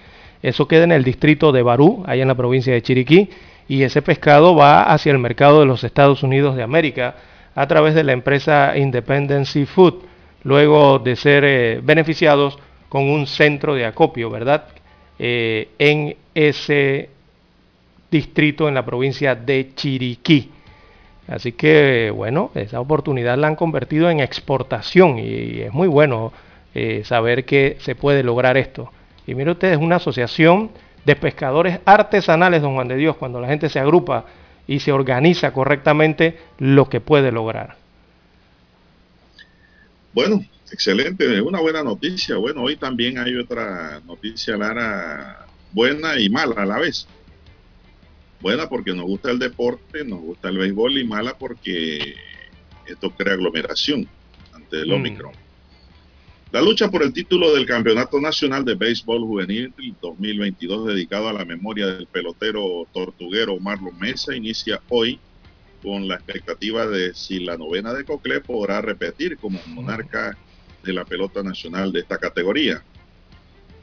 [0.41, 3.29] Eso queda en el distrito de Barú, allá en la provincia de Chiriquí,
[3.67, 7.15] y ese pescado va hacia el mercado de los Estados Unidos de América
[7.53, 10.03] a través de la empresa Independent Seafood,
[10.43, 12.57] luego de ser eh, beneficiados
[12.89, 14.65] con un centro de acopio, ¿verdad?
[15.19, 17.09] Eh, en ese
[18.11, 20.51] distrito en la provincia de Chiriquí.
[21.27, 26.33] Así que, bueno, esa oportunidad la han convertido en exportación y es muy bueno
[26.75, 28.91] eh, saber que se puede lograr esto.
[29.25, 30.71] Y mire usted, es una asociación
[31.05, 34.25] de pescadores artesanales, don Juan de Dios, cuando la gente se agrupa
[34.67, 37.77] y se organiza correctamente lo que puede lograr.
[40.13, 42.35] Bueno, excelente, una buena noticia.
[42.37, 47.07] Bueno, hoy también hay otra noticia, Lara, buena y mala a la vez.
[48.41, 52.15] Buena porque nos gusta el deporte, nos gusta el béisbol y mala porque
[52.87, 54.07] esto crea aglomeración
[54.53, 54.93] ante el mm.
[54.93, 55.33] Omicron.
[56.51, 61.45] La lucha por el título del Campeonato Nacional de Béisbol Juvenil 2022 dedicado a la
[61.45, 65.17] memoria del pelotero tortuguero Marlon Mesa inicia hoy
[65.81, 70.37] con la expectativa de si la novena de Cocle podrá repetir como monarca
[70.83, 72.83] de la pelota nacional de esta categoría.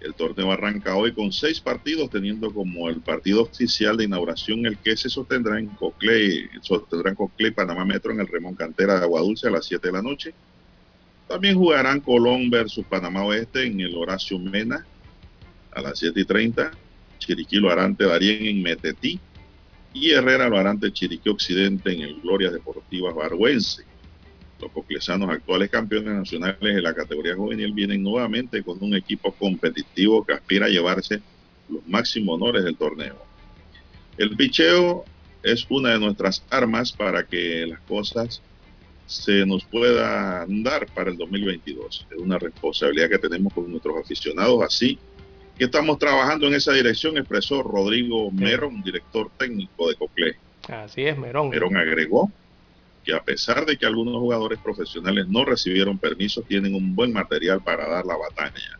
[0.00, 4.78] El torneo arranca hoy con seis partidos, teniendo como el partido oficial de inauguración el
[4.78, 9.48] que se sostendrá en Coclé, sostendrá en Panamá Metro, en el Remón Cantera de Aguadulce
[9.48, 10.34] a las 7 de la noche.
[11.26, 14.86] También jugarán Colón versus Panamá Oeste en el Horacio Mena
[15.72, 16.70] a las 7 y 30.
[17.18, 19.18] Chiriquí lo harán Darien en Metetí
[19.92, 23.87] y Herrera lo harán Chiriquí Occidente en el Gloria Deportiva Barbuense.
[24.60, 30.24] Los coclesanos actuales campeones nacionales de la categoría juvenil vienen nuevamente con un equipo competitivo
[30.24, 31.20] que aspira a llevarse
[31.68, 33.16] los máximos honores del torneo.
[34.16, 35.04] El picheo
[35.42, 38.42] es una de nuestras armas para que las cosas
[39.06, 42.06] se nos puedan dar para el 2022.
[42.10, 44.98] Es una responsabilidad que tenemos con nuestros aficionados, así
[45.56, 50.36] que estamos trabajando en esa dirección, expresó Rodrigo Merón, director técnico de Cocle.
[50.68, 51.48] Así es, Merón.
[51.48, 52.30] Merón agregó
[53.08, 57.62] que a pesar de que algunos jugadores profesionales no recibieron permiso, tienen un buen material
[57.62, 58.78] para dar la batalla.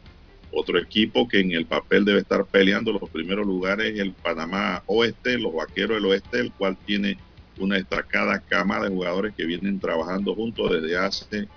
[0.53, 4.83] Otro equipo que en el papel debe estar peleando los primeros lugares es el Panamá
[4.85, 7.17] Oeste, los Vaqueros del Oeste, el cual tiene
[7.59, 11.49] una destacada cama de jugadores que vienen trabajando juntos desde hace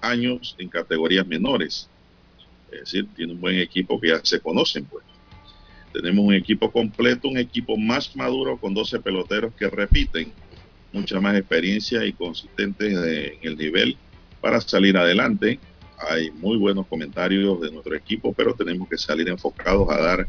[0.00, 1.90] años en categorías menores.
[2.70, 5.04] Es decir, tiene un buen equipo que ya se conocen, pues.
[5.92, 10.32] Tenemos un equipo completo, un equipo más maduro con 12 peloteros que repiten
[10.92, 13.96] mucha más experiencia y consistentes en el nivel
[14.40, 15.58] para salir adelante.
[16.08, 20.26] Hay muy buenos comentarios de nuestro equipo, pero tenemos que salir enfocados a dar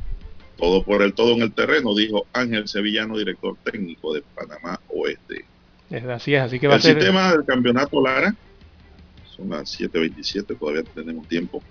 [0.58, 5.46] todo por el todo en el terreno, dijo Ángel Sevillano, director técnico de Panamá Oeste.
[5.90, 6.96] Es así es, así que va el a ser...
[6.96, 8.36] sistema del campeonato Lara,
[9.36, 11.64] son las 7.27, todavía tenemos tiempo.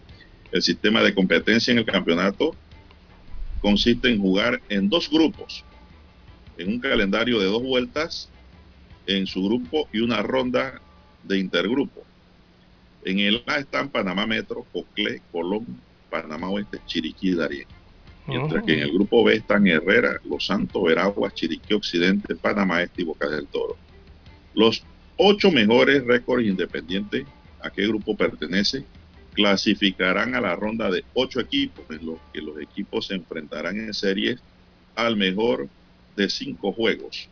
[0.51, 2.55] El sistema de competencia en el campeonato
[3.61, 5.65] consiste en jugar en dos grupos,
[6.59, 8.29] en un calendario de dos vueltas
[9.07, 10.81] en su grupo y una ronda
[11.25, 12.03] de intergrupo.
[13.05, 15.67] En el A están Panamá Metro, Coclé, Colón,
[16.11, 17.67] Panamá Oeste, Chiriquí y Darien.
[18.27, 23.03] Mientras que en el grupo B están Herrera, Los Santos, Veraguas, Chiriquí Occidente, Panamá Este
[23.03, 23.77] y Boca del Toro.
[24.55, 24.85] Los
[25.17, 27.25] ocho mejores récords independientes,
[27.63, 28.85] a qué grupo pertenece,
[29.33, 33.95] clasificarán a la ronda de ocho equipos, en los que los equipos se enfrentarán en
[33.95, 34.41] series
[34.95, 35.69] al mejor
[36.17, 37.29] de cinco juegos.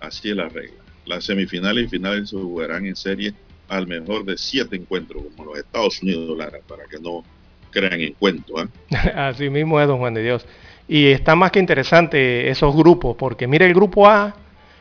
[0.00, 0.76] Así es la regla.
[1.06, 3.34] Las semifinales y finales se jugarán en serie
[3.68, 7.24] al mejor de siete encuentros, como los Estados Unidos, Lara, para que no
[7.70, 8.62] crean en cuento.
[8.62, 8.68] ¿eh?
[9.14, 10.46] Así mismo es, don Juan de Dios.
[10.86, 14.34] Y está más que interesante esos grupos, porque mire el grupo A,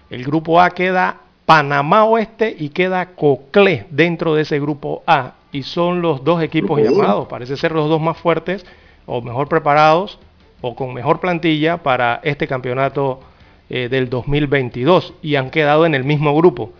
[0.09, 5.35] el grupo A queda Panamá Oeste y queda Coclé dentro de ese grupo A.
[5.51, 8.65] Y son los dos equipos llamados, parece ser los dos más fuertes
[9.05, 10.19] o mejor preparados
[10.61, 13.21] o con mejor plantilla para este campeonato
[13.69, 16.73] eh, del 2022 y han quedado en el mismo grupo.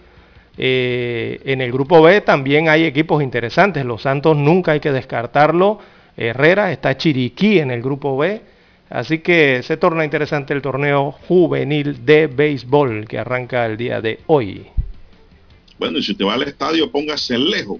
[0.58, 3.86] Eh, en el grupo B también hay equipos interesantes.
[3.86, 5.80] Los Santos nunca hay que descartarlo.
[6.16, 8.42] Herrera está Chiriquí en el grupo B.
[8.90, 14.22] Así que se torna interesante el torneo juvenil de béisbol que arranca el día de
[14.28, 14.68] hoy.
[15.78, 17.80] Bueno, y si usted va al estadio, póngase lejos.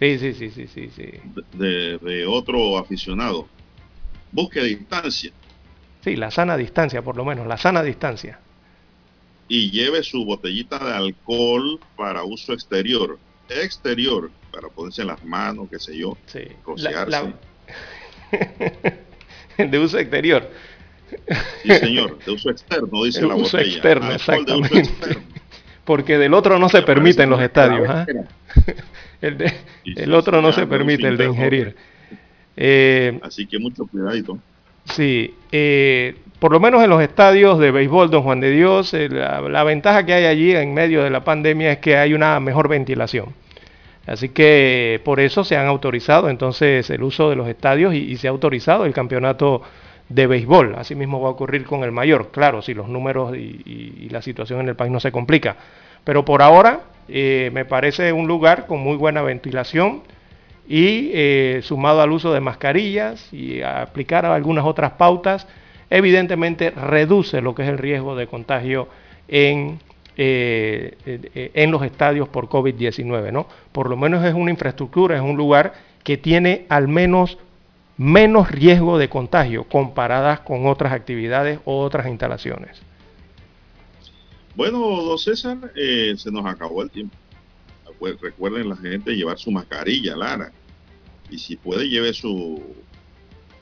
[0.00, 0.90] Sí, sí, sí, sí, sí.
[0.94, 1.04] sí.
[1.52, 3.46] De, de otro aficionado.
[4.32, 5.32] Busque distancia.
[6.02, 8.40] Sí, la sana distancia, por lo menos, la sana distancia.
[9.48, 13.18] Y lleve su botellita de alcohol para uso exterior.
[13.48, 16.16] Exterior, para ponerse en las manos, qué sé yo.
[16.26, 16.40] Sí.
[16.66, 17.10] Rociarse.
[17.10, 17.34] La,
[19.56, 19.66] la...
[19.66, 20.50] de uso exterior.
[21.62, 23.72] Sí, señor, de uso externo, dice la uso botella.
[23.72, 24.74] Externo, Alcohol exactamente.
[24.74, 25.22] de uso externo.
[25.84, 27.88] Porque del otro no se permite en los estadios.
[27.88, 28.06] ¿ah?
[29.20, 31.74] El, de, otro no se permite, el de ingerir.
[32.56, 34.38] Eh, Así que mucho cuidadito.
[34.84, 39.08] Sí, eh, por lo menos en los estadios de béisbol, don Juan de Dios, eh,
[39.08, 42.68] la, ventaja que hay allí en medio de la pandemia es que hay una mejor
[42.68, 43.34] ventilación.
[44.06, 48.26] Así que por eso se han autorizado entonces el uso de los estadios y, se
[48.28, 49.62] ha autorizado el campeonato
[50.08, 50.76] de béisbol.
[50.78, 54.08] Así mismo va a ocurrir con el mayor, claro, si los números y, y- y
[54.08, 55.56] la situación en el país no se complica.
[56.04, 60.02] Pero por ahora eh, me parece un lugar con muy buena ventilación
[60.68, 65.46] y eh, sumado al uso de mascarillas y a aplicar algunas otras pautas,
[65.90, 68.88] evidentemente reduce lo que es el riesgo de contagio
[69.28, 69.78] en,
[70.16, 73.32] eh, eh, en los estadios por COVID-19.
[73.32, 73.46] ¿no?
[73.72, 75.74] Por lo menos es una infraestructura, es un lugar
[76.04, 77.38] que tiene al menos
[77.96, 82.80] menos riesgo de contagio comparadas con otras actividades o otras instalaciones.
[84.54, 87.14] Bueno, don César, eh, se nos acabó el tiempo.
[87.86, 90.50] Recuer- Recuerden la gente llevar su mascarilla, Lara.
[91.30, 92.62] Y si puede, lleve su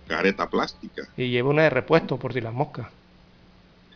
[0.06, 1.02] careta plástica.
[1.16, 2.86] Y lleva una de repuesto por si las moscas.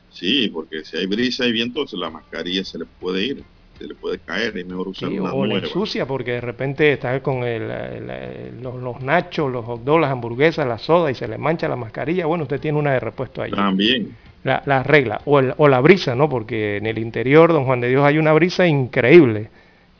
[0.08, 3.44] Sí, porque si hay brisa y viento, la mascarilla se le puede ir,
[3.78, 4.56] se le puede caer.
[4.58, 8.74] Es mejor usar Sí, una o la ensucia porque de repente está con el, los,
[8.82, 12.26] los nachos, los hot dogs, las hamburguesas, la soda y se le mancha la mascarilla.
[12.26, 13.52] Bueno, usted tiene una de repuesto ahí.
[13.52, 14.16] También.
[14.42, 15.20] La, la regla.
[15.26, 16.28] O, el- o la brisa, ¿no?
[16.28, 19.50] Porque en el interior, don Juan de Dios, hay una brisa increíble.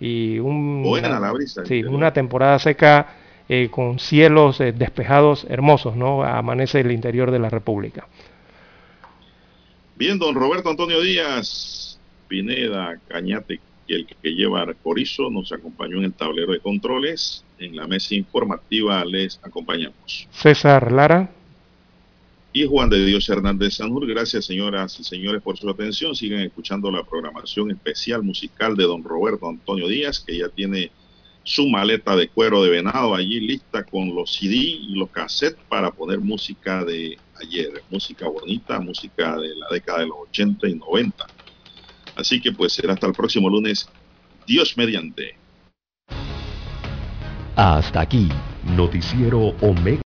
[0.01, 1.65] Y un, Buena la brisa.
[1.66, 3.07] Sí, una temporada seca
[3.52, 6.22] eh, con cielos eh, despejados hermosos, ¿no?
[6.22, 8.06] Amanece el interior de la República.
[9.97, 11.98] Bien, don Roberto Antonio Díaz,
[12.28, 13.59] Pineda, Cañate,
[13.89, 17.44] y el que lleva Corizo, nos acompañó en el tablero de controles.
[17.59, 20.28] En la mesa informativa les acompañamos.
[20.31, 21.28] César Lara.
[22.52, 26.14] Y Juan de Dios Hernández Sanjur, gracias señoras y señores por su atención.
[26.14, 30.93] Sigan escuchando la programación especial musical de don Roberto Antonio Díaz, que ya tiene
[31.43, 35.91] su maleta de cuero de venado allí lista con los CD y los cassettes para
[35.91, 41.27] poner música de ayer, música bonita, música de la década de los 80 y 90.
[42.17, 43.89] Así que pues será hasta el próximo lunes,
[44.47, 45.37] Dios mediante.
[47.57, 48.29] Hasta aquí,
[48.77, 49.99] Noticiero Omega.